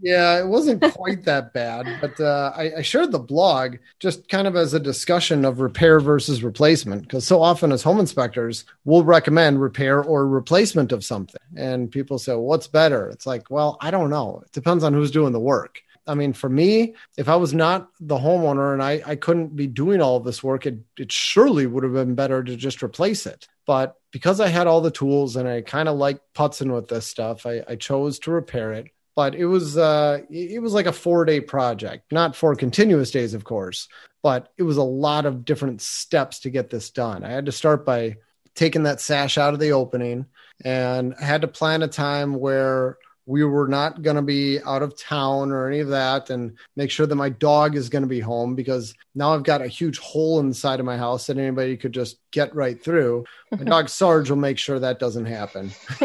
yeah, 0.00 0.38
it 0.38 0.46
wasn't 0.46 0.80
quite 0.94 1.22
that 1.24 1.52
bad, 1.52 1.86
but 2.00 2.18
uh, 2.18 2.52
I, 2.56 2.76
I 2.78 2.82
shared 2.82 3.12
the 3.12 3.18
blog 3.18 3.76
just 4.00 4.26
kind 4.30 4.46
of 4.46 4.56
as 4.56 4.72
a 4.72 4.80
discussion 4.80 5.44
of 5.44 5.60
repair 5.60 6.00
versus 6.00 6.42
replacement, 6.42 7.02
because 7.02 7.26
so 7.26 7.42
often 7.42 7.72
as 7.72 7.82
home 7.82 7.98
inspectors, 8.00 8.64
we'll 8.86 9.04
recommend 9.04 9.60
repair 9.60 10.02
or 10.02 10.26
replacement 10.26 10.92
of 10.92 11.04
something. 11.04 11.40
And 11.56 11.90
people 11.90 12.18
say, 12.18 12.32
well, 12.32 12.42
what's 12.42 12.68
better? 12.68 13.10
It's 13.10 13.26
like, 13.26 13.50
well, 13.50 13.76
I 13.82 13.90
don't 13.90 14.08
know. 14.08 14.40
It 14.46 14.52
depends 14.52 14.82
on 14.82 14.94
who's 14.94 15.10
doing 15.10 15.34
the 15.34 15.40
work. 15.40 15.82
I 16.06 16.14
mean, 16.14 16.32
for 16.32 16.48
me, 16.48 16.94
if 17.16 17.28
I 17.28 17.36
was 17.36 17.52
not 17.52 17.88
the 17.98 18.16
homeowner 18.16 18.72
and 18.72 18.82
I, 18.82 19.02
I 19.04 19.16
couldn't 19.16 19.56
be 19.56 19.66
doing 19.66 20.00
all 20.00 20.20
this 20.20 20.42
work, 20.42 20.66
it, 20.66 20.78
it 20.96 21.10
surely 21.10 21.66
would 21.66 21.84
have 21.84 21.94
been 21.94 22.14
better 22.14 22.44
to 22.44 22.56
just 22.56 22.82
replace 22.82 23.26
it. 23.26 23.48
But 23.66 23.96
because 24.12 24.40
I 24.40 24.46
had 24.46 24.68
all 24.68 24.80
the 24.80 24.90
tools 24.90 25.36
and 25.36 25.48
I 25.48 25.62
kind 25.62 25.88
of 25.88 25.96
like 25.96 26.20
putzing 26.34 26.72
with 26.72 26.88
this 26.88 27.06
stuff, 27.06 27.44
I, 27.44 27.62
I 27.66 27.76
chose 27.76 28.20
to 28.20 28.30
repair 28.30 28.72
it. 28.72 28.86
But 29.16 29.34
it 29.34 29.46
was 29.46 29.78
uh, 29.78 30.20
it 30.30 30.60
was 30.60 30.74
like 30.74 30.84
a 30.84 30.92
four 30.92 31.24
day 31.24 31.40
project, 31.40 32.12
not 32.12 32.36
four 32.36 32.54
continuous 32.54 33.10
days, 33.10 33.32
of 33.32 33.44
course, 33.44 33.88
but 34.22 34.52
it 34.58 34.62
was 34.62 34.76
a 34.76 34.82
lot 34.82 35.24
of 35.24 35.46
different 35.46 35.80
steps 35.80 36.40
to 36.40 36.50
get 36.50 36.68
this 36.68 36.90
done. 36.90 37.24
I 37.24 37.30
had 37.30 37.46
to 37.46 37.52
start 37.52 37.86
by 37.86 38.16
taking 38.54 38.82
that 38.82 39.00
sash 39.00 39.38
out 39.38 39.54
of 39.54 39.60
the 39.60 39.72
opening, 39.72 40.26
and 40.62 41.14
I 41.18 41.24
had 41.24 41.40
to 41.40 41.48
plan 41.48 41.82
a 41.82 41.88
time 41.88 42.34
where 42.34 42.98
we 43.26 43.42
were 43.42 43.66
not 43.66 44.02
going 44.02 44.16
to 44.16 44.22
be 44.22 44.60
out 44.64 44.82
of 44.82 44.96
town 44.96 45.50
or 45.50 45.66
any 45.66 45.80
of 45.80 45.88
that 45.88 46.30
and 46.30 46.56
make 46.76 46.90
sure 46.92 47.06
that 47.06 47.14
my 47.16 47.28
dog 47.28 47.74
is 47.74 47.88
going 47.88 48.02
to 48.02 48.08
be 48.08 48.20
home 48.20 48.54
because 48.54 48.94
now 49.16 49.34
I've 49.34 49.42
got 49.42 49.62
a 49.62 49.66
huge 49.66 49.98
hole 49.98 50.38
inside 50.38 50.78
of 50.78 50.86
my 50.86 50.96
house 50.96 51.26
that 51.26 51.36
anybody 51.36 51.76
could 51.76 51.92
just 51.92 52.18
get 52.30 52.54
right 52.54 52.80
through. 52.82 53.24
My 53.50 53.64
dog 53.64 53.88
Sarge 53.88 54.30
will 54.30 54.36
make 54.36 54.58
sure 54.58 54.78
that 54.78 55.00
doesn't 55.00 55.26
happen. 55.26 55.72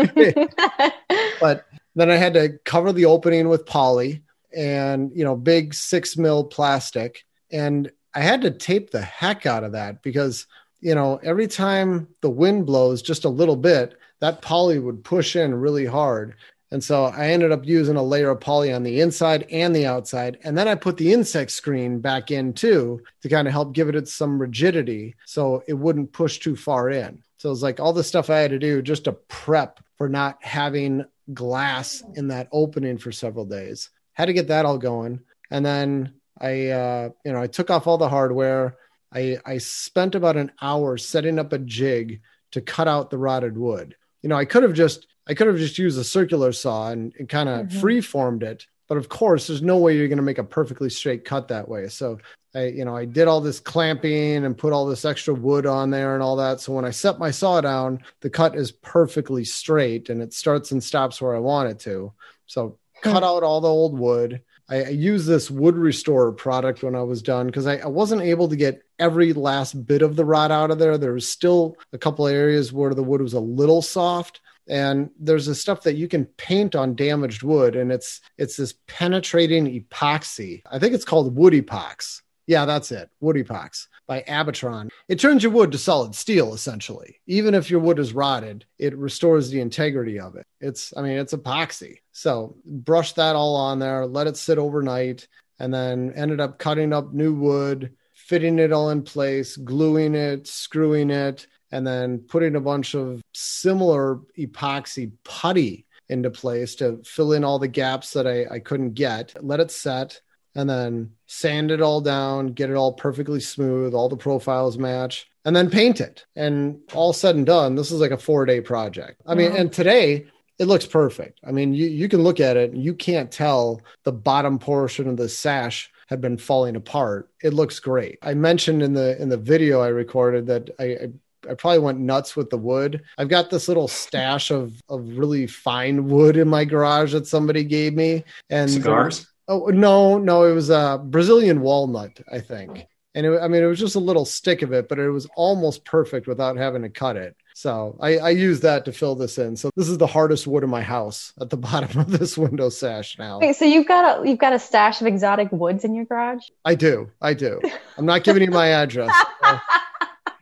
but 1.39 1.65
then 1.95 2.09
I 2.09 2.15
had 2.15 2.33
to 2.33 2.57
cover 2.65 2.91
the 2.91 3.05
opening 3.05 3.49
with 3.49 3.67
poly 3.67 4.23
and 4.55 5.11
you 5.15 5.23
know 5.23 5.35
big 5.35 5.73
six 5.73 6.17
mil 6.17 6.43
plastic, 6.43 7.23
and 7.51 7.91
I 8.13 8.21
had 8.21 8.41
to 8.41 8.51
tape 8.51 8.91
the 8.91 9.01
heck 9.01 9.45
out 9.45 9.63
of 9.63 9.73
that 9.73 10.01
because 10.01 10.47
you 10.79 10.95
know 10.95 11.19
every 11.23 11.47
time 11.47 12.07
the 12.21 12.29
wind 12.29 12.65
blows 12.65 13.01
just 13.01 13.25
a 13.25 13.29
little 13.29 13.55
bit, 13.55 13.95
that 14.19 14.41
poly 14.41 14.79
would 14.79 15.03
push 15.03 15.35
in 15.35 15.53
really 15.53 15.85
hard. 15.85 16.35
And 16.71 16.81
so 16.81 17.05
I 17.05 17.27
ended 17.27 17.51
up 17.51 17.65
using 17.65 17.97
a 17.97 18.03
layer 18.03 18.29
of 18.29 18.39
poly 18.39 18.71
on 18.71 18.83
the 18.83 19.01
inside 19.01 19.45
and 19.51 19.75
the 19.75 19.85
outside. 19.85 20.39
And 20.43 20.57
then 20.57 20.69
I 20.69 20.75
put 20.75 20.95
the 20.95 21.11
insect 21.11 21.51
screen 21.51 21.99
back 21.99 22.31
in 22.31 22.53
too 22.53 23.01
to 23.21 23.29
kind 23.29 23.47
of 23.47 23.51
help 23.51 23.73
give 23.73 23.89
it 23.89 24.07
some 24.07 24.41
rigidity 24.41 25.15
so 25.25 25.63
it 25.67 25.73
wouldn't 25.73 26.13
push 26.13 26.39
too 26.39 26.55
far 26.55 26.89
in. 26.89 27.21
So 27.37 27.49
it 27.49 27.51
was 27.51 27.63
like 27.63 27.79
all 27.79 27.91
the 27.91 28.03
stuff 28.03 28.29
I 28.29 28.39
had 28.39 28.51
to 28.51 28.59
do 28.59 28.81
just 28.81 29.03
to 29.03 29.13
prep 29.13 29.81
for 29.97 30.07
not 30.07 30.37
having 30.41 31.05
glass 31.33 32.03
in 32.15 32.29
that 32.29 32.47
opening 32.51 32.97
for 32.97 33.11
several 33.11 33.45
days. 33.45 33.89
Had 34.13 34.25
to 34.25 34.33
get 34.33 34.47
that 34.47 34.65
all 34.65 34.77
going. 34.77 35.19
And 35.49 35.65
then 35.65 36.13
I, 36.39 36.67
uh, 36.69 37.09
you 37.25 37.33
know, 37.33 37.41
I 37.41 37.47
took 37.47 37.69
off 37.69 37.85
all 37.85 37.97
the 37.97 38.09
hardware. 38.09 38.77
I, 39.13 39.39
I 39.45 39.57
spent 39.57 40.15
about 40.15 40.37
an 40.37 40.51
hour 40.61 40.97
setting 40.97 41.37
up 41.37 41.51
a 41.51 41.57
jig 41.57 42.21
to 42.51 42.61
cut 42.61 42.87
out 42.87 43.09
the 43.09 43.17
rotted 43.17 43.57
wood. 43.57 43.95
You 44.21 44.29
know, 44.29 44.37
I 44.37 44.45
could 44.45 44.63
have 44.63 44.73
just 44.73 45.07
I 45.31 45.33
could 45.33 45.47
have 45.47 45.57
just 45.57 45.77
used 45.77 45.97
a 45.97 46.03
circular 46.03 46.51
saw 46.51 46.89
and, 46.89 47.13
and 47.17 47.29
kind 47.29 47.47
of 47.47 47.67
mm-hmm. 47.67 47.79
free 47.79 48.01
formed 48.01 48.43
it. 48.43 48.67
But 48.89 48.97
of 48.97 49.07
course, 49.07 49.47
there's 49.47 49.61
no 49.61 49.77
way 49.77 49.95
you're 49.95 50.09
going 50.09 50.17
to 50.17 50.23
make 50.23 50.39
a 50.39 50.43
perfectly 50.43 50.89
straight 50.89 51.23
cut 51.23 51.47
that 51.47 51.69
way. 51.69 51.87
So 51.87 52.17
I, 52.53 52.65
you 52.65 52.83
know, 52.83 52.97
I 52.97 53.05
did 53.05 53.29
all 53.29 53.39
this 53.39 53.61
clamping 53.61 54.43
and 54.43 54.57
put 54.57 54.73
all 54.73 54.85
this 54.85 55.05
extra 55.05 55.33
wood 55.33 55.65
on 55.65 55.89
there 55.89 56.15
and 56.15 56.21
all 56.21 56.35
that. 56.35 56.59
So 56.59 56.73
when 56.73 56.83
I 56.83 56.91
set 56.91 57.17
my 57.17 57.31
saw 57.31 57.61
down, 57.61 58.01
the 58.19 58.29
cut 58.29 58.57
is 58.57 58.73
perfectly 58.73 59.45
straight 59.45 60.09
and 60.09 60.21
it 60.21 60.33
starts 60.33 60.73
and 60.73 60.83
stops 60.83 61.21
where 61.21 61.33
I 61.33 61.39
want 61.39 61.69
it 61.69 61.79
to. 61.79 62.11
So 62.45 62.77
cut 63.01 63.23
out 63.23 63.43
all 63.43 63.61
the 63.61 63.69
old 63.69 63.97
wood. 63.97 64.41
I, 64.69 64.83
I 64.83 64.89
used 64.89 65.27
this 65.27 65.49
wood 65.49 65.77
restorer 65.77 66.33
product 66.33 66.83
when 66.83 66.93
I 66.93 67.03
was 67.03 67.21
done 67.21 67.45
because 67.45 67.67
I, 67.67 67.77
I, 67.77 67.87
wasn't 67.87 68.23
able 68.23 68.49
to 68.49 68.57
get 68.57 68.83
every 68.99 69.31
last 69.31 69.87
bit 69.87 70.01
of 70.01 70.17
the 70.17 70.25
rot 70.25 70.51
out 70.51 70.71
of 70.71 70.79
there. 70.79 70.97
There 70.97 71.13
was 71.13 71.29
still 71.29 71.77
a 71.93 71.97
couple 71.97 72.27
areas 72.27 72.73
where 72.73 72.93
the 72.93 73.03
wood 73.03 73.21
was 73.21 73.33
a 73.33 73.39
little 73.39 73.81
soft 73.81 74.41
and 74.67 75.09
there's 75.19 75.47
a 75.47 75.55
stuff 75.55 75.83
that 75.83 75.95
you 75.95 76.07
can 76.07 76.25
paint 76.25 76.75
on 76.75 76.95
damaged 76.95 77.43
wood 77.43 77.75
and 77.75 77.91
it's 77.91 78.21
it's 78.37 78.57
this 78.57 78.73
penetrating 78.87 79.65
epoxy. 79.65 80.61
I 80.69 80.79
think 80.79 80.93
it's 80.93 81.05
called 81.05 81.35
wood 81.35 81.53
epox. 81.53 82.21
Yeah 82.47 82.65
that's 82.65 82.91
it 82.91 83.09
wood 83.19 83.35
epox 83.35 83.87
by 84.07 84.21
Abatron 84.27 84.89
it 85.07 85.19
turns 85.19 85.43
your 85.43 85.51
wood 85.51 85.71
to 85.71 85.77
solid 85.77 86.15
steel 86.15 86.53
essentially. 86.53 87.19
Even 87.27 87.53
if 87.53 87.69
your 87.69 87.79
wood 87.79 87.99
is 87.99 88.13
rotted 88.13 88.65
it 88.77 88.97
restores 88.97 89.49
the 89.49 89.61
integrity 89.61 90.19
of 90.19 90.35
it. 90.35 90.45
It's 90.59 90.93
i 90.95 91.01
mean 91.01 91.17
it's 91.17 91.33
epoxy. 91.33 91.97
So 92.11 92.57
brush 92.65 93.13
that 93.13 93.35
all 93.35 93.55
on 93.55 93.79
there 93.79 94.05
let 94.05 94.27
it 94.27 94.37
sit 94.37 94.57
overnight 94.57 95.27
and 95.59 95.73
then 95.73 96.13
ended 96.15 96.39
up 96.39 96.59
cutting 96.59 96.93
up 96.93 97.13
new 97.13 97.33
wood 97.33 97.93
fitting 98.13 98.59
it 98.59 98.71
all 98.71 98.89
in 98.91 99.03
place 99.03 99.57
gluing 99.57 100.15
it 100.15 100.47
screwing 100.47 101.09
it 101.09 101.47
and 101.71 101.85
then 101.85 102.19
putting 102.19 102.55
a 102.55 102.61
bunch 102.61 102.95
of 102.95 103.21
similar 103.33 104.19
epoxy 104.37 105.11
putty 105.23 105.85
into 106.09 106.29
place 106.29 106.75
to 106.75 107.01
fill 107.05 107.31
in 107.33 107.43
all 107.43 107.59
the 107.59 107.67
gaps 107.67 108.13
that 108.13 108.27
I, 108.27 108.45
I 108.55 108.59
couldn't 108.59 108.93
get. 108.93 109.33
Let 109.41 109.61
it 109.61 109.71
set 109.71 110.21
and 110.55 110.69
then 110.69 111.11
sand 111.27 111.71
it 111.71 111.81
all 111.81 112.01
down, 112.01 112.47
get 112.47 112.69
it 112.69 112.75
all 112.75 112.93
perfectly 112.93 113.39
smooth, 113.39 113.93
all 113.93 114.09
the 114.09 114.17
profiles 114.17 114.77
match, 114.77 115.29
and 115.45 115.55
then 115.55 115.69
paint 115.69 116.01
it. 116.01 116.25
And 116.35 116.79
all 116.93 117.13
said 117.13 117.35
and 117.35 117.45
done, 117.45 117.75
this 117.75 117.91
is 117.91 118.01
like 118.01 118.11
a 118.11 118.17
four 118.17 118.45
day 118.45 118.59
project. 118.61 119.21
I 119.25 119.35
mean, 119.35 119.53
and 119.53 119.71
today 119.71 120.25
it 120.59 120.65
looks 120.65 120.85
perfect. 120.85 121.39
I 121.47 121.51
mean, 121.51 121.73
you, 121.73 121.87
you 121.87 122.09
can 122.09 122.21
look 122.21 122.39
at 122.39 122.57
it 122.57 122.71
and 122.71 122.83
you 122.83 122.93
can't 122.93 123.31
tell 123.31 123.81
the 124.03 124.11
bottom 124.11 124.59
portion 124.59 125.07
of 125.07 125.17
the 125.17 125.29
sash 125.29 125.89
had 126.07 126.19
been 126.19 126.37
falling 126.37 126.75
apart. 126.75 127.29
It 127.41 127.53
looks 127.53 127.79
great. 127.79 128.19
I 128.21 128.33
mentioned 128.33 128.83
in 128.83 128.93
the 128.93 129.19
in 129.21 129.29
the 129.29 129.37
video 129.37 129.79
I 129.79 129.87
recorded 129.87 130.47
that 130.47 130.69
I, 130.77 130.83
I 130.83 131.09
I 131.49 131.53
probably 131.53 131.79
went 131.79 131.99
nuts 131.99 132.35
with 132.35 132.49
the 132.49 132.57
wood. 132.57 133.03
I've 133.17 133.29
got 133.29 133.49
this 133.49 133.67
little 133.67 133.87
stash 133.87 134.51
of 134.51 134.81
of 134.89 135.17
really 135.17 135.47
fine 135.47 136.07
wood 136.07 136.37
in 136.37 136.47
my 136.47 136.65
garage 136.65 137.13
that 137.13 137.27
somebody 137.27 137.63
gave 137.63 137.93
me. 137.93 138.23
And 138.49 138.69
cigars. 138.69 139.27
Oh 139.47 139.65
no, 139.67 140.17
no, 140.17 140.43
it 140.43 140.53
was 140.53 140.69
a 140.69 141.01
Brazilian 141.03 141.61
walnut, 141.61 142.19
I 142.31 142.39
think. 142.39 142.87
And 143.13 143.25
it, 143.25 143.41
I 143.41 143.47
mean, 143.47 143.61
it 143.61 143.67
was 143.67 143.79
just 143.79 143.95
a 143.95 143.99
little 143.99 144.23
stick 144.23 144.61
of 144.61 144.71
it, 144.71 144.87
but 144.87 144.97
it 144.97 145.09
was 145.09 145.27
almost 145.35 145.83
perfect 145.83 146.27
without 146.27 146.55
having 146.55 146.83
to 146.83 146.89
cut 146.89 147.17
it. 147.17 147.35
So 147.53 147.97
I, 147.99 148.17
I 148.17 148.29
use 148.29 148.61
that 148.61 148.85
to 148.85 148.93
fill 148.93 149.15
this 149.15 149.37
in. 149.37 149.57
So 149.57 149.69
this 149.75 149.89
is 149.89 149.97
the 149.97 150.07
hardest 150.07 150.47
wood 150.47 150.63
in 150.63 150.69
my 150.69 150.81
house 150.81 151.33
at 151.41 151.49
the 151.49 151.57
bottom 151.69 151.99
of 151.99 152.11
this 152.11 152.37
window 152.37 152.69
sash 152.69 153.17
now. 153.19 153.39
Wait, 153.39 153.55
so 153.55 153.65
you've 153.65 153.87
got 153.87 154.21
a 154.21 154.27
you've 154.27 154.39
got 154.39 154.53
a 154.53 154.59
stash 154.59 155.01
of 155.01 155.07
exotic 155.07 155.51
woods 155.51 155.83
in 155.83 155.93
your 155.93 156.05
garage? 156.05 156.43
I 156.63 156.75
do, 156.75 157.11
I 157.21 157.33
do. 157.33 157.59
I'm 157.97 158.05
not 158.05 158.23
giving 158.23 158.43
you 158.43 158.51
my 158.51 158.67
address. 158.67 159.13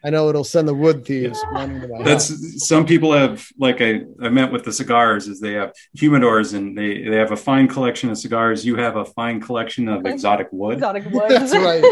I 0.04 0.10
know 0.10 0.30
it'll 0.30 0.44
send 0.44 0.68
the 0.68 0.74
wood 0.74 1.06
thieves 1.06 1.44
running 1.52 1.82
to 1.82 1.88
my 1.88 2.04
That's 2.04 2.30
house. 2.30 2.68
some 2.68 2.86
people 2.86 3.12
have 3.12 3.48
like 3.58 3.82
I, 3.82 4.02
I 4.22 4.30
meant 4.30 4.54
with 4.54 4.64
the 4.64 4.72
cigars 4.72 5.28
is 5.28 5.40
they 5.42 5.54
have 5.54 5.74
humidors 5.98 6.54
and 6.54 6.78
they, 6.78 7.04
they 7.04 7.18
have 7.18 7.32
a 7.32 7.38
fine 7.38 7.68
collection 7.68 8.10
of 8.10 8.18
cigars. 8.18 8.66
You 8.66 8.78
have 8.78 8.96
a 8.96 9.04
fine 9.04 9.42
collection 9.42 9.90
of 9.90 10.06
exotic 10.06 10.48
wood. 10.52 10.76
Exotic 10.76 11.06
woods. 11.12 11.34
That's 11.34 11.54
right. 11.54 11.84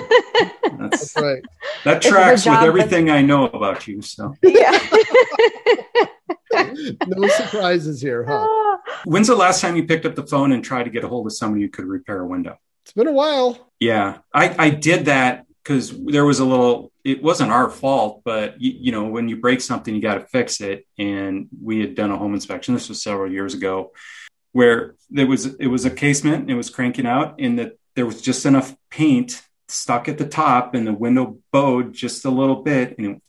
That's, 0.80 1.14
That's 1.14 1.16
right. 1.18 1.44
That 1.84 2.02
tracks 2.02 2.46
with 2.46 2.60
everything 2.60 3.10
I 3.10 3.22
know 3.22 3.46
about 3.48 3.88
you. 3.88 4.02
So 4.02 4.34
yeah. 4.42 4.80
no 7.08 7.28
surprises 7.28 8.02
here, 8.02 8.26
huh? 8.26 8.48
Ah. 8.50 8.78
When's 9.06 9.28
the 9.28 9.36
last 9.36 9.62
time 9.62 9.76
you 9.76 9.86
picked 9.86 10.06
up 10.06 10.16
the 10.16 10.26
phone 10.26 10.54
and 10.54 10.64
tried 10.64 10.84
to 10.84 10.90
get 10.90 11.04
a 11.04 11.08
hold 11.08 11.28
of 11.28 11.34
somebody 11.34 11.64
who 11.64 11.70
could 11.70 11.86
repair 11.86 12.22
a 12.22 12.28
window? 12.28 12.58
It's 12.84 12.94
been 12.94 13.08
a 13.08 13.12
while. 13.12 13.72
Yeah, 13.80 14.20
I, 14.34 14.56
I 14.58 14.70
did 14.70 15.06
that 15.06 15.46
because 15.68 15.92
there 16.06 16.24
was 16.24 16.40
a 16.40 16.46
little 16.46 16.94
it 17.04 17.22
wasn't 17.22 17.52
our 17.52 17.70
fault 17.70 18.22
but 18.24 18.60
you, 18.62 18.72
you 18.80 18.92
know 18.94 19.04
when 19.04 19.28
you 19.28 19.36
break 19.36 19.60
something 19.60 19.94
you 19.94 20.02
got 20.02 20.16
to 20.16 20.26
fix 20.28 20.62
it. 20.62 20.88
And 20.98 21.50
we 21.62 21.82
had 21.82 21.94
done 21.94 22.12
a 22.12 22.18
home 22.18 22.34
inspection 22.34 22.74
this 22.74 22.88
was 22.88 23.04
several 23.04 23.30
years 23.30 23.54
ago 23.54 23.92
where 24.54 24.96
there 25.10 25.28
was 25.28 25.46
it 25.46 25.68
was 25.68 25.84
a 25.84 25.92
casement 25.92 26.44
and 26.44 26.52
it 26.52 26.56
was 26.56 26.70
cranking 26.70 27.06
out 27.06 27.36
and 27.40 27.60
that 27.60 27.78
there 27.96 28.06
was 28.06 28.22
just 28.22 28.46
enough 28.46 28.76
paint 28.90 29.42
stuck 29.68 30.08
at 30.08 30.18
the 30.18 30.28
top 30.28 30.74
and 30.74 30.88
the 30.88 30.94
window 30.94 31.38
bowed 31.52 31.94
just 31.94 32.24
a 32.24 32.30
little 32.30 32.64
bit 32.64 32.98
and 32.98 33.08
it, 33.08 33.22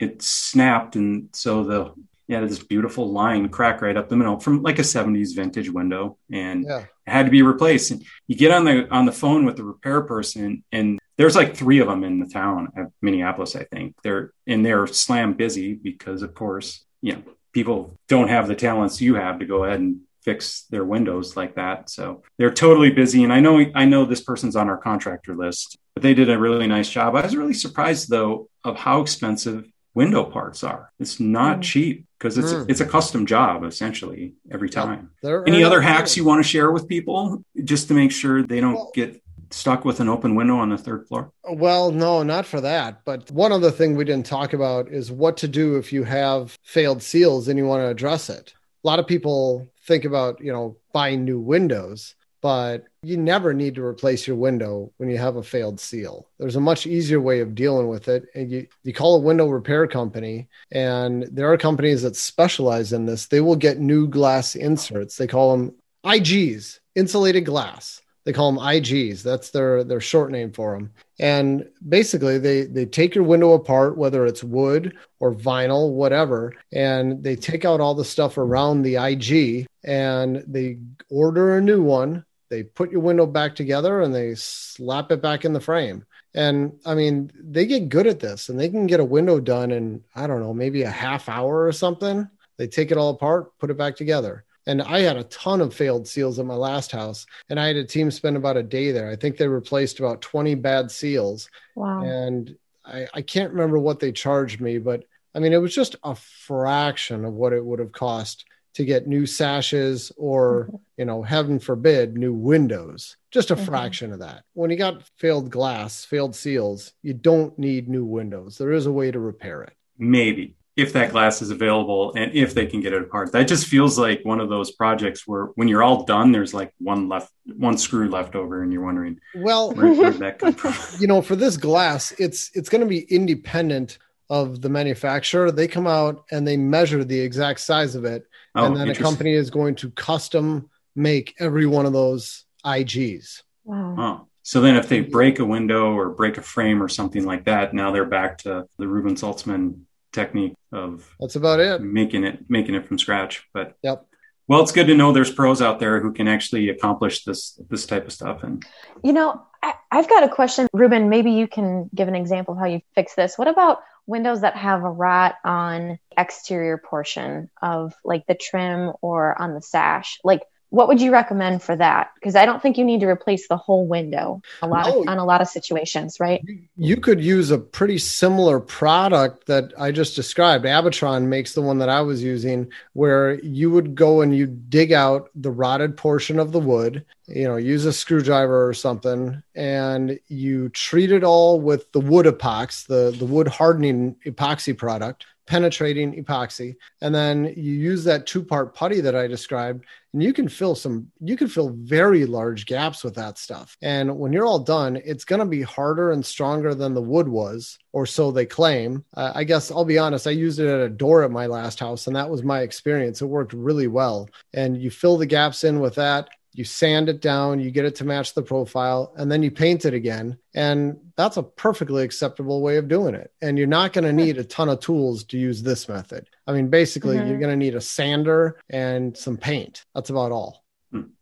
it 0.00 0.22
snapped. 0.22 0.96
And 0.96 1.28
so 1.32 1.64
the 1.64 1.92
yeah 2.26 2.40
this 2.40 2.62
beautiful 2.62 3.12
line 3.12 3.50
crack 3.50 3.82
right 3.82 3.98
up 3.98 4.08
the 4.08 4.16
middle 4.16 4.40
from 4.40 4.62
like 4.62 4.78
a 4.78 4.82
70s 4.82 5.36
vintage 5.36 5.68
window 5.68 6.16
and 6.30 6.64
yeah. 6.64 6.78
it 6.78 6.88
had 7.06 7.26
to 7.26 7.30
be 7.30 7.42
replaced. 7.42 7.90
And 7.90 8.02
you 8.26 8.36
get 8.36 8.50
on 8.50 8.64
the 8.64 8.88
on 8.90 9.04
the 9.04 9.12
phone 9.12 9.44
with 9.44 9.56
the 9.56 9.64
repair 9.64 10.00
person 10.00 10.64
and 10.72 10.98
there's 11.22 11.36
like 11.36 11.56
three 11.56 11.78
of 11.78 11.86
them 11.86 12.02
in 12.02 12.18
the 12.18 12.26
town 12.26 12.72
of 12.76 12.90
Minneapolis, 13.00 13.54
I 13.54 13.62
think. 13.62 13.94
They're 14.02 14.32
and 14.44 14.66
they're 14.66 14.88
slam 14.88 15.34
busy 15.34 15.72
because, 15.72 16.22
of 16.22 16.34
course, 16.34 16.84
you 17.00 17.12
know, 17.12 17.22
people 17.52 17.96
don't 18.08 18.26
have 18.26 18.48
the 18.48 18.56
talents 18.56 19.00
you 19.00 19.14
have 19.14 19.38
to 19.38 19.46
go 19.46 19.62
ahead 19.62 19.78
and 19.78 20.00
fix 20.22 20.62
their 20.70 20.84
windows 20.84 21.36
like 21.36 21.54
that. 21.54 21.90
So 21.90 22.24
they're 22.38 22.50
totally 22.50 22.90
busy. 22.90 23.22
And 23.22 23.32
I 23.32 23.38
know 23.38 23.64
I 23.72 23.84
know 23.84 24.04
this 24.04 24.20
person's 24.20 24.56
on 24.56 24.68
our 24.68 24.76
contractor 24.76 25.36
list, 25.36 25.78
but 25.94 26.02
they 26.02 26.12
did 26.12 26.28
a 26.28 26.36
really 26.36 26.66
nice 26.66 26.90
job. 26.90 27.14
I 27.14 27.22
was 27.22 27.36
really 27.36 27.54
surprised 27.54 28.08
though 28.08 28.48
of 28.64 28.76
how 28.76 29.00
expensive 29.00 29.64
window 29.94 30.24
parts 30.24 30.64
are. 30.64 30.90
It's 30.98 31.20
not 31.20 31.58
mm. 31.58 31.62
cheap 31.62 32.06
because 32.18 32.36
it's 32.36 32.52
mm. 32.52 32.68
it's 32.68 32.80
a 32.80 32.86
custom 32.86 33.26
job 33.26 33.62
essentially 33.62 34.34
every 34.50 34.70
time. 34.70 35.12
Yeah, 35.22 35.42
Any 35.46 35.62
other 35.62 35.80
hacks 35.80 36.16
you 36.16 36.24
want 36.24 36.42
to 36.42 36.48
share 36.48 36.72
with 36.72 36.88
people 36.88 37.44
just 37.62 37.86
to 37.88 37.94
make 37.94 38.10
sure 38.10 38.42
they 38.42 38.60
don't 38.60 38.74
well, 38.74 38.90
get 38.92 39.22
stuck 39.52 39.84
with 39.84 40.00
an 40.00 40.08
open 40.08 40.34
window 40.34 40.56
on 40.56 40.70
the 40.70 40.78
third 40.78 41.06
floor? 41.06 41.32
Well, 41.48 41.90
no, 41.90 42.22
not 42.22 42.46
for 42.46 42.60
that. 42.60 43.04
But 43.04 43.30
one 43.30 43.52
other 43.52 43.70
thing 43.70 43.96
we 43.96 44.04
didn't 44.04 44.26
talk 44.26 44.52
about 44.52 44.88
is 44.88 45.12
what 45.12 45.36
to 45.38 45.48
do 45.48 45.76
if 45.76 45.92
you 45.92 46.04
have 46.04 46.56
failed 46.62 47.02
seals 47.02 47.48
and 47.48 47.58
you 47.58 47.66
want 47.66 47.82
to 47.82 47.88
address 47.88 48.30
it. 48.30 48.54
A 48.84 48.86
lot 48.86 48.98
of 48.98 49.06
people 49.06 49.68
think 49.86 50.04
about, 50.04 50.40
you 50.40 50.52
know, 50.52 50.76
buying 50.92 51.24
new 51.24 51.38
windows, 51.38 52.14
but 52.40 52.84
you 53.04 53.16
never 53.16 53.54
need 53.54 53.76
to 53.76 53.84
replace 53.84 54.26
your 54.26 54.36
window 54.36 54.92
when 54.96 55.08
you 55.08 55.16
have 55.16 55.36
a 55.36 55.42
failed 55.42 55.78
seal. 55.78 56.26
There's 56.38 56.56
a 56.56 56.60
much 56.60 56.86
easier 56.86 57.20
way 57.20 57.40
of 57.40 57.54
dealing 57.54 57.88
with 57.88 58.08
it. 58.08 58.24
And 58.34 58.50
you, 58.50 58.66
you 58.82 58.92
call 58.92 59.16
a 59.16 59.20
window 59.20 59.46
repair 59.46 59.86
company, 59.86 60.48
and 60.72 61.24
there 61.30 61.52
are 61.52 61.56
companies 61.56 62.02
that 62.02 62.16
specialize 62.16 62.92
in 62.92 63.06
this. 63.06 63.26
They 63.26 63.40
will 63.40 63.56
get 63.56 63.78
new 63.78 64.08
glass 64.08 64.56
inserts. 64.56 65.16
They 65.16 65.28
call 65.28 65.56
them 65.56 65.74
IGs, 66.04 66.80
insulated 66.96 67.46
glass 67.46 68.01
they 68.24 68.32
call 68.32 68.52
them 68.52 68.60
IGs. 68.60 69.22
That's 69.22 69.50
their 69.50 69.84
their 69.84 70.00
short 70.00 70.30
name 70.30 70.52
for 70.52 70.74
them. 70.74 70.92
And 71.18 71.68
basically, 71.86 72.38
they 72.38 72.62
they 72.62 72.86
take 72.86 73.14
your 73.14 73.24
window 73.24 73.52
apart, 73.52 73.96
whether 73.96 74.26
it's 74.26 74.44
wood 74.44 74.96
or 75.18 75.34
vinyl, 75.34 75.92
whatever, 75.92 76.52
and 76.72 77.22
they 77.22 77.36
take 77.36 77.64
out 77.64 77.80
all 77.80 77.94
the 77.94 78.04
stuff 78.04 78.38
around 78.38 78.82
the 78.82 78.96
IG, 78.96 79.66
and 79.84 80.44
they 80.46 80.78
order 81.10 81.56
a 81.56 81.60
new 81.60 81.82
one. 81.82 82.24
They 82.48 82.62
put 82.62 82.92
your 82.92 83.00
window 83.00 83.26
back 83.26 83.54
together, 83.54 84.02
and 84.02 84.14
they 84.14 84.34
slap 84.34 85.10
it 85.10 85.22
back 85.22 85.44
in 85.44 85.52
the 85.52 85.60
frame. 85.60 86.04
And 86.34 86.78
I 86.86 86.94
mean, 86.94 87.30
they 87.38 87.66
get 87.66 87.88
good 87.88 88.06
at 88.06 88.20
this, 88.20 88.48
and 88.48 88.58
they 88.58 88.68
can 88.68 88.86
get 88.86 89.00
a 89.00 89.04
window 89.04 89.40
done 89.40 89.72
in 89.72 90.04
I 90.14 90.26
don't 90.26 90.40
know, 90.40 90.54
maybe 90.54 90.82
a 90.82 90.90
half 90.90 91.28
hour 91.28 91.66
or 91.66 91.72
something. 91.72 92.28
They 92.56 92.68
take 92.68 92.92
it 92.92 92.98
all 92.98 93.10
apart, 93.10 93.58
put 93.58 93.70
it 93.70 93.76
back 93.76 93.96
together. 93.96 94.44
And 94.66 94.80
I 94.82 95.00
had 95.00 95.16
a 95.16 95.24
ton 95.24 95.60
of 95.60 95.74
failed 95.74 96.06
seals 96.06 96.38
at 96.38 96.46
my 96.46 96.54
last 96.54 96.92
house, 96.92 97.26
and 97.48 97.58
I 97.58 97.66
had 97.66 97.76
a 97.76 97.84
team 97.84 98.10
spend 98.10 98.36
about 98.36 98.56
a 98.56 98.62
day 98.62 98.92
there. 98.92 99.10
I 99.10 99.16
think 99.16 99.36
they 99.36 99.48
replaced 99.48 99.98
about 99.98 100.20
20 100.22 100.54
bad 100.56 100.90
seals. 100.90 101.48
Wow. 101.74 102.02
And 102.04 102.56
I, 102.84 103.06
I 103.14 103.22
can't 103.22 103.52
remember 103.52 103.78
what 103.78 103.98
they 104.00 104.12
charged 104.12 104.60
me, 104.60 104.78
but 104.78 105.04
I 105.34 105.38
mean, 105.40 105.52
it 105.52 105.60
was 105.60 105.74
just 105.74 105.96
a 106.04 106.14
fraction 106.14 107.24
of 107.24 107.32
what 107.34 107.52
it 107.52 107.64
would 107.64 107.78
have 107.78 107.92
cost 107.92 108.44
to 108.74 108.84
get 108.84 109.06
new 109.06 109.26
sashes 109.26 110.12
or, 110.16 110.66
Mm-hmm. 110.66 110.76
you 110.98 111.04
know, 111.06 111.22
heaven 111.22 111.58
forbid, 111.58 112.16
new 112.16 112.32
windows. 112.32 113.16
Just 113.30 113.50
a 113.50 113.56
Mhm. 113.56 113.64
fraction 113.66 114.12
of 114.12 114.20
that. 114.20 114.44
When 114.54 114.70
you 114.70 114.76
got 114.76 115.02
failed 115.18 115.50
glass, 115.50 116.04
failed 116.04 116.34
seals, 116.36 116.92
you 117.02 117.14
don't 117.14 117.58
need 117.58 117.88
new 117.88 118.04
windows. 118.04 118.58
There 118.58 118.72
is 118.72 118.86
a 118.86 118.92
way 118.92 119.10
to 119.10 119.18
repair 119.18 119.62
it. 119.62 119.72
maybe 119.98 120.54
if 120.76 120.94
that 120.94 121.10
glass 121.10 121.42
is 121.42 121.50
available 121.50 122.14
and 122.16 122.32
if 122.32 122.54
they 122.54 122.66
can 122.66 122.80
get 122.80 122.92
it 122.92 123.02
apart. 123.02 123.32
That 123.32 123.46
just 123.46 123.66
feels 123.66 123.98
like 123.98 124.20
one 124.24 124.40
of 124.40 124.48
those 124.48 124.70
projects 124.70 125.26
where 125.26 125.46
when 125.54 125.68
you're 125.68 125.82
all 125.82 126.04
done, 126.04 126.32
there's 126.32 126.54
like 126.54 126.72
one 126.78 127.08
left, 127.08 127.30
one 127.56 127.76
screw 127.76 128.08
left 128.08 128.34
over, 128.34 128.62
and 128.62 128.72
you're 128.72 128.84
wondering 128.84 129.20
Well, 129.34 129.72
where, 129.72 129.92
where 129.92 130.10
that 130.12 130.38
come 130.38 130.54
from. 130.54 130.74
you 131.00 131.06
know, 131.06 131.20
for 131.20 131.36
this 131.36 131.56
glass, 131.56 132.12
it's 132.18 132.50
it's 132.54 132.68
going 132.68 132.80
to 132.80 132.86
be 132.86 133.00
independent 133.00 133.98
of 134.30 134.62
the 134.62 134.70
manufacturer. 134.70 135.50
They 135.50 135.68
come 135.68 135.86
out 135.86 136.24
and 136.30 136.46
they 136.48 136.56
measure 136.56 137.04
the 137.04 137.20
exact 137.20 137.60
size 137.60 137.94
of 137.94 138.04
it, 138.04 138.26
Oh, 138.54 138.66
and 138.66 138.76
then 138.76 138.88
a 138.88 138.94
company 138.94 139.32
is 139.32 139.50
going 139.50 139.74
to 139.76 139.90
custom 139.90 140.70
make 140.94 141.34
every 141.38 141.66
one 141.66 141.86
of 141.86 141.92
those 141.92 142.44
IGs. 142.64 143.42
Wow. 143.64 143.96
Oh. 143.98 144.28
So 144.44 144.60
then, 144.60 144.76
if 144.76 144.88
they 144.88 145.00
break 145.00 145.38
a 145.38 145.44
window 145.44 145.92
or 145.92 146.08
break 146.10 146.36
a 146.36 146.42
frame 146.42 146.82
or 146.82 146.88
something 146.88 147.24
like 147.24 147.44
that, 147.44 147.74
now 147.74 147.92
they're 147.92 148.04
back 148.04 148.38
to 148.38 148.66
the 148.76 148.88
Reuben 148.88 149.14
Saltzman 149.14 149.82
technique 150.12 150.54
of 150.72 151.08
That's 151.20 151.36
about 151.36 151.60
it. 151.60 151.80
making 151.82 152.24
it 152.24 152.44
making 152.48 152.74
it 152.74 152.86
from 152.86 152.98
scratch. 152.98 153.48
But 153.52 153.76
Yep. 153.82 154.06
well, 154.48 154.60
it's 154.62 154.72
good 154.72 154.86
to 154.86 154.94
know 154.94 155.12
there's 155.12 155.32
pros 155.32 155.62
out 155.62 155.80
there 155.80 156.00
who 156.00 156.12
can 156.12 156.28
actually 156.28 156.68
accomplish 156.68 157.24
this 157.24 157.58
this 157.70 157.86
type 157.86 158.06
of 158.06 158.12
stuff. 158.12 158.42
And 158.42 158.64
You 159.02 159.12
know, 159.12 159.42
I, 159.62 159.74
I've 159.90 160.08
got 160.08 160.24
a 160.24 160.28
question, 160.28 160.68
Reuben. 160.72 161.08
Maybe 161.08 161.32
you 161.32 161.46
can 161.46 161.88
give 161.94 162.08
an 162.08 162.14
example 162.14 162.54
of 162.54 162.60
how 162.60 162.66
you 162.66 162.80
fix 162.94 163.14
this. 163.14 163.36
What 163.38 163.48
about 163.48 163.78
windows 164.06 164.40
that 164.40 164.56
have 164.56 164.82
a 164.82 164.90
rot 164.90 165.36
on 165.44 165.98
exterior 166.18 166.76
portion 166.76 167.48
of 167.62 167.94
like 168.04 168.26
the 168.26 168.34
trim 168.34 168.92
or 169.00 169.40
on 169.40 169.54
the 169.54 169.62
sash? 169.62 170.18
Like, 170.24 170.42
what 170.72 170.88
would 170.88 171.02
you 171.02 171.12
recommend 171.12 171.62
for 171.62 171.76
that? 171.76 172.12
Because 172.14 172.34
I 172.34 172.46
don't 172.46 172.62
think 172.62 172.78
you 172.78 172.84
need 172.84 173.00
to 173.00 173.06
replace 173.06 173.46
the 173.46 173.58
whole 173.58 173.86
window 173.86 174.40
a 174.62 174.66
lot 174.66 174.86
No. 174.86 175.02
of, 175.02 175.08
on 175.08 175.18
a 175.18 175.24
lot 175.24 175.42
of 175.42 175.48
situations, 175.48 176.18
right? 176.18 176.42
You 176.78 176.96
could 176.96 177.22
use 177.22 177.50
a 177.50 177.58
pretty 177.58 177.98
similar 177.98 178.58
product 178.58 179.46
that 179.48 179.74
I 179.78 179.92
just 179.92 180.16
described. 180.16 180.64
Abatron 180.64 181.26
makes 181.26 181.52
the 181.52 181.60
one 181.60 181.76
that 181.80 181.90
I 181.90 182.00
was 182.00 182.22
using, 182.22 182.72
where 182.94 183.34
you 183.40 183.70
would 183.70 183.94
go 183.94 184.22
and 184.22 184.34
you 184.34 184.46
dig 184.46 184.92
out 184.92 185.28
the 185.34 185.50
rotted 185.50 185.94
portion 185.94 186.38
of 186.38 186.52
the 186.52 186.60
wood, 186.60 187.04
you 187.32 187.48
know, 187.48 187.56
use 187.56 187.84
a 187.86 187.92
screwdriver 187.92 188.68
or 188.68 188.74
something, 188.74 189.42
and 189.54 190.18
you 190.28 190.68
treat 190.70 191.10
it 191.10 191.24
all 191.24 191.60
with 191.60 191.90
the 191.92 192.00
wood 192.00 192.26
epox, 192.26 192.86
the, 192.86 193.16
the 193.18 193.24
wood 193.24 193.48
hardening 193.48 194.16
epoxy 194.26 194.76
product, 194.76 195.24
penetrating 195.46 196.22
epoxy. 196.22 196.76
And 197.00 197.14
then 197.14 197.52
you 197.56 197.72
use 197.72 198.04
that 198.04 198.26
two 198.26 198.44
part 198.44 198.74
putty 198.74 199.00
that 199.00 199.16
I 199.16 199.26
described, 199.26 199.84
and 200.12 200.22
you 200.22 200.32
can 200.34 200.46
fill 200.46 200.74
some, 200.74 201.10
you 201.20 201.36
can 201.36 201.48
fill 201.48 201.70
very 201.70 202.26
large 202.26 202.66
gaps 202.66 203.02
with 203.02 203.14
that 203.14 203.38
stuff. 203.38 203.76
And 203.80 204.18
when 204.18 204.32
you're 204.32 204.46
all 204.46 204.58
done, 204.58 205.00
it's 205.02 205.24
going 205.24 205.40
to 205.40 205.46
be 205.46 205.62
harder 205.62 206.12
and 206.12 206.24
stronger 206.24 206.74
than 206.74 206.92
the 206.92 207.00
wood 207.02 207.28
was, 207.28 207.78
or 207.92 208.04
so 208.04 208.30
they 208.30 208.46
claim. 208.46 209.04
Uh, 209.16 209.32
I 209.34 209.44
guess 209.44 209.70
I'll 209.70 209.86
be 209.86 209.98
honest, 209.98 210.26
I 210.26 210.32
used 210.32 210.60
it 210.60 210.68
at 210.68 210.80
a 210.80 210.88
door 210.88 211.24
at 211.24 211.30
my 211.30 211.46
last 211.46 211.80
house, 211.80 212.06
and 212.06 212.16
that 212.16 212.28
was 212.28 212.42
my 212.42 212.60
experience. 212.60 213.22
It 213.22 213.26
worked 213.26 213.54
really 213.54 213.88
well. 213.88 214.28
And 214.52 214.76
you 214.80 214.90
fill 214.90 215.16
the 215.16 215.26
gaps 215.26 215.64
in 215.64 215.80
with 215.80 215.94
that. 215.94 216.28
You 216.54 216.64
sand 216.64 217.08
it 217.08 217.20
down, 217.22 217.60
you 217.60 217.70
get 217.70 217.86
it 217.86 217.94
to 217.96 218.04
match 218.04 218.34
the 218.34 218.42
profile, 218.42 219.12
and 219.16 219.32
then 219.32 219.42
you 219.42 219.50
paint 219.50 219.84
it 219.84 219.94
again. 219.94 220.36
And 220.54 220.98
that's 221.16 221.38
a 221.38 221.42
perfectly 221.42 222.02
acceptable 222.02 222.60
way 222.60 222.76
of 222.76 222.88
doing 222.88 223.14
it. 223.14 223.32
And 223.40 223.56
you're 223.56 223.66
not 223.66 223.92
going 223.94 224.04
to 224.04 224.12
need 224.12 224.36
a 224.36 224.44
ton 224.44 224.68
of 224.68 224.80
tools 224.80 225.24
to 225.24 225.38
use 225.38 225.62
this 225.62 225.88
method. 225.88 226.28
I 226.46 226.52
mean, 226.52 226.68
basically, 226.68 227.16
Mhm. 227.16 227.28
you're 227.28 227.38
going 227.38 227.50
to 227.52 227.56
need 227.56 227.74
a 227.74 227.80
sander 227.80 228.58
and 228.68 229.16
some 229.16 229.36
paint. 229.38 229.84
That's 229.94 230.10
about 230.10 230.32
all. 230.32 230.62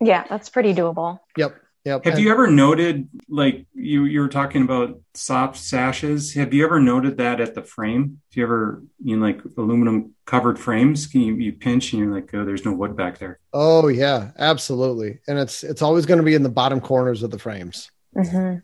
Yeah, 0.00 0.24
that's 0.28 0.48
pretty 0.48 0.74
doable. 0.74 1.20
Yep. 1.36 1.59
Yep. 1.84 2.04
have 2.04 2.14
And- 2.14 2.22
you 2.22 2.30
ever 2.30 2.46
noted, 2.46 3.08
like 3.28 3.66
you 3.74 4.04
you 4.04 4.20
were 4.20 4.28
talking 4.28 4.62
about 4.62 5.00
soft 5.14 5.56
sashes? 5.56 6.34
Have 6.34 6.52
you 6.52 6.64
ever 6.64 6.78
noted 6.80 7.16
that 7.18 7.40
at 7.40 7.54
the 7.54 7.62
frame? 7.62 8.20
If 8.30 8.36
you 8.36 8.42
ever 8.42 8.82
you 9.02 9.16
know, 9.16 9.24
like 9.26 9.40
aluminum 9.56 10.14
covered 10.26 10.58
frames, 10.58 11.06
can 11.06 11.22
you, 11.22 11.34
you 11.36 11.52
pinch 11.54 11.92
and 11.92 12.02
you're 12.02 12.12
like, 12.14 12.32
oh, 12.34 12.44
there's 12.44 12.64
no 12.66 12.72
wood 12.72 12.96
back 12.96 13.18
there. 13.18 13.38
Oh 13.54 13.88
yeah, 13.88 14.32
absolutely. 14.38 15.20
And 15.26 15.38
it's 15.38 15.64
it's 15.64 15.80
always 15.82 16.04
going 16.06 16.18
to 16.18 16.24
be 16.24 16.34
in 16.34 16.42
the 16.42 16.48
bottom 16.50 16.80
corners 16.80 17.22
of 17.22 17.30
the 17.30 17.38
frames. 17.38 17.90
hmm 18.14 18.56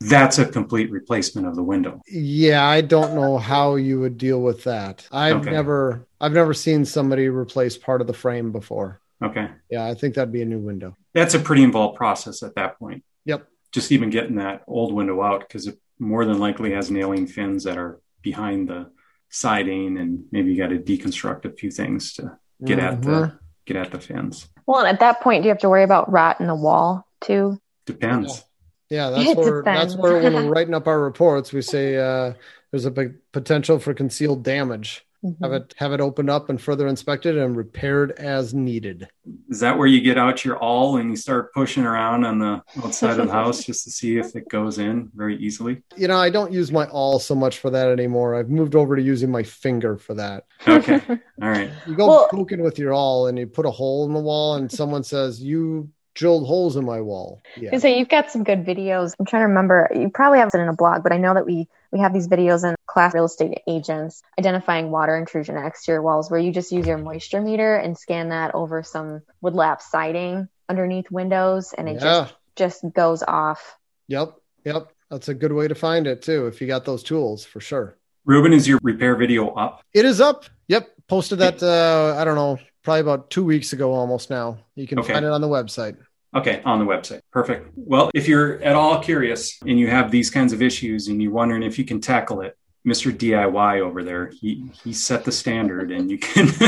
That's 0.00 0.38
a 0.38 0.46
complete 0.46 0.90
replacement 0.90 1.46
of 1.46 1.54
the 1.56 1.62
window. 1.62 2.00
Yeah, 2.10 2.66
I 2.66 2.80
don't 2.80 3.14
know 3.14 3.36
how 3.36 3.76
you 3.76 4.00
would 4.00 4.16
deal 4.16 4.40
with 4.40 4.64
that. 4.64 5.06
I've 5.12 5.42
Okay. 5.42 5.50
never 5.50 6.06
I've 6.20 6.32
never 6.32 6.54
seen 6.54 6.84
somebody 6.84 7.28
replace 7.28 7.76
part 7.76 8.00
of 8.00 8.06
the 8.06 8.12
frame 8.14 8.50
before. 8.50 8.99
Okay. 9.22 9.48
Yeah, 9.70 9.84
I 9.86 9.94
think 9.94 10.14
that'd 10.14 10.32
be 10.32 10.42
a 10.42 10.46
new 10.46 10.58
window. 10.58 10.96
That's 11.14 11.34
a 11.34 11.38
pretty 11.38 11.62
involved 11.62 11.96
process 11.96 12.42
at 12.42 12.54
that 12.54 12.78
point. 12.78 13.04
Yep. 13.26 13.46
Just 13.72 13.92
even 13.92 14.10
getting 14.10 14.36
that 14.36 14.62
old 14.66 14.92
window 14.94 15.22
out 15.22 15.40
because 15.40 15.66
it 15.66 15.78
more 15.98 16.24
than 16.24 16.38
likely 16.38 16.72
has 16.72 16.90
nailing 16.90 17.26
fins 17.26 17.64
that 17.64 17.76
are 17.76 18.00
behind 18.22 18.68
the 18.68 18.90
siding, 19.28 19.98
and 19.98 20.24
maybe 20.32 20.50
you 20.52 20.56
got 20.58 20.70
to 20.70 20.78
deconstruct 20.78 21.44
a 21.44 21.50
few 21.52 21.70
things 21.70 22.14
to 22.14 22.38
get 22.64 22.78
at 22.78 23.00
Mhm. 23.00 23.04
the 23.04 23.38
get 23.66 23.76
at 23.76 23.90
the 23.92 24.00
fins. 24.00 24.48
Well, 24.66 24.80
and 24.80 24.88
at 24.88 25.00
that 25.00 25.20
point, 25.20 25.42
do 25.42 25.46
you 25.46 25.50
have 25.50 25.60
to 25.60 25.68
worry 25.68 25.84
about 25.84 26.10
rot 26.10 26.40
in 26.40 26.46
the 26.46 26.54
wall 26.54 27.06
too? 27.20 27.60
Depends. 27.86 28.44
Yeah, 28.88 29.10
that's 29.14 29.28
It 29.30 29.36
where 29.36 29.62
that's 29.62 29.94
where 29.96 30.20
when 30.22 30.32
we're 30.34 30.48
writing 30.48 30.74
up 30.74 30.88
our 30.88 30.98
reports, 31.00 31.52
we 31.52 31.62
say 31.62 31.96
uh, 31.96 32.32
there's 32.72 32.86
a 32.86 32.90
big 32.90 33.14
potential 33.32 33.78
for 33.78 33.94
concealed 33.94 34.42
damage. 34.42 35.04
Mhm. 35.24 35.36
Have 35.42 35.52
it 35.52 35.74
have 35.76 35.92
it 35.92 36.00
opened 36.00 36.30
up 36.30 36.48
and 36.48 36.58
further 36.58 36.86
inspected 36.88 37.36
and 37.36 37.54
repaired 37.54 38.12
as 38.12 38.54
needed. 38.54 39.06
Is 39.50 39.60
that 39.60 39.76
where 39.76 39.86
you 39.86 40.00
get 40.00 40.16
out 40.16 40.44
your 40.46 40.56
awl 40.64 40.96
and 40.96 41.10
you 41.10 41.16
start 41.16 41.52
pushing 41.52 41.84
around 41.84 42.24
on 42.24 42.38
the 42.38 42.62
outside 42.82 43.20
of 43.20 43.26
the 43.26 43.32
house 43.40 43.64
just 43.64 43.84
to 43.84 43.90
see 43.90 44.16
if 44.16 44.34
it 44.34 44.48
goes 44.48 44.78
in 44.78 45.10
very 45.14 45.36
easily? 45.36 45.82
You 45.96 46.08
know, 46.08 46.16
I 46.16 46.30
don't 46.30 46.52
use 46.52 46.72
my 46.72 46.86
awl 46.86 47.18
so 47.18 47.34
much 47.34 47.58
for 47.58 47.68
that 47.68 47.88
anymore. 47.90 48.34
I've 48.34 48.48
moved 48.48 48.74
over 48.74 48.96
to 48.96 49.02
using 49.02 49.30
my 49.30 49.42
finger 49.42 49.98
for 49.98 50.14
that. 50.14 50.44
Okay. 50.66 51.00
All 51.42 51.50
right. 51.50 51.70
You 51.86 51.94
go 51.94 52.08
Well- 52.08 52.28
poking 52.30 52.62
with 52.62 52.78
your 52.78 52.94
awl 52.94 53.26
and 53.26 53.38
you 53.38 53.46
put 53.46 53.66
a 53.66 53.70
hole 53.70 54.06
in 54.06 54.14
the 54.14 54.20
wall, 54.20 54.54
and 54.54 54.72
someone 54.72 55.04
says, 55.04 55.42
You 55.42 55.90
drilled 56.14 56.46
holes 56.46 56.76
in 56.76 56.84
my 56.84 57.00
wall. 57.00 57.42
Yeah. 57.56 57.78
So 57.78 57.88
you've 57.88 58.08
got 58.08 58.30
some 58.30 58.44
good 58.44 58.64
videos. 58.64 59.14
I'm 59.18 59.26
trying 59.26 59.42
to 59.42 59.48
remember. 59.48 59.88
You 59.94 60.10
probably 60.10 60.38
have 60.38 60.50
it 60.52 60.58
in 60.58 60.68
a 60.68 60.74
blog, 60.74 61.02
but 61.02 61.12
I 61.12 61.18
know 61.18 61.34
that 61.34 61.46
we 61.46 61.68
we 61.92 62.00
have 62.00 62.12
these 62.12 62.28
videos 62.28 62.68
in 62.68 62.76
class 62.86 63.14
real 63.14 63.24
estate 63.24 63.58
agents 63.66 64.22
identifying 64.38 64.90
water 64.90 65.16
intrusion 65.16 65.56
at 65.56 65.66
exterior 65.66 66.02
walls, 66.02 66.30
where 66.30 66.40
you 66.40 66.52
just 66.52 66.72
use 66.72 66.86
your 66.86 66.98
moisture 66.98 67.40
meter 67.40 67.76
and 67.76 67.96
scan 67.98 68.28
that 68.30 68.54
over 68.54 68.82
some 68.82 69.22
woodlap 69.40 69.82
siding 69.82 70.48
underneath 70.68 71.10
windows, 71.10 71.72
and 71.76 71.88
it 71.88 71.94
Yeah. 71.94 72.00
just 72.00 72.34
just 72.56 72.84
goes 72.94 73.22
off. 73.22 73.78
Yep. 74.08 74.34
Yep. 74.64 74.92
That's 75.10 75.28
a 75.28 75.34
good 75.34 75.52
way 75.52 75.66
to 75.68 75.74
find 75.74 76.06
it 76.06 76.22
too, 76.22 76.46
if 76.46 76.60
you 76.60 76.66
got 76.66 76.84
those 76.84 77.02
tools 77.02 77.44
for 77.44 77.60
sure. 77.60 77.96
Reuben, 78.26 78.52
is 78.52 78.68
your 78.68 78.78
repair 78.82 79.16
video 79.16 79.48
up? 79.54 79.82
It 79.94 80.04
is 80.04 80.20
up. 80.20 80.44
Yep. 80.68 80.88
Posted 81.08 81.38
that, 81.38 81.62
uh, 81.62 82.16
I 82.20 82.24
don't 82.24 82.36
know, 82.36 82.58
probably 82.82 83.00
about 83.00 83.30
two 83.30 83.44
weeks 83.44 83.72
ago 83.72 83.92
almost 83.92 84.30
now. 84.30 84.58
You 84.74 84.86
can 84.86 84.98
Okay. 85.00 85.12
find 85.12 85.24
it 85.24 85.30
on 85.30 85.40
the 85.40 85.48
website. 85.48 85.96
Okay, 86.34 86.62
on 86.64 86.78
the 86.78 86.84
website. 86.84 87.20
Perfect. 87.32 87.70
Well, 87.74 88.10
if 88.14 88.28
you're 88.28 88.62
at 88.62 88.76
all 88.76 89.00
curious 89.02 89.58
and 89.66 89.78
you 89.78 89.88
have 89.88 90.10
these 90.10 90.30
kinds 90.30 90.52
of 90.52 90.62
issues 90.62 91.08
and 91.08 91.20
you're 91.20 91.32
wondering 91.32 91.62
if 91.64 91.78
you 91.78 91.84
can 91.84 92.00
tackle 92.00 92.40
it, 92.42 92.56
Mr. 92.86 93.12
DIY 93.12 93.80
over 93.80 94.02
there, 94.04 94.28
he 94.40 94.70
he 94.82 94.92
set 94.92 95.24
the 95.24 95.32
standard 95.32 95.90
and 95.90 96.10
you 96.10 96.18
can 96.18 96.46
see 96.48 96.62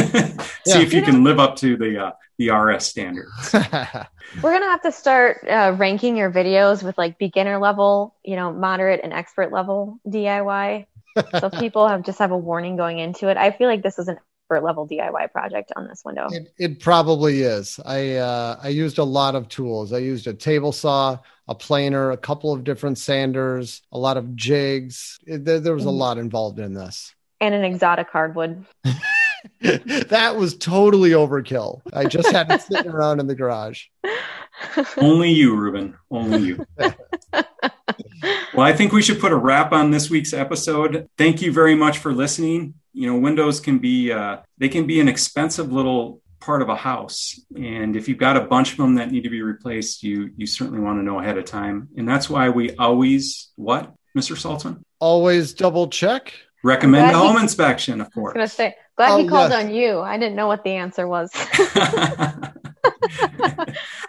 Yeah. 0.66 0.80
if 0.80 0.92
you 0.92 1.00
can 1.02 1.22
live 1.24 1.38
up 1.38 1.56
to 1.56 1.76
the 1.76 2.06
uh, 2.06 2.10
the 2.38 2.50
RS 2.50 2.84
standard. 2.86 3.28
We're 4.42 4.52
gonna 4.52 4.66
have 4.66 4.82
to 4.82 4.92
start 4.92 5.38
uh, 5.48 5.74
ranking 5.78 6.16
your 6.16 6.30
videos 6.30 6.82
with 6.82 6.98
like 6.98 7.18
beginner 7.18 7.58
level, 7.58 8.16
you 8.24 8.36
know, 8.36 8.52
moderate 8.52 9.00
and 9.04 9.12
expert 9.12 9.52
level 9.52 10.00
DIY. 10.08 10.86
So 11.40 11.50
people 11.50 11.86
have 11.88 12.02
just 12.02 12.18
have 12.18 12.30
a 12.32 12.36
warning 12.38 12.76
going 12.76 12.98
into 12.98 13.28
it. 13.28 13.36
I 13.36 13.50
feel 13.50 13.68
like 13.68 13.82
this 13.82 13.98
is 13.98 14.08
an 14.08 14.18
expert 14.52 14.64
level 14.66 14.86
DIY 14.88 15.32
project 15.32 15.72
on 15.76 15.86
this 15.88 16.02
window. 16.04 16.28
it, 16.30 16.52
it 16.58 16.80
probably 16.80 17.42
is. 17.42 17.78
I 17.84 18.16
uh, 18.16 18.58
I 18.62 18.68
used 18.68 18.98
a 18.98 19.04
lot 19.04 19.34
of 19.34 19.48
tools. 19.48 19.92
I 19.92 19.98
used 19.98 20.26
a 20.26 20.34
table 20.34 20.72
saw, 20.72 21.18
a 21.48 21.54
planer, 21.54 22.10
a 22.10 22.16
couple 22.16 22.52
of 22.52 22.64
different 22.64 22.98
sanders, 22.98 23.82
a 23.92 23.98
lot 23.98 24.16
of 24.16 24.36
jigs. 24.36 25.18
It, 25.26 25.44
there, 25.44 25.60
there 25.60 25.74
was 25.74 25.84
a 25.84 25.88
Mhm. 25.88 25.98
lot 25.98 26.18
involved 26.18 26.58
in 26.58 26.74
this. 26.74 27.14
And 27.40 27.54
an 27.54 27.64
exotic 27.64 28.08
hardwood. 28.10 28.64
that 29.60 30.36
was 30.36 30.56
totally 30.56 31.10
overkill. 31.10 31.80
I 31.92 32.04
just 32.04 32.30
had 32.30 32.50
it 32.50 32.62
sitting 32.62 32.90
around 32.90 33.20
in 33.20 33.26
the 33.26 33.34
garage. 33.34 33.84
Only 34.96 35.30
you, 35.30 35.56
Reuben. 35.56 35.96
Only 36.10 36.40
you. 36.40 36.66
well, 37.32 38.66
I 38.66 38.72
think 38.72 38.92
we 38.92 39.02
should 39.02 39.20
put 39.20 39.32
a 39.32 39.36
wrap 39.36 39.72
on 39.72 39.90
this 39.90 40.10
week's 40.10 40.32
episode. 40.32 41.08
Thank 41.18 41.42
you 41.42 41.52
very 41.52 41.74
much 41.74 41.98
for 41.98 42.12
listening. 42.12 42.74
You 42.92 43.10
know, 43.10 43.18
windows 43.18 43.60
can 43.60 43.78
be 43.78 44.12
uh, 44.12 44.38
they 44.58 44.68
can 44.68 44.86
be 44.86 45.00
an 45.00 45.08
expensive 45.08 45.72
little 45.72 46.20
part 46.40 46.60
of 46.60 46.68
a 46.68 46.76
house. 46.76 47.40
And 47.56 47.96
if 47.96 48.08
you've 48.08 48.18
got 48.18 48.36
a 48.36 48.42
bunch 48.42 48.72
of 48.72 48.78
them 48.78 48.96
that 48.96 49.10
need 49.10 49.22
to 49.22 49.30
be 49.30 49.42
replaced, 49.42 50.02
you 50.02 50.30
you 50.36 50.46
certainly 50.46 50.80
want 50.80 50.98
to 50.98 51.02
know 51.02 51.18
ahead 51.20 51.38
of 51.38 51.44
time. 51.44 51.88
And 51.96 52.08
that's 52.08 52.28
why 52.28 52.50
we 52.50 52.76
always 52.76 53.50
what, 53.56 53.94
Mr. 54.16 54.36
Saltzman? 54.36 54.82
Always 54.98 55.54
double 55.54 55.88
check. 55.88 56.34
Recommend 56.64 57.10
a 57.10 57.18
home 57.18 57.38
inspection, 57.38 58.00
of 58.00 58.06
I 58.06 58.08
was 58.08 58.14
course. 58.14 58.34
gonna 58.34 58.48
say, 58.48 58.74
glad 58.96 59.18
he 59.20 59.26
Oh, 59.26 59.28
called 59.28 59.50
yes. 59.50 59.64
on 59.64 59.74
you. 59.74 60.00
I 60.00 60.18
didn't 60.18 60.36
know 60.36 60.46
what 60.46 60.64
the 60.64 60.70
answer 60.70 61.06
was. 61.08 61.30
I 61.34 62.52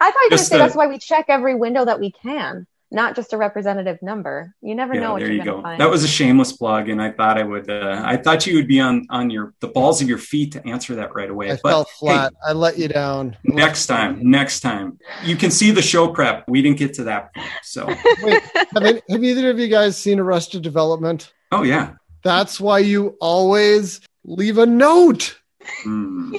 you 0.00 0.28
were 0.32 0.38
say 0.38 0.56
the- 0.56 0.62
that's 0.62 0.74
why 0.74 0.86
we 0.86 0.98
check 0.98 1.26
every 1.28 1.54
window 1.54 1.84
that 1.84 2.00
we 2.00 2.10
can, 2.10 2.66
not 2.90 3.16
just 3.16 3.32
a 3.32 3.36
representative 3.36 3.98
number. 4.02 4.54
You 4.62 4.74
never 4.74 4.94
know 4.94 5.12
what 5.12 5.20
there 5.20 5.28
you're 5.28 5.36
you 5.38 5.44
gonna 5.44 5.56
go. 5.58 5.62
find. 5.62 5.80
That 5.80 5.90
was 5.90 6.04
a 6.04 6.08
shameless 6.08 6.52
plug, 6.52 6.88
and 6.88 7.00
I 7.00 7.10
thought 7.12 7.38
I 7.38 7.42
would. 7.44 7.70
Uh, 7.70 8.02
I 8.04 8.16
thought 8.16 8.46
you 8.46 8.56
would 8.56 8.68
be 8.68 8.80
on 8.80 9.06
on 9.10 9.30
your 9.30 9.54
the 9.60 9.68
balls 9.68 10.02
of 10.02 10.08
your 10.08 10.18
feet 10.18 10.52
to 10.52 10.66
answer 10.66 10.94
that 10.96 11.14
right 11.14 11.30
away. 11.30 11.50
I 11.50 11.58
but 11.62 11.68
fell 11.70 11.84
hey, 11.84 11.90
flat. 11.98 12.32
I 12.46 12.52
let 12.52 12.78
you 12.78 12.88
down. 12.88 13.36
next 13.44 13.86
time, 13.86 14.18
next 14.30 14.60
time, 14.60 14.98
you 15.24 15.36
can 15.36 15.50
see 15.50 15.70
the 15.70 15.82
show 15.82 16.08
prep. 16.08 16.44
We 16.48 16.62
didn't 16.62 16.78
get 16.78 16.94
to 16.94 17.04
that 17.04 17.34
point, 17.34 17.48
so 17.62 17.86
Wait, 18.22 18.42
have, 18.54 18.82
any- 18.82 19.02
have 19.10 19.24
either 19.24 19.50
of 19.50 19.58
you 19.58 19.68
guys 19.68 19.96
seen 19.96 20.18
Arrested 20.20 20.62
Development? 20.62 21.32
oh 21.52 21.62
yeah. 21.62 21.92
That's 22.22 22.58
why 22.58 22.78
you 22.78 23.18
always 23.20 24.00
leave 24.24 24.58
a 24.58 24.66
note. 24.66 25.38
Hmm. 25.82 26.34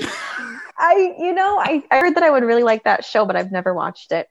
I, 0.78 1.16
you 1.20 1.34
know, 1.34 1.58
I, 1.58 1.84
I 1.90 2.00
heard 2.00 2.16
that 2.16 2.24
I 2.24 2.30
would 2.30 2.44
really 2.44 2.64
like 2.64 2.84
that 2.84 3.06
show, 3.06 3.26
but 3.26 3.36
I've 3.36 3.52
never 3.52 3.74
watched 3.74 4.12
it. 4.12 4.28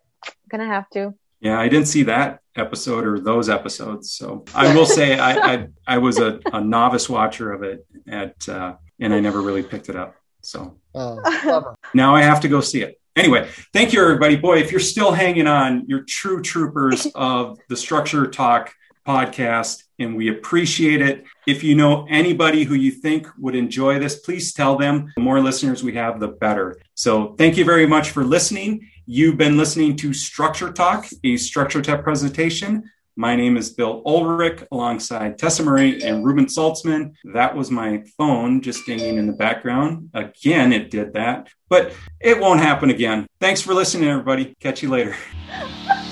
gonna 0.51 0.67
have 0.67 0.89
to. 0.91 1.15
Yeah, 1.41 1.59
I 1.59 1.69
didn't 1.69 1.89
see 1.89 2.05
that 2.05 2.41
episode 2.57 3.07
or 3.07 3.19
those 3.21 3.49
episodes. 3.49 4.13
So 4.13 4.45
I 4.55 4.75
will 4.75 4.87
say 4.87 5.19
I 5.19 5.33
I, 5.55 5.67
I 5.87 5.99
was 5.99 6.19
a, 6.19 6.41
a 6.53 6.61
novice 6.61 7.09
watcher 7.09 7.53
of 7.53 7.63
it 7.63 7.87
at 8.09 8.49
uh, 8.49 8.77
and 9.01 9.13
I 9.13 9.21
never 9.21 9.41
really 9.43 9.63
picked 9.63 9.89
it 9.89 9.97
up. 9.97 10.15
So 10.43 10.79
Oh, 10.95 11.21
bummer. 11.45 11.75
now 11.95 12.15
I 12.15 12.23
have 12.23 12.41
to 12.41 12.49
go 12.49 12.61
see 12.61 12.83
it. 12.83 13.01
Anyway, 13.17 13.49
thank 13.73 13.93
you 13.93 14.03
everybody. 14.03 14.37
Boy, 14.37 14.59
if 14.59 14.71
you're 14.71 14.81
still 14.81 15.13
hanging 15.13 15.47
on, 15.47 15.85
you're 15.87 16.05
true 16.07 16.43
troopers 16.43 17.07
of 17.15 17.59
the 17.69 17.77
Structure 17.77 18.27
Talk 18.27 18.73
podcast 19.07 19.84
and 19.99 20.17
we 20.17 20.29
appreciate 20.29 21.01
it. 21.01 21.25
If 21.47 21.63
you 21.63 21.75
know 21.75 22.07
anybody 22.09 22.65
who 22.65 22.75
you 22.75 22.91
think 22.91 23.27
would 23.39 23.55
enjoy 23.55 23.99
this, 23.99 24.19
please 24.19 24.53
tell 24.53 24.77
them. 24.77 25.13
The 25.17 25.23
more 25.23 25.41
listeners 25.41 25.83
we 25.83 25.95
have, 25.95 26.21
the 26.21 26.29
better. 26.29 26.81
So 26.95 27.35
thank 27.39 27.57
you 27.57 27.65
very 27.65 27.87
much 27.87 28.11
for 28.11 28.25
listening. 28.25 28.89
You've 29.07 29.37
been 29.37 29.59
listening 29.59 29.97
to 29.97 30.13
Structure 30.13 30.73
Talk, 30.73 31.07
a 31.23 31.37
Structure 31.37 31.83
Tech 31.83 32.03
presentation. 32.03 32.91
My 33.17 33.37
name 33.37 33.57
is 33.57 33.71
Bill 33.71 34.03
Oelrich 34.03 34.67
alongside 34.73 35.39
Tessa 35.39 35.63
Murry 35.63 36.03
and 36.03 36.25
Reuben 36.25 36.47
Saltzman. 36.47 37.15
That 37.33 37.55
was 37.55 37.71
my 37.71 38.03
phone 38.19 38.61
just 38.61 38.87
dinging 38.87 39.19
in 39.19 39.29
the 39.29 39.33
background. 39.33 40.11
Again, 40.15 40.73
it 40.73 40.91
did 40.91 41.13
that, 41.13 41.49
but 41.69 41.93
it 42.21 42.41
won't 42.41 42.61
happen 42.61 42.91
again. 42.91 43.29
Thanks 43.41 43.61
for 43.61 43.73
listening, 43.73 44.09
everybody. 44.09 44.57
Catch 44.59 44.83
you 44.83 44.91
later. 44.91 45.15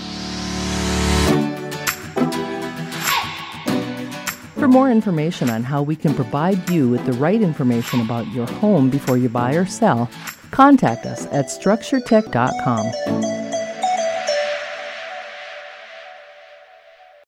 more 4.72 4.90
information 4.90 5.50
on 5.50 5.62
how 5.62 5.82
we 5.82 5.94
can 5.94 6.14
provide 6.14 6.70
you 6.70 6.88
with 6.88 7.04
the 7.04 7.12
right 7.12 7.42
information 7.42 8.00
about 8.00 8.26
your 8.28 8.46
home 8.46 8.88
before 8.88 9.18
you 9.18 9.28
buy 9.28 9.52
or 9.54 9.66
sell, 9.66 10.10
contact 10.50 11.04
us 11.04 11.26
at 11.26 11.46
structuretech.com. 11.46 13.41